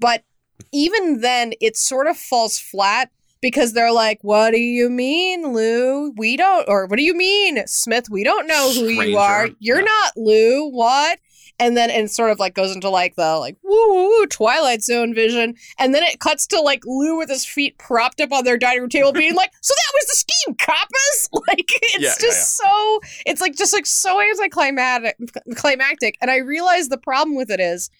But 0.00 0.24
even 0.72 1.20
then, 1.20 1.52
it 1.60 1.76
sort 1.76 2.06
of 2.06 2.16
falls 2.16 2.58
flat 2.58 3.10
because 3.42 3.74
they're 3.74 3.92
like, 3.92 4.18
"What 4.22 4.52
do 4.52 4.58
you 4.60 4.88
mean, 4.88 5.52
Lou? 5.52 6.12
We 6.16 6.36
don't." 6.38 6.66
Or 6.68 6.86
what 6.86 6.96
do 6.96 7.02
you 7.02 7.14
mean, 7.14 7.62
Smith? 7.66 8.08
We 8.10 8.24
don't 8.24 8.46
know 8.46 8.72
who 8.72 8.88
you 8.88 9.18
are. 9.18 9.50
You're 9.58 9.80
Yeah. 9.80 9.84
not 9.84 10.12
Lou. 10.16 10.70
What? 10.70 11.18
And 11.58 11.76
then 11.76 11.90
it 11.90 12.10
sort 12.10 12.30
of 12.30 12.38
like 12.38 12.54
goes 12.54 12.74
into 12.74 12.88
like 12.88 13.14
the 13.14 13.36
like 13.36 13.56
woo 13.62 13.88
woo 13.92 14.08
woo 14.08 14.26
Twilight 14.26 14.82
Zone 14.82 15.14
vision, 15.14 15.54
and 15.78 15.94
then 15.94 16.02
it 16.02 16.18
cuts 16.18 16.46
to 16.48 16.60
like 16.60 16.82
Lou 16.86 17.18
with 17.18 17.28
his 17.28 17.44
feet 17.44 17.76
propped 17.78 18.20
up 18.22 18.32
on 18.32 18.44
their 18.44 18.56
dining 18.56 18.80
room 18.80 18.88
table, 18.88 19.12
being 19.12 19.34
like, 19.34 19.50
"So 19.60 19.74
that 19.74 19.92
was 19.94 20.06
the 20.06 20.16
scheme, 20.16 20.54
coppers!" 20.56 21.28
Like 21.48 21.66
it's 21.68 21.94
Yeah, 21.98 22.08
yeah, 22.08 22.14
just 22.20 22.56
so 22.56 23.00
it's 23.26 23.40
like 23.40 23.54
just 23.54 23.72
like 23.74 23.86
so 23.86 24.20
anticlimactic, 24.20 25.16
climactic. 25.54 26.16
And 26.22 26.30
I 26.30 26.36
realize 26.38 26.88
the 26.88 26.98
problem 26.98 27.36
with 27.36 27.50
it 27.50 27.60
is 27.60 27.90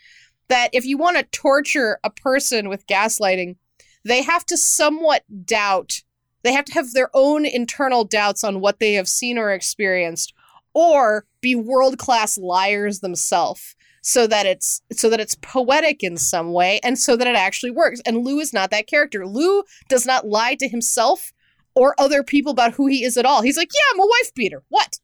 that 0.48 0.70
if 0.72 0.84
you 0.84 0.96
want 0.98 1.16
to 1.18 1.22
torture 1.24 1.98
a 2.04 2.10
person 2.10 2.68
with 2.68 2.86
gaslighting, 2.86 3.56
they 4.04 4.22
have 4.22 4.44
to 4.46 4.56
somewhat 4.56 5.24
doubt. 5.44 6.02
They 6.42 6.52
have 6.52 6.64
to 6.66 6.74
have 6.74 6.92
their 6.92 7.10
own 7.14 7.44
internal 7.46 8.04
doubts 8.04 8.42
on 8.42 8.60
what 8.60 8.80
they 8.80 8.94
have 8.94 9.08
seen 9.08 9.38
or 9.38 9.50
experienced, 9.50 10.34
or 10.74 11.26
be 11.40 11.54
world 11.54 11.98
class 11.98 12.36
liars 12.36 13.00
themselves 13.00 13.76
so 14.02 14.26
that 14.26 14.46
it's 14.46 14.82
so 14.90 15.08
that 15.08 15.20
it's 15.20 15.36
poetic 15.36 16.02
in 16.02 16.16
some 16.16 16.52
way 16.52 16.80
and 16.82 16.98
so 16.98 17.16
that 17.16 17.28
it 17.28 17.36
actually 17.36 17.70
works 17.70 18.00
and 18.04 18.24
lou 18.24 18.40
is 18.40 18.52
not 18.52 18.70
that 18.70 18.88
character 18.88 19.26
lou 19.26 19.62
does 19.88 20.04
not 20.04 20.26
lie 20.26 20.56
to 20.56 20.68
himself 20.68 21.32
or 21.76 21.94
other 22.00 22.24
people 22.24 22.50
about 22.50 22.72
who 22.72 22.86
he 22.88 23.04
is 23.04 23.16
at 23.16 23.24
all 23.24 23.42
he's 23.42 23.56
like 23.56 23.70
yeah 23.72 23.94
i'm 23.94 24.00
a 24.00 24.06
wife 24.06 24.34
beater 24.34 24.62
what 24.70 24.98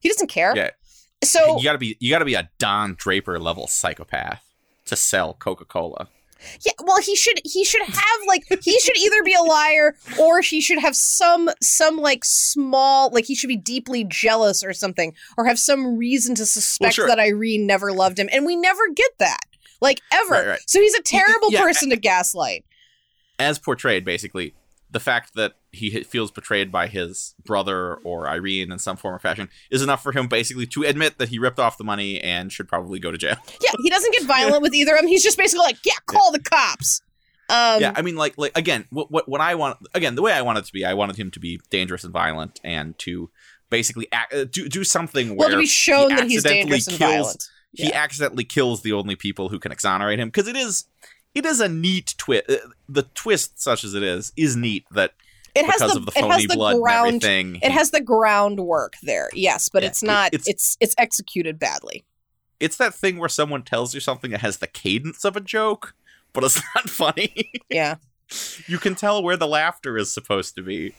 he 0.00 0.08
doesn't 0.08 0.26
care 0.28 0.52
Yeah. 0.56 0.70
so 1.22 1.56
you 1.56 1.62
gotta 1.62 1.78
be 1.78 1.96
you 2.00 2.10
gotta 2.10 2.24
be 2.24 2.34
a 2.34 2.50
Don 2.58 2.96
Draper 2.98 3.38
level 3.38 3.68
psychopath 3.68 4.42
to 4.86 4.96
sell 4.96 5.34
Coca 5.34 5.64
Cola. 5.64 6.08
Yeah, 6.64 6.72
well, 6.82 7.00
he 7.00 7.16
should 7.16 7.40
he 7.44 7.64
should 7.64 7.82
have 7.82 8.20
like 8.26 8.44
he 8.62 8.78
should 8.80 8.96
either 8.96 9.22
be 9.22 9.34
a 9.34 9.42
liar 9.42 9.96
or 10.20 10.40
he 10.40 10.60
should 10.60 10.78
have 10.78 10.96
some 10.96 11.50
some 11.60 11.96
like 11.96 12.24
small 12.24 13.10
like 13.10 13.24
he 13.24 13.34
should 13.34 13.48
be 13.48 13.56
deeply 13.56 14.04
jealous 14.04 14.62
or 14.64 14.72
something 14.72 15.14
or 15.36 15.44
have 15.46 15.58
some 15.58 15.96
reason 15.96 16.34
to 16.36 16.46
suspect 16.46 16.94
sure. 16.94 17.06
that 17.06 17.18
Irene 17.18 17.66
never 17.66 17.92
loved 17.92 18.18
him 18.18 18.28
and 18.32 18.46
we 18.46 18.56
never 18.56 18.82
get 18.94 19.10
that. 19.18 19.40
Like 19.80 20.00
ever. 20.12 20.30
Right, 20.30 20.46
right. 20.46 20.60
So 20.66 20.80
he's 20.80 20.94
a 20.94 21.02
terrible 21.02 21.50
Yeah, 21.50 21.62
person 21.62 21.90
to 21.90 21.96
gaslight. 21.96 22.64
As 23.38 23.58
portrayed, 23.58 24.04
basically, 24.04 24.54
the 24.90 25.00
fact 25.00 25.34
that 25.34 25.54
he 25.72 26.02
feels 26.04 26.30
betrayed 26.30 26.70
by 26.70 26.86
his 26.86 27.34
brother 27.44 27.94
or 28.04 28.28
Irene 28.28 28.70
in 28.70 28.78
some 28.78 28.96
form 28.98 29.14
or 29.14 29.18
fashion 29.18 29.48
is 29.70 29.80
enough 29.82 30.02
for 30.02 30.12
him 30.12 30.28
basically 30.28 30.66
to 30.66 30.82
admit 30.82 31.16
that 31.18 31.30
he 31.30 31.38
ripped 31.38 31.58
off 31.58 31.78
the 31.78 31.84
money 31.84 32.20
and 32.20 32.52
should 32.52 32.68
probably 32.68 32.98
go 32.98 33.10
to 33.10 33.18
jail. 33.18 33.36
Yeah, 33.62 33.70
he 33.82 33.88
doesn't 33.88 34.12
get 34.12 34.24
violent 34.24 34.60
with 34.62 34.74
either 34.74 34.94
of 34.94 35.00
them. 35.00 35.08
He's 35.08 35.22
just 35.22 35.38
basically 35.38 35.64
like, 35.64 35.78
yeah, 35.84 35.94
call 36.06 36.30
the 36.30 36.40
cops. 36.40 37.00
Um 37.48 37.80
yeah, 37.80 37.92
I 37.96 38.02
mean, 38.02 38.16
like, 38.16 38.36
like 38.36 38.56
again, 38.56 38.86
what, 38.90 39.10
what 39.10 39.28
what 39.28 39.40
I 39.40 39.54
want 39.54 39.78
again, 39.94 40.14
the 40.14 40.22
way 40.22 40.32
I 40.32 40.42
want 40.42 40.58
it 40.58 40.64
to 40.66 40.72
be, 40.72 40.84
I 40.84 40.94
wanted 40.94 41.16
him 41.16 41.30
to 41.32 41.40
be 41.40 41.60
dangerous 41.70 42.04
and 42.04 42.12
violent, 42.12 42.60
and 42.62 42.98
to 43.00 43.30
basically 43.70 44.08
act, 44.12 44.32
uh, 44.34 44.44
do 44.44 44.68
do 44.68 44.84
something 44.84 45.30
well 45.36 45.48
where 45.48 45.56
to 45.56 45.58
be 45.58 45.66
shown 45.66 46.10
he 46.10 46.16
that 46.16 46.28
he's 46.28 46.42
dangerous 46.44 46.86
and 46.86 46.96
kills- 46.98 47.10
violent. 47.12 47.50
he 47.72 47.92
accidentally 47.92 48.44
kills 48.44 48.82
the 48.82 48.92
only 48.92 49.16
people 49.16 49.48
who 49.48 49.58
can 49.58 49.72
exonerate 49.72 50.20
him 50.20 50.28
because 50.28 50.48
it 50.48 50.56
is 50.56 50.84
it 51.34 51.44
is 51.46 51.60
a 51.60 51.68
neat 51.68 52.14
twist. 52.18 52.44
The 52.88 53.02
twist, 53.14 53.60
such 53.60 53.84
as 53.84 53.94
it 53.94 54.02
is, 54.02 54.32
is 54.36 54.54
neat 54.56 54.84
that 54.92 55.12
It 55.54 55.66
has 55.66 55.80
the, 55.80 56.00
the 56.00 56.12
it 56.16 56.24
has 56.24 56.46
the 56.46 56.78
ground 56.80 57.22
it 57.24 57.70
has 57.72 57.90
the 57.90 58.00
groundwork 58.00 58.94
there, 59.02 59.28
yes, 59.34 59.68
but 59.68 59.82
Yeah, 59.82 59.88
it's 59.90 60.02
it- 60.02 60.06
not 60.06 60.34
it's- 60.34 60.48
it's 60.48 60.76
it's 60.80 60.94
executed 60.98 61.58
badly. 61.58 62.04
it's 62.60 62.76
that 62.76 62.94
thing 62.94 63.18
where 63.18 63.28
someone 63.28 63.62
tells 63.62 63.92
you 63.94 64.00
something 64.00 64.30
that 64.30 64.40
has 64.40 64.58
the 64.58 64.66
cadence 64.66 65.24
of 65.24 65.36
a 65.36 65.40
joke, 65.40 65.94
but 66.32 66.42
it's 66.44 66.60
not 66.74 66.88
funny. 66.88 67.50
Yeah. 67.68 67.96
you 68.66 68.78
can 68.78 68.94
tell 68.94 69.22
where 69.22 69.36
the 69.36 69.46
laughter 69.46 69.98
is 69.98 70.10
supposed 70.12 70.54
to 70.56 70.62
be, 70.62 70.94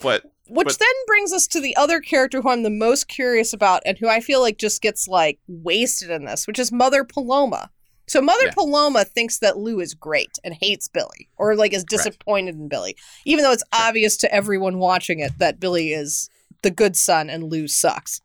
but 0.00 0.24
Which 0.48 0.66
But- 0.68 0.78
then 0.78 0.94
brings 1.06 1.32
us 1.32 1.46
to 1.48 1.60
the 1.60 1.76
other 1.76 2.00
character 2.00 2.40
who 2.40 2.48
I'm 2.48 2.62
the 2.62 2.70
most 2.70 3.08
curious 3.08 3.52
about 3.52 3.82
and 3.84 3.98
who 3.98 4.08
I 4.08 4.20
feel 4.20 4.40
like 4.40 4.56
just 4.58 4.80
gets 4.80 5.06
like 5.06 5.38
wasted 5.48 6.08
in 6.10 6.24
this, 6.24 6.46
which 6.46 6.58
is 6.58 6.72
Mother 6.72 7.04
Paloma. 7.04 7.70
So 8.12 8.20
Mother 8.20 8.44
Yeah. 8.44 8.52
Paloma 8.52 9.06
thinks 9.06 9.38
that 9.38 9.56
Lou 9.56 9.80
is 9.80 9.94
great 9.94 10.38
and 10.44 10.52
hates 10.52 10.86
Billy 10.86 11.30
or 11.38 11.56
like 11.56 11.72
is 11.72 11.82
disappointed 11.82 12.56
in 12.56 12.68
Billy, 12.68 12.94
even 13.24 13.42
though 13.42 13.52
it's 13.52 13.64
obvious 13.72 14.18
to 14.18 14.34
everyone 14.34 14.78
watching 14.78 15.20
it 15.20 15.32
that 15.38 15.58
Billy 15.58 15.94
is 15.94 16.28
the 16.60 16.70
good 16.70 16.94
son 16.94 17.30
and 17.30 17.44
Lou 17.44 17.66
sucks. 17.66 18.20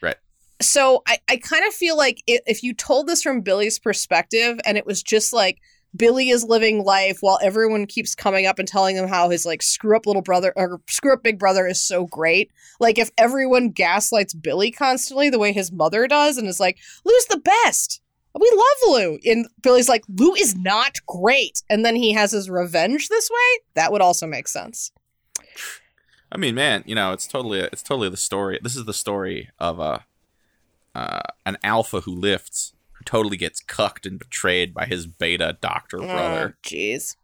Right. 0.00 0.14
So 0.62 1.02
I, 1.08 1.18
I 1.28 1.38
kind 1.38 1.66
of 1.66 1.74
feel 1.74 1.96
like 1.96 2.22
i 2.28 2.38
if 2.46 2.62
you 2.62 2.72
told 2.72 3.08
this 3.08 3.20
from 3.20 3.40
Billy's 3.40 3.80
perspective 3.80 4.60
and 4.64 4.78
it 4.78 4.86
was 4.86 5.02
just 5.02 5.32
like 5.32 5.58
Billy 5.96 6.30
is 6.30 6.44
living 6.44 6.84
life 6.84 7.18
while 7.20 7.40
everyone 7.42 7.86
keeps 7.86 8.14
coming 8.14 8.46
up 8.46 8.60
and 8.60 8.68
telling 8.68 8.94
him 8.94 9.08
how 9.08 9.28
his 9.28 9.44
like 9.44 9.60
screw 9.60 9.96
up 9.96 10.06
little 10.06 10.22
brother 10.22 10.52
or 10.54 10.80
screw 10.86 11.12
up 11.12 11.24
big 11.24 11.40
brother 11.40 11.66
is 11.66 11.80
so 11.80 12.06
great. 12.06 12.52
Like 12.78 12.96
if 12.96 13.10
everyone 13.18 13.70
gaslights 13.70 14.34
Billy 14.34 14.70
constantly 14.70 15.30
the 15.30 15.40
way 15.40 15.52
his 15.52 15.72
mother 15.72 16.06
does 16.06 16.38
and 16.38 16.46
is 16.46 16.60
like, 16.60 16.78
Lou's 17.04 17.26
the 17.26 17.38
best. 17.38 18.00
We 18.38 18.50
love 18.50 18.94
Lou. 18.94 19.18
And 19.24 19.46
Billy's 19.62 19.88
like, 19.88 20.04
Lou 20.08 20.34
is 20.34 20.56
not 20.56 20.96
great. 21.06 21.62
And 21.70 21.84
then 21.84 21.96
he 21.96 22.12
has 22.12 22.32
his 22.32 22.50
revenge 22.50 23.08
this 23.08 23.30
way. 23.30 23.64
That 23.74 23.92
would 23.92 24.02
also 24.02 24.26
make 24.26 24.48
sense. 24.48 24.92
I 26.30 26.38
mean, 26.38 26.54
man, 26.54 26.82
you 26.86 26.94
know, 26.94 27.12
it's 27.12 27.26
totally 27.26 27.60
it's 27.60 27.82
totally 27.82 28.08
the 28.08 28.16
story. 28.16 28.58
This 28.62 28.76
is 28.76 28.84
the 28.84 28.92
story 28.92 29.48
of 29.58 29.78
a 29.78 30.04
uh, 30.94 31.20
an 31.44 31.56
alpha 31.62 32.00
who 32.00 32.14
lifts, 32.14 32.72
who 32.92 33.04
totally 33.04 33.36
gets 33.36 33.60
cucked 33.60 34.06
and 34.06 34.18
betrayed 34.18 34.74
by 34.74 34.86
his 34.86 35.06
beta 35.06 35.56
doctor 35.60 35.98
brother. 35.98 36.56
Oh, 36.56 36.60
Jeez. 36.62 37.16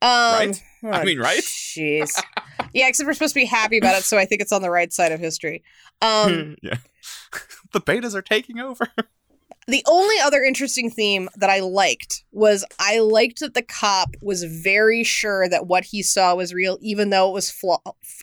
Um, 0.00 0.08
Right? 0.10 0.62
I 0.84 1.00
oh, 1.00 1.04
mean, 1.04 1.18
right? 1.18 1.42
Jeez. 1.42 2.22
yeah, 2.72 2.86
except 2.86 3.06
we're 3.06 3.14
supposed 3.14 3.34
to 3.34 3.40
be 3.40 3.46
happy 3.46 3.78
about 3.78 3.98
it, 3.98 4.04
so 4.04 4.16
I 4.16 4.24
think 4.24 4.40
it's 4.40 4.52
on 4.52 4.62
the 4.62 4.70
right 4.70 4.92
side 4.92 5.12
of 5.12 5.18
history. 5.18 5.64
Um, 6.00 6.56
yeah, 6.62 6.76
the 7.72 7.80
betas 7.80 8.14
are 8.14 8.22
taking 8.22 8.60
over. 8.60 8.88
The 9.68 9.84
only 9.86 10.16
other 10.18 10.42
interesting 10.42 10.90
theme 10.90 11.28
that 11.36 11.50
I 11.50 11.60
liked 11.60 12.24
was 12.32 12.64
I 12.78 13.00
liked 13.00 13.40
that 13.40 13.52
the 13.52 13.62
cop 13.62 14.16
was 14.22 14.42
very 14.44 15.04
sure 15.04 15.46
that 15.46 15.66
what 15.66 15.84
he 15.84 16.02
saw 16.02 16.34
was 16.34 16.54
real, 16.54 16.78
even 16.80 17.10
though 17.10 17.28
it 17.28 17.34
was 17.34 17.50
fla- 17.50 17.78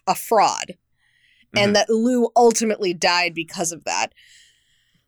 a 0.08 0.15
fraud, 0.15 0.75
Mhm. 1.55 1.62
and 1.62 1.75
that 1.75 1.88
Lou 1.89 2.29
ultimately 2.36 2.95
died 2.95 3.36
because 3.36 3.71
of 3.71 3.84
that. 3.84 4.08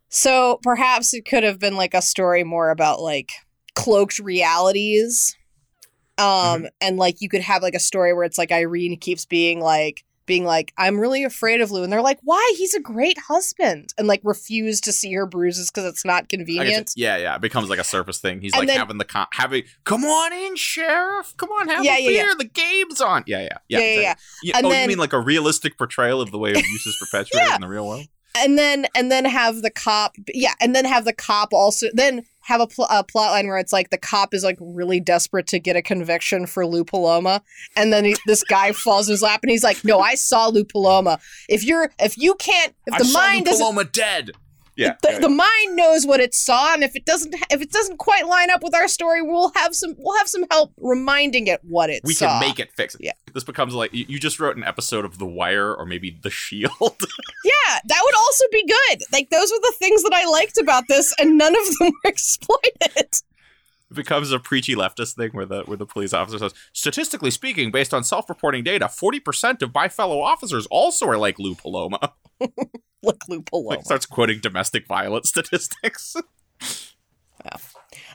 So 0.09 0.59
perhaps 0.61 1.13
it 1.15 1.25
could 1.25 1.43
have 1.43 1.57
been 1.57 1.75
like 1.75 1.95
a 1.95 2.03
story 2.03 2.43
more 2.43 2.69
about 2.69 3.01
like 3.01 3.31
cloaked 3.73 4.19
realities. 4.19 5.35
Um, 6.19 6.67
and 6.81 6.97
like 6.97 7.19
you 7.19 7.29
could 7.29 7.41
have 7.41 7.61
like 7.63 7.75
a 7.75 7.79
story 7.79 8.13
where 8.13 8.23
it's 8.23 8.37
like 8.37 8.51
Irene 8.51 8.97
keeps 8.97 9.25
being 9.25 9.59
like, 9.59 10.03
being 10.27 10.45
like, 10.45 10.71
I'm 10.77 10.99
really 10.99 11.23
afraid 11.23 11.61
of 11.61 11.71
Lou. 11.71 11.81
And 11.83 11.91
they're 11.91 12.03
like, 12.03 12.19
why? 12.21 12.53
He's 12.55 12.75
a 12.75 12.79
great 12.79 13.17
husband. 13.17 13.93
And 13.97 14.07
like 14.07 14.21
refuse 14.23 14.79
to 14.81 14.91
see 14.91 15.11
her 15.13 15.25
bruises 15.25 15.71
because 15.71 15.85
it's 15.85 16.05
not 16.05 16.29
convenient. 16.29 16.91
yeah, 16.95 17.17
yeah, 17.17 17.35
it 17.35 17.41
becomes 17.41 17.69
like 17.69 17.79
a 17.79 17.83
surface 17.83 18.19
thing. 18.19 18.41
He's 18.41 18.53
And 18.53 18.59
like 18.59 18.67
then- 18.67 18.77
having 18.77 18.99
the 18.99 19.05
con- 19.05 19.25
having, 19.33 19.63
come 19.85 20.03
on 20.05 20.33
in, 20.33 20.55
sheriff, 20.55 21.33
come 21.37 21.49
on, 21.49 21.69
have 21.69 21.83
Yeah, 21.83 21.95
a 21.97 22.01
yeah, 22.01 22.09
yeah. 22.09 22.23
beer. 22.25 22.35
The 22.37 22.43
game's 22.45 23.01
on. 23.01 23.23
Yeah, 23.25 23.41
yeah, 23.41 23.47
Yeah, 23.69 23.79
yeah, 23.79 23.85
exactly. 23.85 24.03
yeah. 24.03 24.13
You- 24.43 24.53
And 24.57 24.65
oh, 24.67 24.69
then- 24.69 24.81
you 24.83 24.87
mean 24.89 24.97
like 24.99 25.13
a 25.13 25.19
realistic 25.19 25.77
portrayal 25.77 26.21
of 26.21 26.29
the 26.31 26.37
way 26.37 26.51
abuse 26.51 26.85
is 26.85 26.95
perpetuated 26.99 27.47
Yeah. 27.49 27.55
in 27.55 27.61
the 27.61 27.67
real 27.67 27.87
world? 27.87 28.05
and 28.39 28.55
then 28.55 28.85
and 28.93 29.11
then 29.11 29.25
have 29.25 29.63
the 29.63 29.71
cop 29.71 30.15
yeah 30.31 30.53
and 30.61 30.75
then 30.75 30.85
have 30.85 31.05
the 31.05 31.13
cop 31.13 31.51
also 31.53 31.87
then 31.95 32.23
have 32.47 32.61
a, 32.61 32.67
pl- 32.67 32.87
a 32.89 33.03
plot 33.03 33.31
line 33.31 33.45
where 33.45 33.57
it's 33.57 33.73
like 33.73 33.89
the 33.89 33.97
cop 33.97 34.33
is 34.33 34.41
like 34.41 34.57
really 34.61 35.01
desperate 35.01 35.47
to 35.47 35.59
get 35.59 35.75
a 35.75 35.81
conviction 35.81 36.45
for 36.45 36.65
Lou 36.65 36.85
Paloma 36.85 37.43
and 37.75 37.91
then 37.91 38.05
he, 38.05 38.15
this 38.25 38.41
guy 38.41 38.71
falls 38.73 39.09
in 39.09 39.11
his 39.11 39.21
lap 39.21 39.41
and 39.43 39.51
he's 39.51 39.65
like 39.65 39.83
no 39.83 39.99
I 39.99 40.15
saw 40.15 40.47
Lou 40.47 40.63
Paloma 40.63 41.19
if 41.49 41.65
you're 41.65 41.91
if 41.99 42.17
you 42.17 42.35
can't 42.35 42.73
if 42.85 42.93
I 42.93 42.99
the 42.99 43.11
mind 43.11 43.47
Lou 43.47 43.57
Paloma 43.57 43.83
dead. 43.83 44.31
Yeah, 44.77 44.95
the, 45.01 45.13
yeah, 45.13 45.19
the 45.19 45.29
mind 45.29 45.75
knows 45.75 46.05
what 46.05 46.19
it 46.19 46.35
saw 46.35 46.73
and 46.73 46.83
if 46.83 46.95
it 46.95 47.03
doesn't 47.03 47.33
if 47.49 47.61
it 47.61 47.71
doesn't 47.71 47.97
quite 47.97 48.27
line 48.27 48.51
up 48.51 48.61
with 48.61 48.75
our 48.75 48.87
story 48.87 49.23
we'll 49.23 49.51
have 49.55 49.75
some 49.75 49.95
we'll 49.97 50.15
have 50.17 50.27
some 50.27 50.45
help 50.51 50.71
reminding 50.77 51.47
it 51.47 51.61
what 51.63 51.89
it 51.89 52.03
saw. 52.03 52.07
we 52.07 52.13
saw 52.13 52.39
can 52.39 52.47
make 52.47 52.59
it 52.59 52.71
fix 52.73 52.93
it. 52.93 53.01
Yeah. 53.03 53.13
This 53.33 53.43
becomes 53.43 53.73
like 53.73 53.91
you, 53.93 54.05
you 54.07 54.19
just 54.19 54.39
wrote 54.39 54.55
an 54.55 54.63
episode 54.63 55.03
of 55.03 55.17
The 55.17 55.25
Wire 55.25 55.73
or 55.73 55.85
maybe 55.85 56.11
The 56.21 56.29
Shield. 56.29 56.71
yeah 56.79 57.79
that 57.85 58.01
would 58.03 58.15
also 58.15 58.45
be 58.51 58.65
good 58.65 59.03
like 59.11 59.29
those 59.31 59.51
are 59.51 59.61
the 59.61 59.73
things 59.79 60.03
that 60.03 60.13
I 60.13 60.25
liked 60.25 60.57
about 60.59 60.83
this 60.87 61.13
and 61.19 61.37
none 61.37 61.55
of 61.55 61.77
them 61.79 61.91
were 62.03 62.09
exploited 62.09 63.09
it 63.89 63.93
becomes 63.93 64.31
a 64.31 64.39
preachy 64.39 64.75
leftist 64.75 65.15
thing 65.15 65.29
where 65.31 65.45
the 65.45 65.63
where 65.63 65.77
the 65.77 65.85
police 65.85 66.13
officer 66.13 66.37
says, 66.39 66.53
statistically 66.73 67.31
speaking, 67.31 67.71
based 67.71 67.93
on 67.93 68.03
self-reporting 68.03 68.63
data, 68.63 68.89
forty 68.89 69.19
percent 69.19 69.61
of 69.61 69.73
my 69.73 69.87
fellow 69.89 70.19
officers 70.21 70.65
also 70.67 71.07
are 71.07 71.17
like 71.17 71.39
Lou 71.39 71.55
Paloma. 71.55 72.13
like 73.03 73.27
Lou 73.29 73.41
Paloma 73.41 73.69
Like 73.69 73.85
starts 73.85 74.05
quoting 74.05 74.39
domestic 74.39 74.87
violence 74.87 75.29
statistics. 75.37 76.15
yeah. 77.45 77.57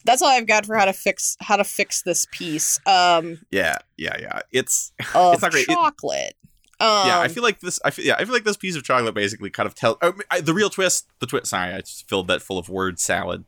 that's 0.04 0.20
all 0.22 0.28
I've 0.28 0.46
got 0.46 0.66
for 0.66 0.76
how 0.76 0.84
to 0.84 0.92
fix 0.92 1.36
how 1.40 1.56
to 1.56 1.64
fix 1.64 2.02
this 2.02 2.26
piece. 2.30 2.78
Um, 2.86 3.38
yeah, 3.50 3.78
yeah, 3.96 4.16
yeah. 4.20 4.40
It's 4.52 4.92
It's 5.00 5.14
not 5.42 5.50
great. 5.52 5.68
It- 5.68 5.74
chocolate. 5.74 6.34
um, 6.80 7.06
yeah. 7.06 7.20
I 7.20 7.28
feel 7.28 7.42
like 7.42 7.60
this. 7.60 7.80
I 7.84 7.90
feel 7.90 8.04
yeah. 8.04 8.16
I 8.18 8.24
feel 8.24 8.34
like 8.34 8.44
this 8.44 8.56
piece 8.56 8.76
of 8.76 8.84
chocolate 8.84 9.14
basically 9.14 9.50
kind 9.50 9.66
of 9.66 9.74
tell 9.74 9.96
oh, 10.02 10.12
I, 10.30 10.40
the 10.40 10.52
real 10.54 10.68
twist. 10.70 11.08
The 11.20 11.26
twist. 11.26 11.46
Sorry, 11.46 11.72
I 11.72 11.80
just 11.80 12.08
filled 12.08 12.28
that 12.28 12.42
full 12.42 12.58
of 12.58 12.68
word 12.68 12.98
salad. 12.98 13.44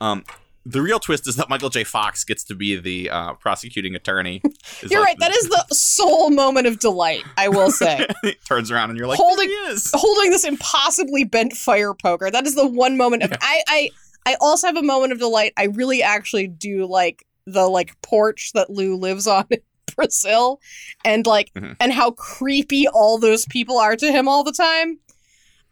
Um, 0.00 0.24
the 0.68 0.82
real 0.82 0.98
twist 0.98 1.26
is 1.28 1.36
that 1.36 1.48
Michael 1.48 1.70
J. 1.70 1.84
Fox 1.84 2.24
gets 2.24 2.42
to 2.44 2.54
be 2.54 2.76
the 2.76 3.08
uh, 3.10 3.34
prosecuting 3.34 3.94
attorney. 3.94 4.42
You're 4.90 5.00
like 5.00 5.06
right. 5.08 5.16
That 5.20 5.34
is 5.36 5.48
the 5.48 5.64
sole 5.72 6.30
moment 6.30 6.66
of 6.66 6.78
delight. 6.80 7.22
I 7.36 7.48
will 7.48 7.70
say, 7.70 8.06
turns 8.48 8.70
around 8.70 8.90
and 8.90 8.98
you're 8.98 9.06
like, 9.06 9.18
Holding- 9.18 9.48
he 9.48 9.54
is. 9.54 9.90
holding 9.94 10.30
this 10.32 10.44
impossibly 10.44 11.24
bent 11.24 11.52
fire 11.52 11.94
poker. 11.94 12.30
That 12.30 12.46
is 12.46 12.54
the 12.56 12.66
one 12.66 12.96
moment 12.96 13.22
of 13.22 13.32
I. 13.40 13.62
I 13.68 13.90
I 14.26 14.36
also 14.40 14.66
have 14.66 14.76
a 14.76 14.82
moment 14.82 15.12
of 15.12 15.20
delight. 15.20 15.52
I 15.56 15.64
really 15.66 16.02
actually 16.02 16.48
do 16.48 16.84
like 16.86 17.24
the 17.46 17.68
like 17.68 18.00
porch 18.02 18.50
that 18.54 18.68
Lou 18.68 18.96
lives 18.96 19.28
on 19.28 19.44
in 19.50 19.60
Brazil, 19.96 20.60
and 21.04 21.24
like 21.26 21.52
Mhm. 21.54 21.76
and 21.78 21.92
how 21.92 22.10
creepy 22.10 22.88
all 22.88 23.18
those 23.18 23.46
people 23.46 23.78
are 23.78 23.94
to 23.94 24.10
him 24.10 24.26
all 24.28 24.42
the 24.42 24.52
time. 24.52 24.98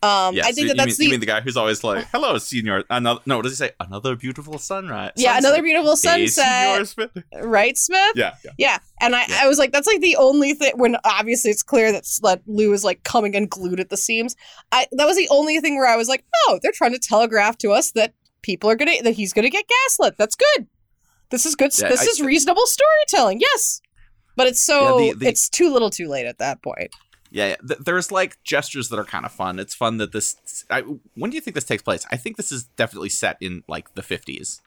Um, 0.04 0.34
Yeah, 0.34 0.42
I 0.44 0.52
think 0.52 0.58
you 0.58 0.68
that 0.68 0.76
that's 0.76 0.98
mean, 0.98 1.04
you 1.06 1.10
the 1.10 1.14
mean 1.14 1.20
the 1.20 1.26
guy 1.26 1.40
who's 1.40 1.56
always 1.56 1.82
like, 1.82 2.06
"Hello, 2.12 2.36
Senior." 2.38 2.84
Another 2.90 3.20
no, 3.26 3.36
what 3.36 3.42
does 3.44 3.52
he 3.52 3.56
say? 3.56 3.72
Another 3.80 4.16
beautiful 4.16 4.58
sunrise. 4.58 5.12
yeah 5.16 5.32
sunset. 5.34 5.44
another 5.50 5.62
beautiful 5.62 5.96
sunset, 5.96 6.28
Senor 6.30 6.84
Smith. 6.84 7.24
right, 7.42 7.76
Smith? 7.78 8.12
Yeah, 8.16 8.34
yeah. 8.44 8.50
Yeah, 8.58 8.78
and 9.00 9.14
I, 9.16 9.24
Yeah. 9.28 9.38
I 9.42 9.48
was 9.48 9.58
like, 9.58 9.72
that's 9.72 9.86
like 9.86 10.00
the 10.00 10.16
only 10.16 10.54
thing 10.54 10.72
when 10.76 10.96
obviously 11.04 11.50
it's 11.50 11.62
clear 11.62 11.90
that, 11.92 12.04
that 12.22 12.42
Lou 12.46 12.72
is 12.72 12.84
like 12.84 13.02
coming 13.04 13.34
unglued 13.34 13.80
at 13.80 13.88
the 13.90 13.96
seams. 13.96 14.36
I 14.72 14.86
that 14.92 15.06
was 15.06 15.16
the 15.16 15.28
only 15.30 15.60
thing 15.60 15.76
where 15.76 15.86
I 15.88 15.96
was 15.96 16.08
like, 16.08 16.24
oh, 16.46 16.58
they're 16.62 16.72
trying 16.72 16.92
to 16.92 16.98
telegraph 16.98 17.56
to 17.58 17.70
us 17.72 17.92
that 17.92 18.12
people 18.42 18.68
are 18.70 18.76
gonna 18.76 19.02
that 19.02 19.14
he's 19.14 19.32
gonna 19.32 19.48
get 19.50 19.64
gaslit. 19.66 20.16
That's 20.18 20.34
good. 20.36 20.66
This 21.30 21.46
is 21.46 21.54
good. 21.56 21.72
Yeah, 21.78 21.88
this 21.88 22.02
I- 22.02 22.10
is 22.10 22.20
reasonable 22.20 22.66
storytelling. 22.66 23.40
Yes, 23.40 23.80
but 24.36 24.46
it's 24.48 24.60
so 24.60 24.98
the- 24.98 25.12
the- 25.14 25.28
it's 25.28 25.48
too 25.48 25.72
little, 25.72 25.88
too 25.90 26.08
late 26.08 26.26
at 26.26 26.38
that 26.38 26.62
point. 26.62 26.90
Yeah, 27.34 27.48
yeah. 27.48 27.56
Th- 27.66 27.80
there's 27.80 28.12
like 28.12 28.40
gestures 28.44 28.90
that 28.90 28.98
are 28.98 29.04
kind 29.04 29.26
of 29.26 29.32
fun. 29.32 29.58
It's 29.58 29.74
fun 29.74 29.96
that 29.96 30.12
this. 30.12 30.64
I, 30.70 30.82
when 31.16 31.32
do 31.32 31.34
you 31.34 31.40
think 31.40 31.56
this 31.56 31.64
takes 31.64 31.82
place? 31.82 32.06
I 32.12 32.16
think 32.16 32.36
this 32.36 32.52
is 32.52 32.62
definitely 32.76 33.08
set 33.08 33.36
in 33.40 33.64
like 33.66 33.92
the 33.94 34.02
50s. 34.02 34.60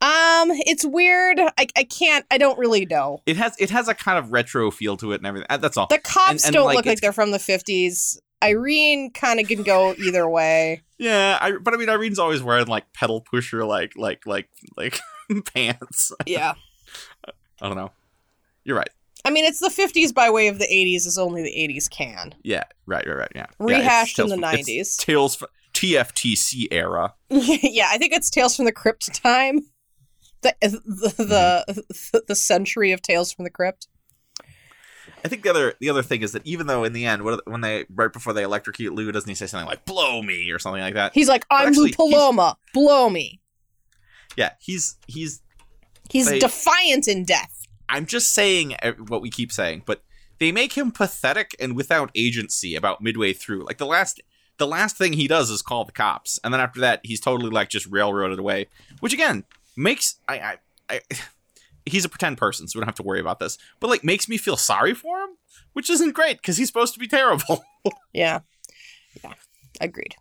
Um, 0.00 0.52
it's 0.64 0.86
weird. 0.86 1.40
I, 1.40 1.66
I 1.76 1.82
can't. 1.82 2.24
I 2.30 2.38
don't 2.38 2.56
really 2.56 2.86
know. 2.86 3.20
It 3.26 3.36
has 3.36 3.56
it 3.58 3.70
has 3.70 3.88
a 3.88 3.94
kind 3.94 4.16
of 4.16 4.30
retro 4.30 4.70
feel 4.70 4.96
to 4.98 5.10
it 5.10 5.16
and 5.16 5.26
everything. 5.26 5.48
Uh, 5.50 5.56
That's 5.56 5.76
all. 5.76 5.88
The 5.88 5.98
cops 5.98 6.46
and, 6.46 6.54
don't 6.54 6.66
like, 6.66 6.76
look 6.76 6.86
like 6.86 7.00
they're 7.00 7.12
from 7.12 7.32
the 7.32 7.40
fifties. 7.40 8.20
Irene 8.44 9.10
kind 9.10 9.40
of 9.40 9.48
can 9.48 9.64
go 9.64 9.94
either 9.94 10.30
way. 10.30 10.82
Yeah, 10.98 11.36
I, 11.40 11.56
but 11.60 11.74
I 11.74 11.78
mean, 11.78 11.88
Irene's 11.88 12.20
always 12.20 12.44
wearing 12.44 12.68
like 12.68 12.92
pedal 12.92 13.22
pusher, 13.22 13.64
like 13.64 13.96
like 13.96 14.24
like 14.24 14.48
like 14.76 15.00
pants. 15.52 16.12
Yeah. 16.26 16.54
I 17.60 17.66
don't 17.66 17.76
know. 17.76 17.90
You're 18.62 18.76
right. 18.76 18.90
I 19.24 19.30
mean, 19.30 19.44
it's 19.44 19.60
the 19.60 19.68
50s 19.68 20.14
by 20.14 20.30
way 20.30 20.48
of 20.48 20.58
the 20.58 20.66
80s, 20.66 21.06
as 21.06 21.18
only 21.18 21.42
the 21.42 21.50
80s 21.50 21.90
can. 21.90 22.34
Yeah, 22.42 22.64
right, 22.86 23.06
right, 23.06 23.16
right. 23.16 23.32
Yeah, 23.34 23.46
Yeah, 23.60 23.66
Rehashed 23.66 24.18
in 24.18 24.28
Tales 24.28 24.40
the 24.40 24.46
from- 24.46 24.58
it's 24.58 24.68
90s. 24.68 25.04
Tales 25.04 25.34
from 25.34 25.48
TFTC 25.74 26.68
era. 26.70 27.14
yeah, 27.30 27.88
I 27.90 27.98
think 27.98 28.12
it's 28.12 28.30
Tales 28.30 28.56
from 28.56 28.64
the 28.64 28.72
Crypt 28.72 29.14
time. 29.14 29.60
The 30.42 30.50
uh, 30.62 30.68
the, 30.68 31.14
the 31.18 31.64
mm-hmm. 31.68 32.18
the 32.26 32.34
century 32.34 32.92
of 32.92 33.02
Tales 33.02 33.32
from 33.32 33.44
the 33.44 33.50
Crypt. 33.50 33.88
I 35.24 35.28
think 35.28 35.42
the 35.42 35.50
other 35.50 35.74
the 35.80 35.90
other 35.90 36.02
thing 36.02 36.22
is 36.22 36.32
that 36.32 36.46
even 36.46 36.68
though 36.68 36.84
in 36.84 36.92
the 36.92 37.06
end, 37.06 37.24
when 37.24 37.60
they 37.60 37.86
right 37.90 38.12
before 38.12 38.32
they 38.32 38.44
electrocute 38.44 38.92
Lou, 38.92 39.10
doesn't 39.10 39.28
he 39.28 39.34
say 39.34 39.46
something 39.46 39.66
like 39.66 39.84
"blow 39.84 40.22
me" 40.22 40.50
or 40.52 40.60
something 40.60 40.80
like 40.80 40.94
that? 40.94 41.12
He's 41.12 41.28
like, 41.28 41.44
I'm 41.50 41.68
actually, 41.68 41.94
Lou 41.98 42.10
Paloma. 42.10 42.56
Blow 42.72 43.10
me. 43.10 43.40
Yeah, 44.36 44.50
he's 44.60 44.96
he's. 45.06 45.42
He's 46.10 46.28
They- 46.28 46.38
defiant 46.38 47.08
in 47.08 47.24
death. 47.24 47.66
I'm 47.88 48.06
just 48.06 48.32
saying 48.32 48.74
uh, 48.82 48.92
what 48.92 49.22
we 49.22 49.30
keep 49.30 49.52
saying, 49.52 49.82
but 49.86 50.02
they 50.38 50.52
make 50.52 50.74
him 50.74 50.90
pathetic 50.92 51.54
and 51.58 51.74
without 51.74 52.10
agency 52.14 52.76
about 52.76 53.00
midway 53.00 53.32
through. 53.32 53.64
Like 53.64 53.78
the 53.78 53.86
last 53.86 54.20
the 54.58 54.66
last 54.66 54.96
thing 54.96 55.12
he 55.12 55.28
does 55.28 55.50
is 55.50 55.62
call 55.62 55.84
the 55.84 55.92
cops, 55.92 56.38
and 56.42 56.52
then 56.52 56.60
after 56.60 56.80
that, 56.80 57.00
he's 57.04 57.20
totally 57.20 57.50
like 57.50 57.68
just 57.68 57.86
railroaded 57.86 58.38
away. 58.38 58.66
Which 59.00 59.12
again 59.12 59.44
makes 59.76 60.16
I 60.28 60.38
I. 60.38 60.56
I 60.90 61.00
He's 61.86 62.04
a 62.04 62.08
pretend 62.10 62.36
person, 62.36 62.68
so 62.68 62.78
we 62.78 62.82
don't 62.82 62.88
have 62.88 62.96
to 62.96 63.02
worry 63.02 63.20
about 63.20 63.38
this. 63.38 63.56
But 63.80 63.88
like, 63.88 64.04
makes 64.04 64.28
me 64.28 64.36
feel 64.36 64.58
sorry 64.58 64.92
for 64.92 65.20
him, 65.20 65.30
which 65.72 65.88
isn't 65.88 66.12
great 66.12 66.36
because 66.36 66.58
he's 66.58 66.66
supposed 66.66 66.92
to 66.92 67.00
be 67.00 67.08
terrible. 67.08 67.64
Yeah. 68.12 68.40
Yeah. 69.24 69.32
Agreed. 69.80 70.14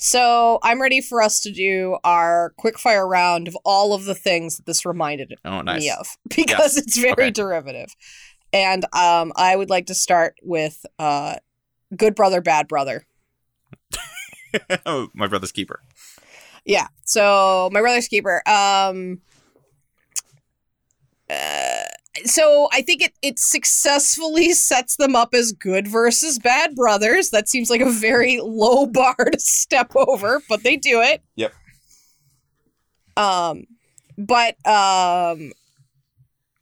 So 0.00 0.60
I'm 0.62 0.80
ready 0.80 1.00
for 1.00 1.20
us 1.20 1.40
to 1.40 1.50
do 1.50 1.98
our 2.04 2.54
quickfire 2.58 3.06
round 3.08 3.48
of 3.48 3.56
all 3.64 3.92
of 3.92 4.04
the 4.04 4.14
things 4.14 4.56
that 4.56 4.64
this 4.64 4.86
reminded 4.86 5.34
oh, 5.44 5.60
nice. 5.60 5.80
me 5.80 5.90
of 5.90 6.16
because 6.36 6.76
it's 6.76 6.96
very 6.96 7.12
Okay. 7.12 7.30
derivative. 7.32 7.94
And 8.52 8.84
um, 8.94 9.32
I 9.36 9.56
would 9.56 9.68
like 9.70 9.86
to 9.86 9.94
start 9.94 10.36
with 10.42 10.86
uh, 10.98 11.36
Good 11.96 12.14
Brother, 12.14 12.40
Bad 12.40 12.68
Brother. 12.68 13.06
oh, 14.86 15.08
my 15.14 15.26
brother's 15.26 15.52
keeper. 15.52 15.82
Yeah. 16.64 16.86
So 17.04 17.68
my 17.72 17.80
brother's 17.80 18.08
keeper. 18.08 18.40
Um, 18.48 19.20
uh, 21.28 21.77
so 22.24 22.68
I 22.72 22.82
think 22.82 23.02
it 23.02 23.12
it 23.22 23.38
successfully 23.38 24.52
sets 24.54 24.96
them 24.96 25.14
up 25.16 25.34
as 25.34 25.52
good 25.52 25.86
versus 25.88 26.38
bad 26.38 26.74
brothers. 26.74 27.30
That 27.30 27.48
seems 27.48 27.70
like 27.70 27.80
a 27.80 27.90
very 27.90 28.40
low 28.42 28.86
bar 28.86 29.14
to 29.16 29.38
step 29.40 29.92
over, 29.96 30.40
but 30.48 30.62
they 30.62 30.76
do 30.76 31.00
it. 31.02 31.22
Yep. 31.36 31.52
Um, 33.16 33.64
but 34.16 34.54
um, 34.66 35.52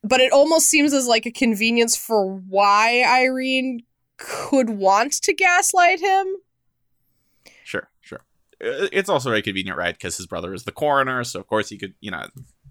but 0.02 0.20
it 0.20 0.32
almost 0.32 0.68
seems 0.68 0.92
as 0.92 1.06
like 1.06 1.26
a 1.26 1.30
convenience 1.30 1.96
for 1.96 2.26
why 2.48 3.02
Irene 3.06 3.82
could 4.18 4.70
want 4.70 5.12
to 5.22 5.34
gaslight 5.34 6.00
him. 6.00 6.26
Sure, 7.64 7.88
sure. 8.00 8.20
It's 8.60 9.08
also 9.10 9.28
very 9.30 9.42
convenient, 9.42 9.76
right? 9.76 9.94
Because 9.94 10.16
his 10.16 10.26
brother 10.26 10.54
is 10.54 10.64
the 10.64 10.72
coroner, 10.72 11.24
so 11.24 11.40
of 11.40 11.46
course 11.46 11.68
he 11.68 11.76
could, 11.76 11.94
you 12.00 12.10
know, 12.10 12.26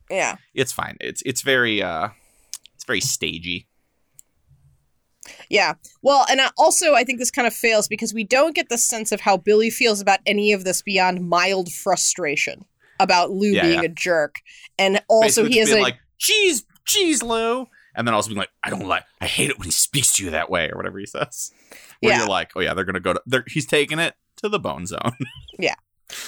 Yeah. 0.09 0.37
it's 0.55 0.71
fine. 0.71 0.97
It's 0.99 1.21
it's 1.25 1.41
very 1.41 1.83
uh, 1.83 2.09
it's 2.85 2.87
very 2.87 3.01
stagey. 3.01 3.67
Yeah. 5.49 5.73
Well, 6.03 6.25
and 6.29 6.39
I- 6.39 6.51
also 6.57 6.93
I 6.93 7.03
think 7.03 7.19
this 7.19 7.31
kind 7.31 7.47
of 7.47 7.53
fails 7.53 7.87
because 7.87 8.13
we 8.13 8.23
don't 8.23 8.55
get 8.55 8.69
the 8.69 8.77
sense 8.77 9.11
of 9.11 9.21
how 9.21 9.37
Billy 9.37 9.69
feels 9.71 9.99
about 9.99 10.19
any 10.25 10.51
of 10.53 10.63
this 10.63 10.81
beyond 10.83 11.27
mild 11.27 11.71
frustration 11.71 12.65
about 12.99 13.31
Lou 13.31 13.49
Yeah, 13.49 13.63
being 13.63 13.79
yeah. 13.79 13.85
a 13.85 13.89
jerk. 13.89 14.35
And 14.77 15.01
also 15.07 15.43
Basically 15.43 15.51
he 15.53 15.59
has 15.59 15.71
a 15.71 15.81
like, 15.81 15.97
"Jeez, 16.19 16.63
jeez, 16.87 17.23
Lou," 17.23 17.67
and 17.95 18.07
then 18.07 18.13
also 18.13 18.29
being 18.29 18.37
like, 18.37 18.49
"I 18.63 18.69
don't 18.69 18.87
like, 18.87 19.03
I 19.19 19.25
hate 19.25 19.49
it 19.49 19.57
when 19.57 19.65
he 19.65 19.71
speaks 19.71 20.13
to 20.13 20.23
you 20.23 20.29
that 20.31 20.49
way," 20.49 20.69
or 20.71 20.77
whatever 20.77 20.99
he 20.99 21.05
says. 21.07 21.51
Where 22.01 22.13
Yeah. 22.13 22.19
you're 22.19 22.29
like, 22.29 22.51
"Oh 22.55 22.59
yeah, 22.61 22.73
they're 22.75 22.85
gonna 22.85 22.99
go 22.99 23.13
to, 23.13 23.21
they're, 23.25 23.43
he's 23.47 23.65
taking 23.65 23.97
it 23.99 24.15
to 24.37 24.49
the 24.49 24.59
bone 24.59 24.85
zone." 24.85 25.13
Yeah. 25.57 25.75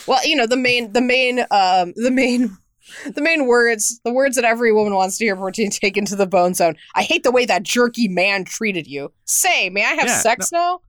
Well, 0.08 0.26
you 0.26 0.36
know, 0.36 0.47
the 0.47 0.58
main 0.58 0.93
the 0.93 1.01
main 1.01 1.41
um 1.51 1.93
the 1.95 2.10
main 2.12 2.58
the 3.06 3.22
main 3.22 3.46
words, 3.48 4.00
the 4.04 4.12
words 4.14 4.36
that 4.36 4.46
every 4.46 4.72
woman 4.74 4.94
wants 4.94 5.18
to 5.18 5.26
hear 5.26 5.36
before 5.36 5.52
being 5.52 5.72
taken 5.72 6.06
to 6.06 6.16
the 6.16 6.28
bone 6.28 6.54
zone. 6.54 6.76
I 6.96 7.04
hate 7.04 7.24
the 7.24 7.32
way 7.32 7.46
that 7.46 7.64
jerky 7.64 8.08
man 8.08 8.44
treated 8.46 8.88
you. 8.88 9.12
Say, 9.26 9.70
may 9.70 9.84
I 9.86 9.94
have 9.94 10.06
Yeah, 10.08 10.20
sex 10.20 10.52
now? 10.52 10.82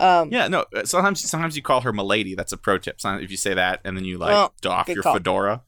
Um 0.00 0.30
yeah, 0.30 0.46
no. 0.46 0.64
uh, 0.76 0.84
Sometimes 0.84 1.28
sometimes 1.28 1.56
you 1.56 1.62
call 1.62 1.80
her 1.80 1.92
milady. 1.92 2.34
That's 2.36 2.52
a 2.52 2.56
pro 2.56 2.78
tip. 2.78 3.00
Sometimes 3.00 3.24
if 3.24 3.30
you 3.30 3.36
say 3.36 3.54
that 3.54 3.80
and 3.84 3.96
then 3.96 4.04
you 4.04 4.16
like 4.18 4.34
Oh, 4.36 4.52
doff 4.60 4.88
your 4.88 5.02
call. 5.02 5.14
fedora. 5.14 5.62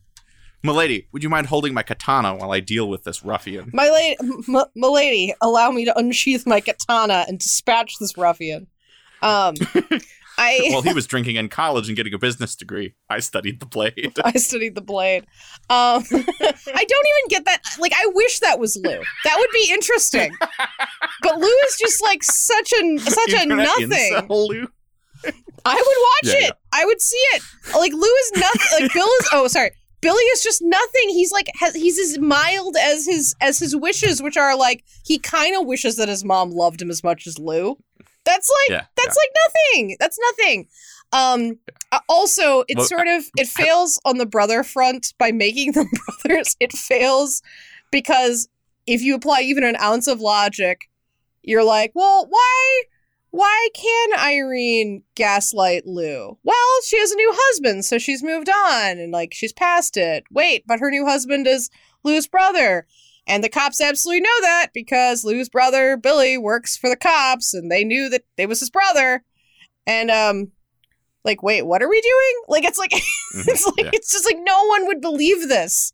Milady, 0.62 1.08
would 1.12 1.22
you 1.22 1.30
mind 1.30 1.46
holding 1.46 1.72
my 1.72 1.82
katana 1.82 2.34
while 2.36 2.52
I 2.52 2.60
deal 2.60 2.86
with 2.88 3.02
this 3.04 3.24
ruffian? 3.24 3.70
My 3.72 3.88
lady, 3.90 4.16
m- 4.46 4.64
milady, 4.76 5.32
allow 5.40 5.70
me 5.70 5.86
to 5.86 5.98
unsheath 5.98 6.46
my 6.46 6.60
katana 6.60 7.24
and 7.26 7.38
dispatch 7.38 7.94
this 7.98 8.16
ruffian. 8.18 8.66
Um, 9.22 9.54
I 10.40 10.68
While 10.70 10.82
he 10.82 10.94
was 10.94 11.06
drinking 11.12 11.36
in 11.36 11.48
college 11.48 11.88
and 11.88 11.96
getting 11.96 12.14
a 12.14 12.18
business 12.18 12.56
degree, 12.56 12.94
I 13.08 13.20
studied 13.20 13.60
the 13.60 13.66
blade. 13.66 14.12
I 14.24 14.32
studied 14.32 14.74
the 14.74 14.80
blade. 14.80 15.24
Um, 15.68 16.02
I 16.12 16.84
don't 16.88 17.06
even 17.06 17.28
get 17.28 17.44
that. 17.44 17.60
Like, 17.78 17.92
I 17.94 18.06
wish 18.14 18.38
that 18.40 18.58
was 18.58 18.76
Lou. 18.76 19.00
That 19.24 19.36
would 19.38 19.50
be 19.52 19.68
interesting. 19.70 20.34
But 21.22 21.38
Lou 21.38 21.46
is 21.68 21.76
just 21.78 22.02
like 22.02 22.22
such 22.22 22.72
a 22.72 22.98
such 22.98 23.32
a 23.34 23.46
nothing. 23.46 23.90
incel, 23.90 24.48
Lou. 24.48 24.66
I 25.66 25.74
would 25.74 26.30
watch 26.32 26.34
Yeah, 26.40 26.48
it. 26.48 26.52
I 26.72 26.86
would 26.86 27.00
see 27.02 27.18
it. 27.34 27.42
Like 27.76 27.92
Lou 27.92 28.00
is 28.00 28.32
nothing. 28.36 28.80
Like 28.82 28.92
Bill 28.94 29.06
is. 29.20 29.28
Oh, 29.32 29.46
sorry. 29.48 29.72
Billy 30.00 30.22
is 30.32 30.42
just 30.42 30.62
nothing. 30.62 31.10
He's 31.10 31.30
like 31.30 31.48
has, 31.60 31.74
he's 31.74 31.98
as 31.98 32.18
mild 32.18 32.74
as 32.80 33.04
his 33.04 33.34
as 33.42 33.58
his 33.58 33.76
wishes, 33.76 34.22
which 34.22 34.38
are 34.38 34.56
like 34.56 34.82
he 35.04 35.18
kind 35.18 35.54
of 35.60 35.66
wishes 35.66 35.96
that 35.96 36.08
his 36.08 36.24
mom 36.24 36.50
loved 36.52 36.80
him 36.80 36.88
as 36.90 37.04
much 37.04 37.26
as 37.26 37.38
Lou. 37.38 37.76
That's 38.24 38.50
like 38.50 38.70
Yeah, 38.70 38.86
that's 38.96 39.16
like 39.16 39.30
nothing. 39.46 39.96
That's 39.98 40.18
nothing. 40.18 40.68
Um. 41.12 41.58
Also, 42.08 42.64
it 42.68 42.76
Well, 42.76 42.86
sort 42.86 43.08
of 43.08 43.24
it 43.36 43.48
fails 43.48 44.00
on 44.04 44.18
the 44.18 44.26
brother 44.26 44.62
front 44.62 45.14
by 45.18 45.32
making 45.32 45.72
them 45.72 45.88
brothers. 46.22 46.56
It 46.60 46.72
fails 46.72 47.42
because 47.90 48.48
if 48.86 49.02
you 49.02 49.14
apply 49.14 49.40
even 49.42 49.64
an 49.64 49.76
ounce 49.76 50.06
of 50.06 50.20
logic, 50.20 50.88
you're 51.42 51.64
like, 51.64 51.92
well, 51.94 52.26
why? 52.28 52.82
Why 53.32 53.68
can 53.74 54.18
Irene 54.18 55.04
gaslight 55.14 55.86
Lou? 55.86 56.36
Well, 56.42 56.82
she 56.84 56.98
has 56.98 57.12
a 57.12 57.16
new 57.16 57.30
husband, 57.32 57.84
so 57.84 57.96
she's 57.96 58.24
moved 58.24 58.50
on 58.50 58.98
and 58.98 59.12
like 59.12 59.32
she's 59.32 59.52
past 59.52 59.96
it. 59.96 60.24
Wait, 60.32 60.64
but 60.66 60.80
her 60.80 60.90
new 60.90 61.06
husband 61.06 61.46
is 61.46 61.70
Lou's 62.02 62.26
brother. 62.26 62.88
And 63.30 63.42
the 63.44 63.48
cops 63.48 63.80
absolutely 63.80 64.20
know 64.22 64.40
that 64.42 64.68
because 64.74 65.24
Lou's 65.24 65.48
brother, 65.48 65.96
Billy, 65.96 66.36
works 66.36 66.76
for 66.76 66.90
the 66.90 66.96
cops 66.96 67.54
and 67.54 67.70
they 67.70 67.84
knew 67.84 68.08
that 68.10 68.22
it 68.36 68.48
was 68.48 68.60
his 68.60 68.70
brother. 68.70 69.22
And 69.86 70.10
um 70.10 70.52
like, 71.24 71.42
wait, 71.42 71.62
what 71.66 71.82
are 71.82 71.88
we 71.88 72.00
doing? 72.00 72.42
Like 72.48 72.64
it's 72.64 72.78
like 72.78 72.90
Mhm, 73.34 73.48
it's 73.48 73.66
like 73.66 73.84
yeah. 73.84 73.90
it's 73.92 74.10
just 74.10 74.24
like 74.26 74.38
no 74.40 74.66
one 74.66 74.86
would 74.86 75.00
believe 75.00 75.48
this. 75.48 75.92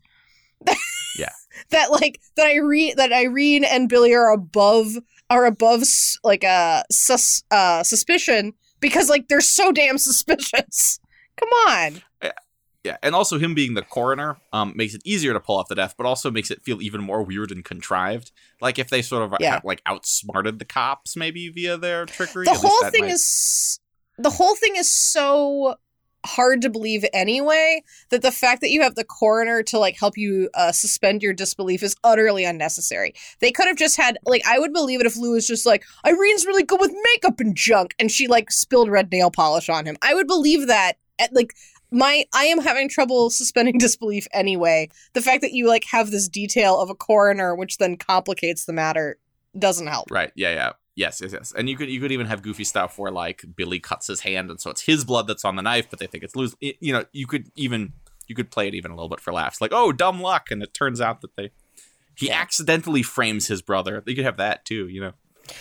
Yeah. 1.19 1.33
that 1.71 1.91
like 1.91 2.21
that 2.37 2.47
Irene 2.47 2.95
that 2.97 3.11
Irene 3.13 3.65
and 3.65 3.89
Billy 3.89 4.15
are 4.15 4.31
above 4.33 4.97
are 5.31 5.47
above 5.47 5.81
s- 5.81 6.19
like 6.23 6.45
a 6.45 6.85
sus 6.91 7.43
uh 7.51 7.83
suspicion 7.83 8.53
because 8.81 9.09
like 9.09 9.29
they're 9.29 9.41
so 9.41 9.73
damn 9.73 9.97
suspicious. 9.97 11.01
Come 11.39 11.49
on. 11.69 12.03
Yeah, 12.87 12.97
and 13.03 13.15
also 13.15 13.39
him 13.39 13.53
being 13.55 13.75
the 13.75 13.83
coroner 13.83 14.37
um, 14.53 14.73
makes 14.77 14.95
it 14.95 15.03
easier 15.05 15.33
to 15.33 15.41
pull 15.41 15.57
off 15.59 15.69
the 15.69 15.75
death, 15.75 15.95
but 15.99 16.07
also 16.07 16.31
makes 16.31 16.51
it 16.51 16.63
feel 16.63 16.81
even 16.81 17.03
more 17.03 17.23
weird 17.23 17.51
and 17.51 17.65
contrived. 17.65 18.31
Like 18.61 18.79
if 18.79 18.89
they 18.91 19.03
sort 19.03 19.23
of 19.25 19.35
Yeah. 19.41 19.55
ha- 19.57 19.61
like 19.65 19.83
outsmarted 19.87 20.59
the 20.59 20.65
cops, 20.65 21.17
maybe 21.17 21.49
via 21.49 21.77
their 21.77 22.07
trickery. 22.07 22.45
The 22.45 22.55
whole 22.55 22.91
thing 22.91 23.03
might- 23.07 23.13
is 23.13 23.81
the 24.19 24.31
whole 24.31 24.55
thing 24.57 24.77
is 24.77 24.91
so 24.91 25.75
hard 26.25 26.61
to 26.63 26.69
believe 26.71 27.05
anyway 27.13 27.81
that 28.11 28.21
the 28.23 28.33
fact 28.33 28.61
that 28.61 28.71
you 28.71 28.83
have 28.83 28.95
the 28.97 29.05
coroner 29.05 29.63
to 29.63 29.79
like 29.79 29.97
help 29.97 30.17
you 30.19 30.49
uh, 30.55 30.73
suspend 30.73 31.23
your 31.23 31.33
disbelief 31.33 31.83
is 31.85 31.95
utterly 32.03 32.45
unnecessary. 32.45 33.15
They 33.41 33.53
could 33.53 33.67
have 33.67 33.77
just 33.77 33.97
had 33.97 34.19
like 34.27 34.43
I 34.47 34.59
would 34.59 34.73
believe 34.73 35.01
it 35.01 35.07
if 35.07 35.17
Lou 35.17 35.33
was 35.33 35.47
just 35.47 35.67
like 35.67 35.85
Irene's 36.05 36.45
really 36.47 36.65
good 36.65 36.81
with 36.81 36.93
makeup 37.13 37.39
and 37.41 37.55
junk 37.57 37.95
and 37.99 38.11
she 38.11 38.27
like 38.27 38.51
spilled 38.51 38.91
red 38.91 39.11
nail 39.13 39.31
polish 39.31 39.69
on 39.69 39.87
him. 39.87 39.97
I 40.03 40.15
would 40.15 40.27
believe 40.27 40.67
that 40.67 40.95
at 41.19 41.33
like 41.33 41.55
my 41.97 42.25
I 42.35 42.45
am 42.45 42.61
having 42.61 42.89
trouble 42.89 43.31
suspending 43.31 43.79
disbelief 43.87 44.27
anyway. 44.33 44.89
The 45.15 45.23
fact 45.23 45.41
that 45.43 45.53
you 45.53 45.67
like 45.67 45.85
have 45.91 46.11
this 46.11 46.29
detail 46.29 46.81
of 46.81 46.91
a 46.91 46.95
coroner 46.95 47.55
which 47.57 47.79
then 47.79 47.97
complicates 47.97 48.65
the 48.67 48.73
matter 48.73 49.19
doesn't 49.59 49.87
help. 49.87 50.11
right. 50.11 50.33
Yeah, 50.37 50.53
yeah. 50.53 50.73
Yes, 50.95 51.21
yes, 51.21 51.33
yes. 51.33 51.53
And 51.57 51.69
you 51.69 51.77
could 51.77 51.91
you 51.91 52.01
could 52.01 52.13
even 52.13 52.27
have 52.27 52.41
goofy 52.43 52.65
stuff 52.65 52.99
where 52.99 53.11
like 53.13 53.45
Billy 53.55 53.79
cuts 53.81 54.07
his 54.07 54.21
hand, 54.21 54.51
and 54.51 54.61
so 54.61 54.71
it's 54.71 54.83
his 54.83 55.05
blood 55.05 55.27
that's 55.27 55.45
on 55.45 55.57
the 55.57 55.63
knife, 55.63 55.89
but 55.91 55.99
they 55.99 56.07
think 56.07 56.25
it's 56.25 56.35
Lou's. 56.37 56.55
y- 56.63 56.75
You 56.81 56.93
know, 56.95 57.05
you 57.13 57.27
could 57.27 57.51
even 57.57 57.93
you 58.29 58.35
could 58.35 58.51
play 58.51 58.67
it 58.69 58.75
even 58.75 58.91
a 58.91 58.95
little 58.95 59.09
bit 59.11 59.21
for 59.21 59.33
laughs, 59.33 59.61
like 59.61 59.73
oh 59.75 59.93
dumb 59.93 60.21
luck, 60.23 60.51
and 60.51 60.63
it 60.63 60.73
turns 60.73 61.01
out 61.01 61.21
that 61.21 61.37
they 61.37 61.51
he 62.17 62.31
accidentally 62.31 63.03
frames 63.03 63.47
his 63.47 63.61
brother. 63.61 64.03
You 64.07 64.15
could 64.17 64.25
have 64.25 64.39
that 64.39 64.65
too, 64.65 64.89
you 64.89 65.01
know. 65.03 65.13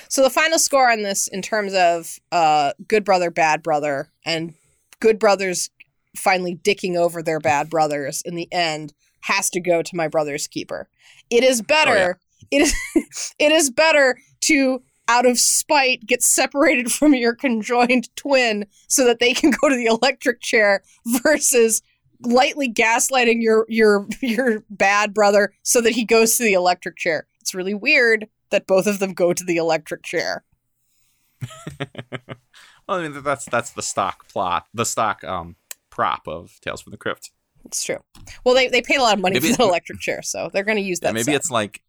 So 0.10 0.24
the 0.24 0.30
final 0.30 0.58
score 0.58 0.90
on 0.90 1.04
this, 1.04 1.28
in 1.28 1.42
terms 1.42 1.74
of 1.74 2.18
uh, 2.32 2.72
good 2.88 3.04
brother, 3.04 3.30
bad 3.30 3.62
brother, 3.62 4.10
and 4.26 4.54
good 5.02 5.20
brothers 5.20 5.70
finally 6.16 6.56
dicking 6.56 6.96
over 6.96 7.22
their 7.22 7.40
bad 7.40 7.70
brothers 7.70 8.22
in 8.26 8.36
the 8.36 8.52
end, 8.52 8.94
has 9.22 9.50
to 9.52 9.60
go 9.60 9.82
to 9.82 9.96
my 9.96 10.08
brother's 10.08 10.48
keeper. 10.48 10.88
It 11.30 11.44
is 11.44 11.62
better. 11.62 12.20
It 12.52 12.62
is. 12.62 12.76
it 13.40 13.52
is 13.52 13.70
better 13.70 14.18
to 14.42 14.82
out 15.08 15.26
of 15.26 15.40
spite 15.40 16.06
get 16.06 16.24
separated 16.24 16.92
from 16.92 17.14
your 17.14 17.36
conjoined 17.36 18.14
twin 18.16 18.66
so 18.88 19.06
that 19.06 19.20
they 19.20 19.34
can 19.34 19.52
go 19.62 19.70
to 19.70 19.76
the 19.76 19.86
electric 19.86 20.42
chair 20.42 20.84
versus 21.24 21.82
lightly 22.22 22.72
gaslighting 22.72 23.42
your 23.42 23.66
your 23.68 24.08
your 24.22 24.64
bad 24.70 25.14
brother 25.14 25.54
so 25.64 25.82
that 25.82 25.92
he 25.92 26.06
goes 26.06 26.38
to 26.38 26.44
the 26.44 26.54
electric 26.54 26.98
chair. 26.98 27.28
It's 27.42 27.54
really 27.54 27.74
weird 27.74 28.28
that 28.50 28.68
both 28.68 28.88
of 28.88 29.00
them 29.00 29.14
go 29.14 29.34
to 29.34 29.44
the 29.44 29.58
electric 29.58 30.04
chair. 30.04 30.44
well, 31.80 33.00
I 33.00 33.08
mean 33.08 33.22
that's 33.24 33.46
that's 33.46 33.72
the 33.72 33.82
stock 33.82 34.28
plot, 34.30 34.66
the 34.74 34.86
stock 34.86 35.24
um 35.24 35.56
prop 35.96 36.28
of 36.28 36.60
Tales 36.62 36.82
from 36.82 36.92
the 36.92 36.98
Crypt. 36.98 37.32
It's 37.66 37.84
true. 37.84 37.98
Well, 38.44 38.54
they 38.54 38.68
they 38.68 38.82
paid 38.82 38.98
a 38.98 39.02
lot 39.02 39.16
of 39.16 39.22
money 39.22 39.40
maybe 39.40 39.52
for 39.52 39.58
the 39.58 39.64
electric 39.70 40.00
chair, 40.00 40.22
so 40.22 40.50
they're 40.54 40.64
going 40.64 40.78
to 40.78 40.84
use 40.84 41.00
that. 41.00 41.08
Yeah, 41.08 41.14
maybe 41.14 41.24
set. 41.24 41.36
it's 41.36 41.50
like 41.50 41.82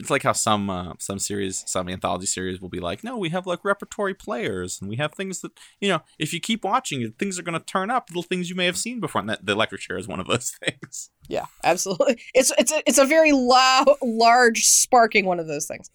it's 0.00 0.10
like 0.10 0.22
how 0.22 0.32
some 0.32 0.70
uh, 0.70 0.94
some 0.98 1.18
series, 1.18 1.64
some 1.66 1.88
anthology 1.88 2.26
series 2.26 2.60
will 2.60 2.68
be 2.68 2.80
like, 2.80 3.02
no, 3.02 3.18
we 3.18 3.28
have 3.30 3.46
like 3.46 3.64
repertory 3.64 4.14
players, 4.14 4.80
and 4.80 4.88
we 4.88 4.96
have 4.96 5.12
things 5.12 5.40
that 5.40 5.52
you 5.80 5.88
know, 5.88 6.00
if 6.18 6.32
you 6.32 6.40
keep 6.40 6.64
watching, 6.64 7.12
things 7.18 7.38
are 7.38 7.42
going 7.42 7.58
to 7.58 7.64
turn 7.64 7.90
up, 7.90 8.08
little 8.08 8.22
things 8.22 8.48
you 8.48 8.56
may 8.56 8.66
have 8.66 8.78
seen 8.78 9.00
before. 9.00 9.20
And 9.20 9.28
that, 9.28 9.44
the 9.44 9.52
electric 9.52 9.82
chair 9.82 9.98
is 9.98 10.08
one 10.08 10.20
of 10.20 10.28
those 10.28 10.52
things. 10.64 11.10
Yeah, 11.28 11.46
absolutely. 11.64 12.22
It's 12.34 12.52
it's 12.58 12.72
a, 12.72 12.82
it's 12.86 12.98
a 12.98 13.04
very 13.04 13.32
loud, 13.32 13.88
large, 14.00 14.64
sparking 14.64 15.26
one 15.26 15.40
of 15.40 15.46
those 15.46 15.66
things. 15.66 15.90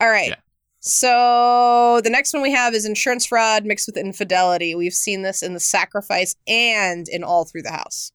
All 0.00 0.08
right. 0.08 0.30
Yeah. 0.30 0.36
So 0.86 2.00
the 2.04 2.10
next 2.10 2.32
one 2.32 2.42
we 2.42 2.52
have 2.52 2.72
is 2.72 2.86
insurance 2.86 3.26
fraud 3.26 3.64
mixed 3.64 3.88
with 3.88 3.96
infidelity. 3.96 4.72
We've 4.76 4.94
seen 4.94 5.22
this 5.22 5.42
in 5.42 5.52
the 5.52 5.58
sacrifice 5.58 6.36
and 6.46 7.08
in 7.08 7.24
all 7.24 7.44
through 7.44 7.62
the 7.62 7.72
house. 7.72 8.12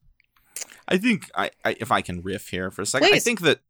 I 0.88 0.96
think 0.96 1.30
I, 1.34 1.50
I 1.66 1.76
if 1.78 1.92
I 1.92 2.00
can 2.00 2.22
riff 2.22 2.48
here 2.48 2.70
for 2.70 2.80
a 2.80 2.86
second, 2.86 3.08
Please. 3.08 3.16
I 3.16 3.18
think 3.20 3.42
that 3.42 3.60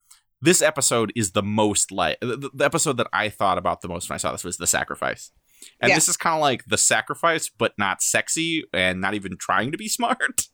this 0.41 0.63
episode 0.63 1.13
is 1.17 1.33
the 1.33 1.43
most 1.43 1.91
like 1.91 2.21
the, 2.21 2.49
the, 2.55 2.65
episode 2.65 2.97
that 2.99 3.09
I 3.13 3.29
thought 3.29 3.59
about 3.59 3.81
the 3.81 3.89
most 3.89 4.09
when 4.09 4.15
I 4.15 4.19
saw 4.19 4.31
this 4.31 4.45
was 4.45 4.59
the 4.59 4.69
sacrifice. 4.69 5.33
And 5.81 5.89
yeah. 5.89 5.97
this 5.97 6.09
is 6.09 6.17
kind 6.17 6.37
of 6.37 6.41
like 6.41 6.67
the 6.67 6.79
sacrifice, 6.79 7.49
but 7.49 7.73
not 7.77 8.03
sexy 8.03 8.63
and 8.73 9.01
not 9.01 9.15
even 9.15 9.37
trying 9.37 9.73
to 9.73 9.79
be 9.79 9.89
smart. 9.89 10.47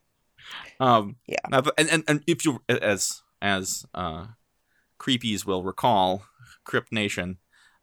Um, 0.79 1.17
yeah. 1.27 1.37
And, 1.51 1.89
and, 1.89 2.03
and 2.07 2.23
if 2.25 2.45
you, 2.45 2.63
as, 2.67 3.21
as, 3.43 3.85
uh, 3.93 4.25
creepies 4.99 5.45
will 5.45 5.63
recall, 5.63 6.23
Crypt 6.65 6.91
Nation, 6.91 7.37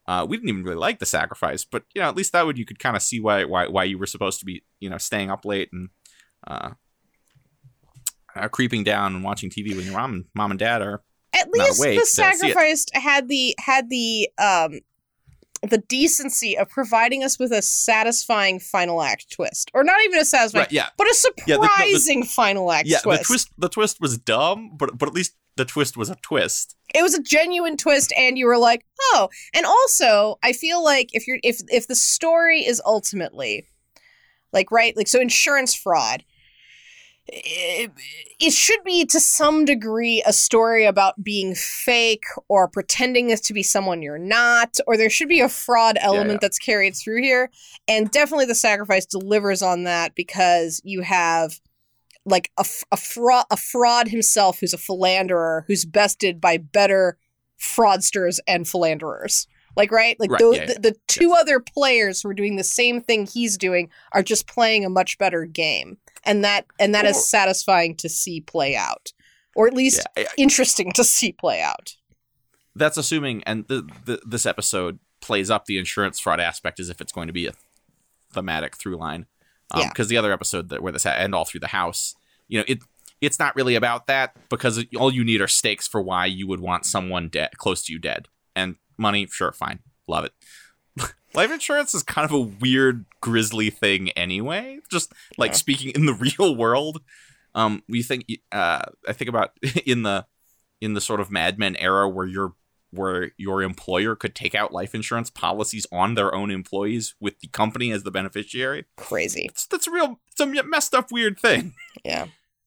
uh, 0.09 0.26
we 0.28 0.36
didn't 0.36 0.48
even 0.48 0.62
really 0.62 0.76
like 0.76 0.98
the 0.98 1.07
sacrifice, 1.07 1.64
but 1.64 1.84
you 1.94 2.00
know, 2.00 2.09
at 2.09 2.16
least 2.16 2.32
that 2.32 2.46
would 2.46 2.59
you 2.59 2.64
could 2.64 2.78
kind 2.78 2.96
of 2.96 3.02
see 3.02 3.20
why, 3.20 3.44
why, 3.44 3.66
why 3.66 3.84
you 3.84 3.98
were 3.98 4.07
supposed 4.07 4.38
to 4.40 4.46
be, 4.46 4.62
you 4.80 4.88
know, 4.88 4.98
staying 4.98 5.30
up 5.30 5.44
late 5.44 5.70
and, 5.72 5.88
uh, 6.46 6.70
uh, 8.36 8.48
creeping 8.48 8.84
down 8.84 9.14
and 9.14 9.24
watching 9.24 9.50
TV 9.50 9.74
when 9.74 9.84
your 9.84 9.94
mom 9.94 10.12
and 10.12 10.24
mom 10.34 10.50
and 10.50 10.61
dad 10.61 10.82
are 10.82 11.02
at 11.34 11.48
least 11.50 11.82
the 11.82 12.04
sacrifice 12.04 12.86
had 12.92 13.28
the 13.28 13.54
had 13.59 13.88
the 13.90 14.28
um 14.38 14.80
the 15.62 15.78
decency 15.78 16.57
of 16.57 16.68
providing 16.68 17.24
us 17.24 17.38
with 17.38 17.50
a 17.50 17.62
satisfying 17.62 18.61
final 18.61 19.02
act 19.02 19.32
twist, 19.32 19.70
or 19.74 19.82
not 19.82 19.96
even 20.04 20.20
a 20.20 20.24
satisfying, 20.24 20.64
right, 20.64 20.72
yeah, 20.72 20.88
but 20.96 21.09
a 21.09 21.14
surprising 21.14 21.48
yeah, 21.48 21.57
the, 21.57 21.98
the, 21.98 22.20
the, 22.20 22.26
final 22.26 22.70
act 22.70 22.86
yeah, 22.86 22.98
twist. 22.98 23.22
the 23.22 23.26
twist 23.26 23.50
the 23.59 23.68
twist 23.68 24.00
was 24.00 24.18
dumb, 24.18 24.76
but 24.76 24.96
but 24.96 25.09
at 25.09 25.14
least 25.14 25.34
the 25.57 25.64
twist 25.64 25.96
was 25.96 26.11
a 26.11 26.16
twist. 26.16 26.76
It 26.94 27.02
was 27.02 27.14
a 27.14 27.22
genuine 27.22 27.76
twist, 27.76 28.12
and 28.16 28.38
you 28.38 28.46
were 28.46 28.59
like, 28.59 28.84
oh. 29.12 29.28
And 29.54 29.66
also, 29.66 30.38
I 30.42 30.52
feel 30.52 30.82
like 30.82 31.11
if 31.12 31.26
you're 31.26 31.38
if 31.42 31.61
if 31.68 31.88
the 31.88 31.94
story 31.94 32.64
is 32.64 32.80
ultimately 32.84 33.66
like 34.52 34.70
right, 34.70 34.96
like 34.96 35.09
so 35.09 35.20
insurance 35.20 35.74
fraud 35.74 36.24
it, 37.28 38.52
should 38.52 38.82
be 38.84 39.04
to 39.07 39.20
some 39.20 39.64
degree 39.64 40.22
a 40.26 40.32
story 40.32 40.84
about 40.84 41.22
being 41.22 41.54
fake 41.54 42.24
or 42.48 42.68
pretending 42.68 43.34
to 43.36 43.52
be 43.52 43.62
someone 43.62 44.02
you're 44.02 44.18
not, 44.18 44.78
or 44.86 44.96
there 44.96 45.11
should 45.11 45.28
be 45.28 45.40
a 45.40 45.48
fraud 45.48 45.98
element 46.00 46.26
yeah, 46.26 46.32
yeah. 46.32 46.38
that's 46.40 46.59
carried 46.59 46.94
through 46.94 47.22
here. 47.22 47.50
And 47.88 48.11
definitely 48.11 48.46
the 48.46 48.54
sacrifice 48.54 49.07
delivers 49.07 49.62
on 49.62 49.84
that 49.84 50.14
because 50.14 50.80
you 50.84 51.02
have 51.02 51.61
like 52.27 52.51
a, 52.59 52.66
a, 52.93 52.97
fraud, 52.97 53.47
a 53.51 53.57
fraud 53.57 54.09
himself 54.09 54.61
who's 54.61 54.74
a 54.74 54.79
philanderer 54.79 55.64
who's 55.66 55.85
bested 55.85 56.41
by 56.41 56.59
better 56.59 57.16
fraudsters 57.59 58.39
and 58.47 58.68
philanderers. 58.68 59.47
Like, 59.77 59.93
right? 59.93 60.18
Like, 60.18 60.31
right, 60.31 60.39
the, 60.39 60.51
yeah, 60.53 60.66
the, 60.66 60.81
the, 60.81 60.97
two 61.07 61.35
other 61.37 61.61
players 61.61 62.22
who 62.22 62.31
are 62.31 62.35
doing 62.35 62.57
the 62.57 62.64
same 62.64 63.01
thing 63.01 63.27
he's 63.27 63.59
doing 63.59 63.91
are 64.12 64.22
just 64.22 64.47
playing 64.47 64.85
a 64.85 64.91
much 64.91 65.18
better 65.18 65.45
game 65.45 65.99
and 66.27 66.45
that 66.45 66.66
and 66.79 66.95
that 66.95 67.07
is 67.07 67.27
satisfying 67.27 67.95
to 67.97 68.09
see 68.09 68.41
play 68.41 68.77
out, 68.77 69.12
or 69.55 69.66
at 69.66 69.72
least 69.72 70.07
yeah, 70.16 70.24
I, 70.24 70.35
interesting 70.37 70.93
to 70.93 71.05
see 71.05 71.33
play 71.33 71.62
out. 71.62 71.97
That's 72.74 72.99
assuming, 72.99 73.43
and 73.45 73.66
the, 73.68 73.89
the, 74.05 74.20
this 74.27 74.45
episode 74.45 74.99
plays 75.22 75.51
up 75.51 75.64
the 75.64 75.79
insurance 75.79 76.20
fraud 76.20 76.41
aspect 76.41 76.79
as 76.79 76.91
if 76.91 77.01
it's 77.01 77.12
going 77.12 77.29
to 77.29 77.33
be 77.33 77.47
a 77.47 77.53
thematic 78.33 78.77
through 78.77 78.97
line. 78.97 79.27
Um, 79.71 79.83
yeah. 79.83 79.89
Because 79.89 80.09
the 80.09 80.17
other 80.17 80.33
episode 80.33 80.69
that 80.69 80.83
where 80.83 80.93
this 80.93 81.07
and 81.07 81.35
all 81.35 81.45
through 81.45 81.61
the 81.61 81.69
house, 81.69 82.14
you 82.49 82.59
know, 82.59 82.64
it 82.69 82.83
it's 83.21 83.39
not 83.39 83.57
really 83.57 83.75
about 83.75 84.07
that 84.07 84.37
because 84.49 84.85
all 84.99 85.12
you 85.12 85.25
need 85.25 85.41
are 85.41 85.49
stakes 85.49 85.89
for 85.89 86.03
why 86.03 86.27
you 86.27 86.47
would 86.47 86.61
want 86.61 86.85
someone 86.85 87.29
dead 87.29 87.57
close 87.57 87.83
to 87.85 87.93
you 87.93 87.99
dead 87.99 88.29
and 88.55 88.77
money. 88.99 89.27
Sure, 89.31 89.53
fine, 89.53 89.81
love 90.07 90.25
it. 90.25 90.33
life 91.35 91.51
insurance 91.51 91.95
is 91.95 92.03
kind 92.03 92.25
of 92.25 92.33
a 92.33 92.41
weird, 92.41 93.07
grisly 93.21 93.71
thing 93.71 94.11
anyway. 94.11 94.79
Just 94.91 95.12
like 95.39 95.53
yeah. 95.53 95.57
speaking 95.57 95.93
in 95.95 96.07
the 96.07 96.12
real 96.39 96.55
world, 96.55 97.01
um, 97.55 97.83
we 97.89 98.03
think 98.03 98.27
uh, 98.53 98.83
I 99.09 99.12
think 99.12 99.29
about 99.29 99.53
in 99.87 100.03
the 100.03 100.27
in 100.81 100.95
the 100.95 101.01
sort 101.01 101.21
of 101.21 101.31
Mad 101.31 101.59
Men 101.59 101.77
era 101.77 102.09
where 102.09 102.27
your 102.27 102.55
where 102.97 103.32
your 103.36 103.62
employer 103.62 104.16
could 104.16 104.34
take 104.34 104.55
out 104.55 104.72
life 104.72 104.94
insurance 104.94 105.30
policies 105.30 105.86
on 105.92 106.14
their 106.14 106.34
own 106.34 106.51
employees 106.51 107.14
with 107.20 107.38
the 107.40 107.49
company 107.49 107.92
as 107.92 108.03
the 108.03 108.11
beneficiary. 108.11 108.84
Crazy. 108.97 109.47
It's, 109.51 109.66
that's 109.66 109.86
a 109.86 109.90
real, 109.90 110.20
it's 110.30 110.40
a 110.40 110.62
messed 110.64 110.94
up, 110.94 111.12
weird 111.12 111.38
thing. 111.38 111.74
Yeah. 112.05 112.26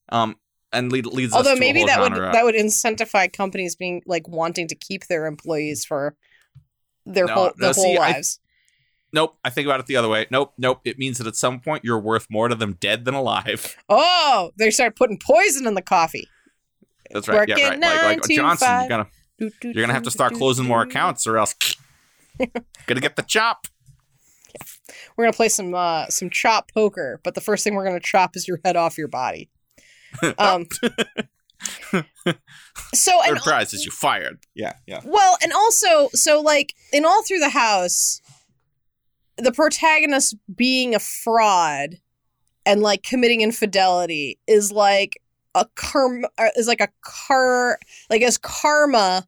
Um, 0.10 0.38
and 0.72 0.92
lead, 0.92 1.06
leads 1.06 1.34
although 1.34 1.56
maybe 1.56 1.84
that 1.86 2.00
would 2.00 2.14
that 2.14 2.44
would 2.44 2.56
incentivize 2.56 3.34
companies 3.34 3.76
being 3.76 4.04
like 4.06 4.28
wanting 4.28 4.68
to 4.68 4.76
keep 4.76 5.08
their 5.08 5.26
employees 5.26 5.84
for 5.84 6.16
their 7.06 7.26
no, 7.26 7.34
whole 7.34 7.52
no, 7.58 7.66
whole 7.68 7.74
see, 7.74 7.98
lives. 7.98 8.40
Nope. 9.12 9.38
I 9.44 9.50
think 9.50 9.66
about 9.66 9.80
it 9.80 9.88
the 9.88 9.96
other 9.96 10.10
way. 10.10 10.28
Nope. 10.30 10.54
Nope. 10.58 10.82
It 10.86 11.00
means 11.00 11.18
that 11.18 11.28
at 11.28 11.36
some 11.36 11.60
point 11.60 11.84
you're 11.84 12.00
worth 12.00 12.28
more 12.30 12.48
to 12.48 12.56
them 12.56 12.74
dead 12.80 13.06
than 13.06 13.14
alive. 13.14 13.76
Oh, 13.90 14.52
they 14.58 14.70
start 14.70 14.96
putting 14.96 15.18
poison 15.18 15.66
in 15.66 15.74
the 15.74 15.82
coffee. 15.82 16.28
That's 17.10 17.28
right. 17.28 17.40
Work 17.40 17.50
yeah, 17.50 17.70
right. 17.70 17.80
Like, 17.80 18.04
like 18.04 18.30
Johnson, 18.30 18.68
you're 18.70 18.90
gonna 18.90 19.08
you're 19.40 19.74
gonna 19.74 19.94
have 19.94 20.04
to 20.04 20.12
start 20.12 20.34
closing 20.34 20.66
more 20.66 20.82
accounts, 20.82 21.28
or 21.28 21.38
else 21.38 21.56
gonna 22.86 23.02
get 23.02 23.16
the 23.16 23.24
chop. 23.24 23.68
Yeah. 24.54 24.94
We're 25.16 25.26
gonna 25.26 25.34
play 25.34 25.50
some 25.50 25.74
uh, 25.74 26.08
some 26.08 26.30
chop 26.30 26.72
poker, 26.74 27.20
but 27.24 27.36
the 27.36 27.42
first 27.42 27.64
thing 27.64 27.76
we're 27.76 27.86
gonna 27.86 28.00
chop 28.00 28.36
is 28.36 28.48
your 28.48 28.60
head 28.64 28.76
off 28.76 28.98
your 28.98 29.08
body. 29.08 29.50
Um, 30.40 30.66
so 32.94 33.22
third 33.24 33.36
and, 33.36 33.40
prize 33.42 33.74
is 33.74 33.86
you 33.86 33.92
fired. 33.92 34.40
Yeah, 34.56 34.74
yeah. 34.88 35.02
Well, 35.06 35.38
and 35.44 35.54
also, 35.54 36.10
so 36.14 36.42
like 36.42 36.74
in 36.92 37.06
all 37.06 37.24
through 37.24 37.40
the 37.40 37.50
house, 37.50 38.22
the 39.38 39.52
protagonist 39.52 40.36
being 40.56 40.96
a 40.96 41.00
fraud 41.00 41.98
and 42.66 42.82
like 42.82 43.04
committing 43.04 43.42
infidelity 43.42 44.40
is 44.48 44.72
like 44.72 45.22
a 45.56 45.66
karma 45.76 46.28
uh, 46.38 46.50
is 46.56 46.68
like 46.68 46.82
a 46.82 46.90
car 47.02 47.80
like 48.10 48.22
as 48.22 48.38
karma 48.38 49.26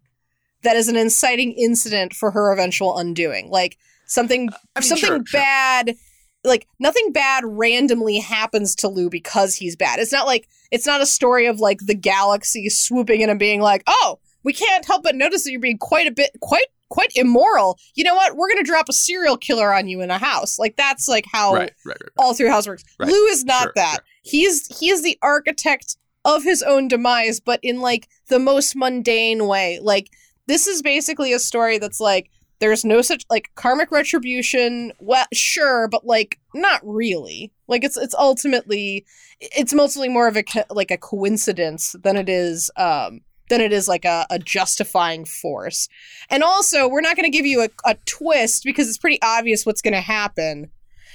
that 0.64 0.76
is 0.76 0.88
an 0.88 0.96
inciting 0.96 1.52
incident 1.54 2.14
for 2.14 2.32
her 2.32 2.52
eventual 2.54 2.98
undoing 2.98 3.50
like 3.50 3.78
something 4.06 4.50
I 4.76 4.80
mean, 4.80 4.88
something 4.88 5.08
sure, 5.08 5.24
bad 5.32 5.88
sure. 5.88 5.96
like 6.44 6.68
nothing 6.80 7.12
bad 7.12 7.44
randomly 7.46 8.20
happens 8.20 8.76
to 8.78 8.88
Lou 8.88 9.10
because 9.10 9.56
he's 9.56 9.76
bad 9.76 10.00
it's 10.00 10.12
not 10.12 10.28
like 10.28 10.48
it's 10.70 10.86
not 10.86 11.02
a 11.02 11.06
story 11.06 11.48
of 11.48 11.60
like 11.60 11.80
the 11.86 11.96
galaxy 11.96 12.70
swooping 12.70 13.22
in 13.22 13.30
and 13.30 13.40
being 13.40 13.62
like 13.62 13.84
oh 13.88 14.20
we 14.44 14.54
can't 14.54 14.86
help 14.86 15.04
but 15.04 15.16
notice 15.16 15.44
that 15.44 15.52
you're 15.52 15.60
being 15.60 15.78
quite 15.78 16.08
a 16.08 16.12
bit 16.12 16.32
quite 16.42 16.68
quite 16.92 17.12
immoral. 17.16 17.80
You 17.96 18.04
know 18.04 18.14
what? 18.14 18.36
We're 18.36 18.50
gonna 18.50 18.64
drop 18.64 18.88
a 18.90 18.94
serial 18.94 19.38
killer 19.38 19.74
on 19.74 19.88
you 19.88 20.02
in 20.02 20.12
a 20.12 20.20
house. 20.20 20.60
Like 20.60 20.76
that's 20.76 21.08
like 21.08 21.26
how 21.26 21.56
right, 21.56 21.72
right, 21.86 21.98
right, 22.00 22.12
all 22.20 22.36
through 22.36 22.50
house 22.50 22.68
works. 22.68 22.84
Lou 23.00 23.26
is 23.28 23.44
not 23.44 23.64
sure, 23.64 23.74
that. 23.76 24.00
He's 24.22 24.68
he 24.78 24.90
is 24.90 25.02
the 25.02 25.18
architect 25.24 25.96
of 26.26 26.44
his 26.44 26.62
own 26.62 26.88
demise, 26.88 27.40
but 27.40 27.60
in 27.64 27.82
like 27.82 28.08
the 28.28 28.40
most 28.40 28.76
mundane 28.76 29.48
way. 29.48 29.80
Like 29.82 30.10
this 30.48 30.68
is 30.68 30.82
basically 30.82 31.34
a 31.34 31.40
story 31.40 31.78
that's 31.78 32.00
like 32.00 32.30
there's 32.60 32.86
no 32.86 33.02
such 33.02 33.26
like 33.30 33.50
karmic 33.56 33.92
retribution. 33.92 34.94
Well, 35.00 35.26
sure, 35.34 35.88
but 35.88 36.06
like 36.06 36.40
not 36.54 36.82
really. 36.84 37.52
Like 37.68 37.84
it's 37.84 37.98
it's 37.98 38.16
ultimately 38.16 39.06
it's 39.40 39.74
mostly 39.74 40.10
more 40.10 40.28
of 40.28 40.38
a 40.38 40.44
like 40.70 40.92
a 40.92 40.98
coincidence 40.98 41.96
than 42.04 42.18
it 42.18 42.30
is 42.30 42.70
um 42.78 43.22
than 43.52 43.62
it 43.62 43.74
is 43.74 43.88
like 43.88 44.06
a, 44.06 44.26
a 44.32 44.40
justifying 44.40 45.26
force. 45.26 45.90
And 46.30 46.42
also, 46.42 46.88
we're 46.88 47.02
not 47.02 47.18
going 47.18 47.30
to 47.30 47.38
give 47.38 47.46
you 47.46 47.62
a, 47.62 47.70
a 47.86 47.96
twist 48.06 48.64
because 48.64 48.88
it's 48.88 48.98
pretty 48.98 49.22
obvious 49.22 49.66
what's 49.66 49.82
going 49.82 49.94
to 49.94 50.02
happen. 50.02 50.72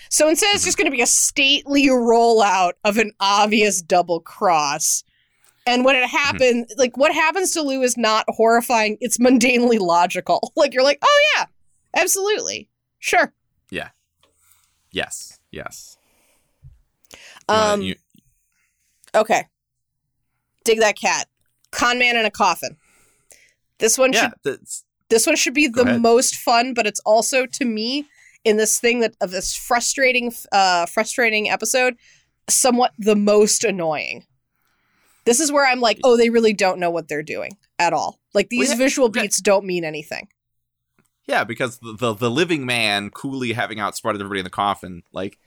So 0.09 0.29
instead, 0.29 0.55
it's 0.55 0.65
just 0.65 0.77
going 0.77 0.91
to 0.91 0.97
be 0.97 1.03
a 1.03 1.07
stately 1.07 1.87
rollout 1.87 2.73
of 2.85 2.97
an 2.99 3.13
obvious 3.21 3.83
double 3.83 4.21
cross. 4.21 5.05
And 5.67 5.85
when 5.85 5.97
it 5.97 6.09
happens, 6.09 6.73
like 6.77 6.97
what 6.97 7.13
happens 7.13 7.53
to 7.53 7.63
Lou 7.63 7.83
is 7.83 7.97
not 7.97 8.25
horrifying. 8.29 8.99
It's 9.01 9.19
mundanely 9.19 9.79
logical. 9.81 10.53
Like 10.57 10.73
you're 10.73 10.85
like, 10.85 10.99
oh 11.03 11.23
yeah, 11.37 11.47
absolutely, 11.95 12.69
sure. 12.99 13.33
Yeah. 13.71 13.91
Yes. 14.91 15.39
Yes. 15.51 15.99
Um, 17.49 17.83
you, 17.83 17.97
okay. 19.15 19.45
Dig 20.65 20.81
that 20.81 20.97
cat. 20.97 21.29
Con 21.73 21.99
man 21.99 22.17
in 22.17 22.25
a 22.25 22.31
coffin. 22.31 22.77
This 23.79 23.99
one 23.99 24.13
yeah. 24.13 24.23
should 24.23 24.33
That's, 24.45 24.85
this 25.11 25.27
one 25.27 25.37
should 25.37 25.55
be 25.55 25.69
Go 25.69 25.83
the 25.83 25.91
ahead. 25.91 26.03
most 26.03 26.37
fun, 26.37 26.75
but 26.75 26.87
it's 26.87 27.01
also 27.01 27.47
to 27.47 27.65
me 27.65 28.07
in 28.47 28.57
this 28.57 28.78
thing 28.78 29.01
that 29.01 29.14
of 29.20 29.32
this 29.32 29.55
frustrating 29.55 30.32
uh 30.53 30.86
frustrating 30.86 31.51
episode, 31.51 31.97
somewhat 32.49 32.92
the 32.97 33.16
most 33.16 33.64
annoying. 33.64 34.24
This 35.24 35.40
is 35.40 35.51
where 35.51 35.66
I'm 35.66 35.80
like, 35.80 35.99
oh, 36.05 36.16
they 36.16 36.30
really 36.30 36.53
don't 36.53 36.78
know 36.78 36.90
what 36.90 37.09
they're 37.09 37.24
doing 37.24 37.59
at 37.80 37.92
all. 37.92 38.20
Like 38.32 38.49
these 38.49 38.70
yeah, 38.70 38.76
visual 38.76 39.09
beats 39.09 39.40
don't 39.40 39.66
mean 39.66 39.84
anything. 39.84 40.28
yeah, 41.26 41.42
because 41.42 41.80
the, 41.80 41.97
the 41.99 42.14
the 42.14 42.30
living 42.30 42.64
man 42.64 43.11
coolly 43.11 43.53
having 43.53 43.80
outsmarted 43.80 44.22
everybody 44.22 44.40
in 44.40 44.44
the 44.44 44.51
coffin, 44.51 45.03
like 45.12 45.38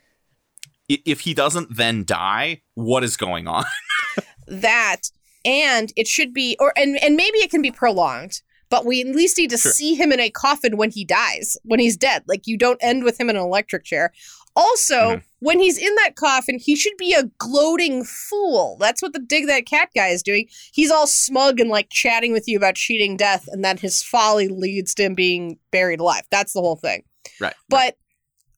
if 0.89 1.21
he 1.21 1.33
doesn't 1.33 1.75
then 1.75 2.03
die, 2.03 2.61
what 2.73 3.03
is 3.03 3.15
going 3.15 3.47
on? 3.47 3.63
that 4.47 5.03
and 5.45 5.93
it 5.95 6.07
should 6.07 6.33
be 6.33 6.57
or 6.59 6.73
and 6.77 7.01
and 7.01 7.15
maybe 7.15 7.37
it 7.37 7.49
can 7.49 7.61
be 7.61 7.71
prolonged 7.71 8.41
but 8.69 8.85
we 8.85 9.01
at 9.01 9.07
least 9.07 9.37
need 9.37 9.49
to 9.49 9.57
Sure. 9.57 9.71
see 9.71 9.95
him 9.95 10.11
in 10.11 10.19
a 10.19 10.29
coffin 10.29 10.77
when 10.77 10.91
he 10.91 11.03
dies 11.05 11.57
when 11.63 11.79
he's 11.79 11.97
dead 11.97 12.23
like 12.27 12.47
you 12.47 12.57
don't 12.57 12.79
end 12.81 13.03
with 13.03 13.19
him 13.19 13.29
in 13.29 13.35
an 13.35 13.41
electric 13.41 13.83
chair 13.83 14.11
also 14.55 14.95
Mhm. 15.17 15.23
when 15.39 15.59
he's 15.59 15.77
in 15.77 15.93
that 15.95 16.15
coffin 16.15 16.57
he 16.59 16.75
should 16.75 16.97
be 16.97 17.13
a 17.13 17.23
gloating 17.37 18.03
fool 18.03 18.77
that's 18.79 19.01
what 19.01 19.13
the 19.13 19.19
dig 19.19 19.47
that 19.47 19.65
cat 19.65 19.89
guy 19.95 20.07
is 20.07 20.23
doing 20.23 20.47
he's 20.73 20.91
all 20.91 21.07
smug 21.07 21.59
and 21.59 21.69
like 21.69 21.89
chatting 21.89 22.31
with 22.31 22.47
you 22.47 22.57
about 22.57 22.75
cheating 22.75 23.15
death 23.17 23.45
and 23.47 23.63
that 23.63 23.79
his 23.79 24.01
folly 24.03 24.47
leads 24.47 24.93
to 24.95 25.03
him 25.03 25.13
being 25.15 25.57
buried 25.71 25.99
alive 25.99 26.23
that's 26.31 26.53
the 26.53 26.61
whole 26.61 26.75
thing 26.75 27.03
right. 27.39 27.53
but 27.69 27.95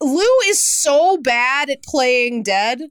Lou 0.04 0.40
is 0.48 0.58
so 0.60 1.18
bad 1.18 1.70
at 1.70 1.84
playing 1.84 2.42
dead 2.42 2.82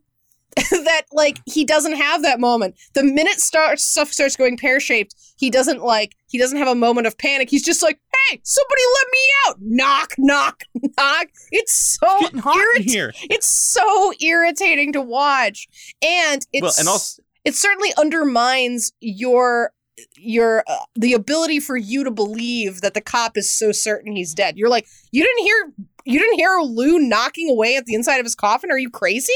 that 0.71 1.03
like 1.13 1.39
he 1.47 1.65
doesn't 1.65 1.95
have 1.95 2.23
that 2.23 2.41
moment. 2.41 2.77
The 2.95 3.05
minute 3.05 3.41
starts 3.41 3.85
stuff 3.85 4.13
starts 4.13 4.37
going 4.37 4.57
pear 4.57 4.81
shaped, 4.81 5.15
he 5.37 5.51
doesn't 5.51 5.83
like 5.83 6.17
he 6.29 6.39
doesn't 6.39 6.59
have 6.59 6.69
a 6.69 6.75
moment 6.75 7.07
of 7.07 7.17
panic. 7.19 7.49
He's 7.51 7.65
just 7.65 7.83
like, 7.83 7.99
"Hey, 8.29 8.41
somebody 8.43 8.83
let 8.95 9.07
me 9.11 9.19
out!" 9.47 9.57
Knock, 9.61 10.15
knock, 10.19 10.63
knock. 10.99 11.29
It's 11.51 11.73
so 12.01 12.27
in 12.27 12.41
irrit- 12.41 12.91
here. 12.91 13.13
It's 13.23 13.47
so 13.47 14.13
irritating 14.21 14.93
to 14.95 15.01
watch, 15.01 15.69
and 16.03 16.47
it's 16.53 16.63
Well, 16.63 16.75
and 16.79 16.89
also 16.89 17.23
it 17.45 17.55
certainly 17.55 17.93
undermines 17.97 18.93
your 19.01 19.73
your 20.17 20.65
uh, 20.67 20.85
the 20.95 21.13
ability 21.15 21.61
for 21.61 21.77
you 21.77 22.05
to 22.05 22.11
believe 22.11 22.81
that 22.81 22.95
the 22.95 23.01
cop 23.01 23.37
is 23.37 23.49
so 23.49 23.73
certain 23.73 24.17
he's 24.17 24.35
dead. 24.35 24.57
You're 24.57 24.69
like, 24.69 24.87
you 25.13 25.23
didn't 25.23 25.45
hear 25.45 25.73
you 26.05 26.19
didn't 26.19 26.39
hear 26.39 26.59
Lou 26.61 26.99
knocking 26.99 27.51
away 27.51 27.77
at 27.77 27.87
the 27.87 27.95
inside 27.95 28.19
of 28.19 28.27
his 28.27 28.35
coffin? 28.35 28.71
Are 28.71 28.79
you 28.79 28.91
crazy? 28.91 29.33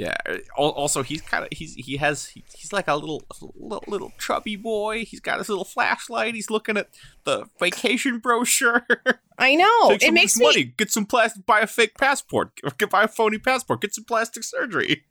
Yeah. 0.00 0.16
Also, 0.56 1.02
he's 1.02 1.20
kind 1.20 1.44
of 1.44 1.50
he's 1.52 1.74
he 1.74 1.98
has 1.98 2.28
he's 2.28 2.72
like 2.72 2.88
a 2.88 2.96
little, 2.96 3.22
little 3.54 3.84
little 3.86 4.12
chubby 4.18 4.56
boy. 4.56 5.04
He's 5.04 5.20
got 5.20 5.38
his 5.38 5.50
little 5.50 5.64
flashlight. 5.64 6.34
He's 6.34 6.48
looking 6.48 6.78
at 6.78 6.88
the 7.24 7.44
vacation 7.58 8.18
brochure. 8.18 8.86
I 9.38 9.56
know. 9.56 9.90
It 9.90 10.14
makes 10.14 10.38
me 10.38 10.46
money. 10.46 10.64
Get 10.64 10.90
some 10.90 11.04
plastic. 11.04 11.44
Buy 11.44 11.60
a 11.60 11.66
fake 11.66 11.98
passport. 11.98 12.58
Get 12.78 12.88
buy 12.88 13.02
a 13.02 13.08
phony 13.08 13.36
passport. 13.36 13.82
Get 13.82 13.94
some 13.94 14.04
plastic 14.04 14.42
surgery. 14.42 15.04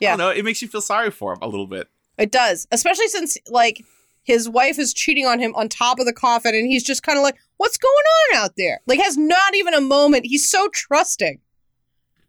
Yeah. 0.00 0.12
I 0.12 0.16
know. 0.16 0.28
It 0.28 0.44
makes 0.44 0.62
you 0.62 0.68
feel 0.68 0.82
sorry 0.82 1.10
for 1.10 1.32
him 1.32 1.38
a 1.42 1.48
little 1.48 1.66
bit. 1.66 1.88
It 2.16 2.30
does, 2.30 2.68
especially 2.70 3.08
since 3.08 3.36
like 3.48 3.84
his 4.22 4.48
wife 4.48 4.78
is 4.78 4.94
cheating 4.94 5.26
on 5.26 5.40
him 5.40 5.52
on 5.56 5.68
top 5.68 5.98
of 5.98 6.06
the 6.06 6.12
coffin, 6.12 6.54
and 6.54 6.68
he's 6.68 6.84
just 6.84 7.02
kind 7.02 7.18
of 7.18 7.24
like, 7.24 7.36
"What's 7.56 7.76
going 7.76 7.92
on 7.92 8.44
out 8.44 8.52
there?" 8.56 8.80
Like, 8.86 9.00
has 9.00 9.16
not 9.16 9.56
even 9.56 9.74
a 9.74 9.80
moment. 9.80 10.26
He's 10.26 10.48
so 10.48 10.68
trusting. 10.72 11.40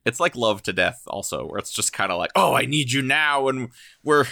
It's 0.10 0.20
like 0.20 0.36
love 0.36 0.62
to 0.64 0.74
death, 0.74 1.02
also, 1.08 1.46
where 1.46 1.58
it's 1.60 1.72
just 1.72 1.94
kind 1.94 2.12
of 2.12 2.18
like, 2.18 2.32
oh, 2.36 2.54
I 2.54 2.66
need 2.66 2.92
you 2.92 3.02
now, 3.02 3.48
and 3.48 3.70
we're 4.04 4.26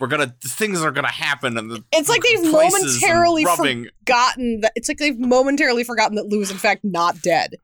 we're 0.00 0.06
gonna 0.06 0.34
things 0.42 0.82
are 0.82 0.90
gonna 0.90 1.10
happen, 1.10 1.56
and 1.56 1.70
the 1.70 1.84
It's 1.92 2.08
like 2.08 2.22
they've 2.22 2.50
momentarily 2.50 3.44
forgotten 3.44 4.60
that. 4.60 4.72
It's 4.74 4.88
like 4.88 4.98
they've 4.98 5.18
momentarily 5.18 5.84
forgotten 5.84 6.16
that 6.16 6.26
Lou 6.26 6.40
is 6.40 6.50
in 6.50 6.56
fact 6.56 6.84
not 6.84 7.20
dead. 7.22 7.56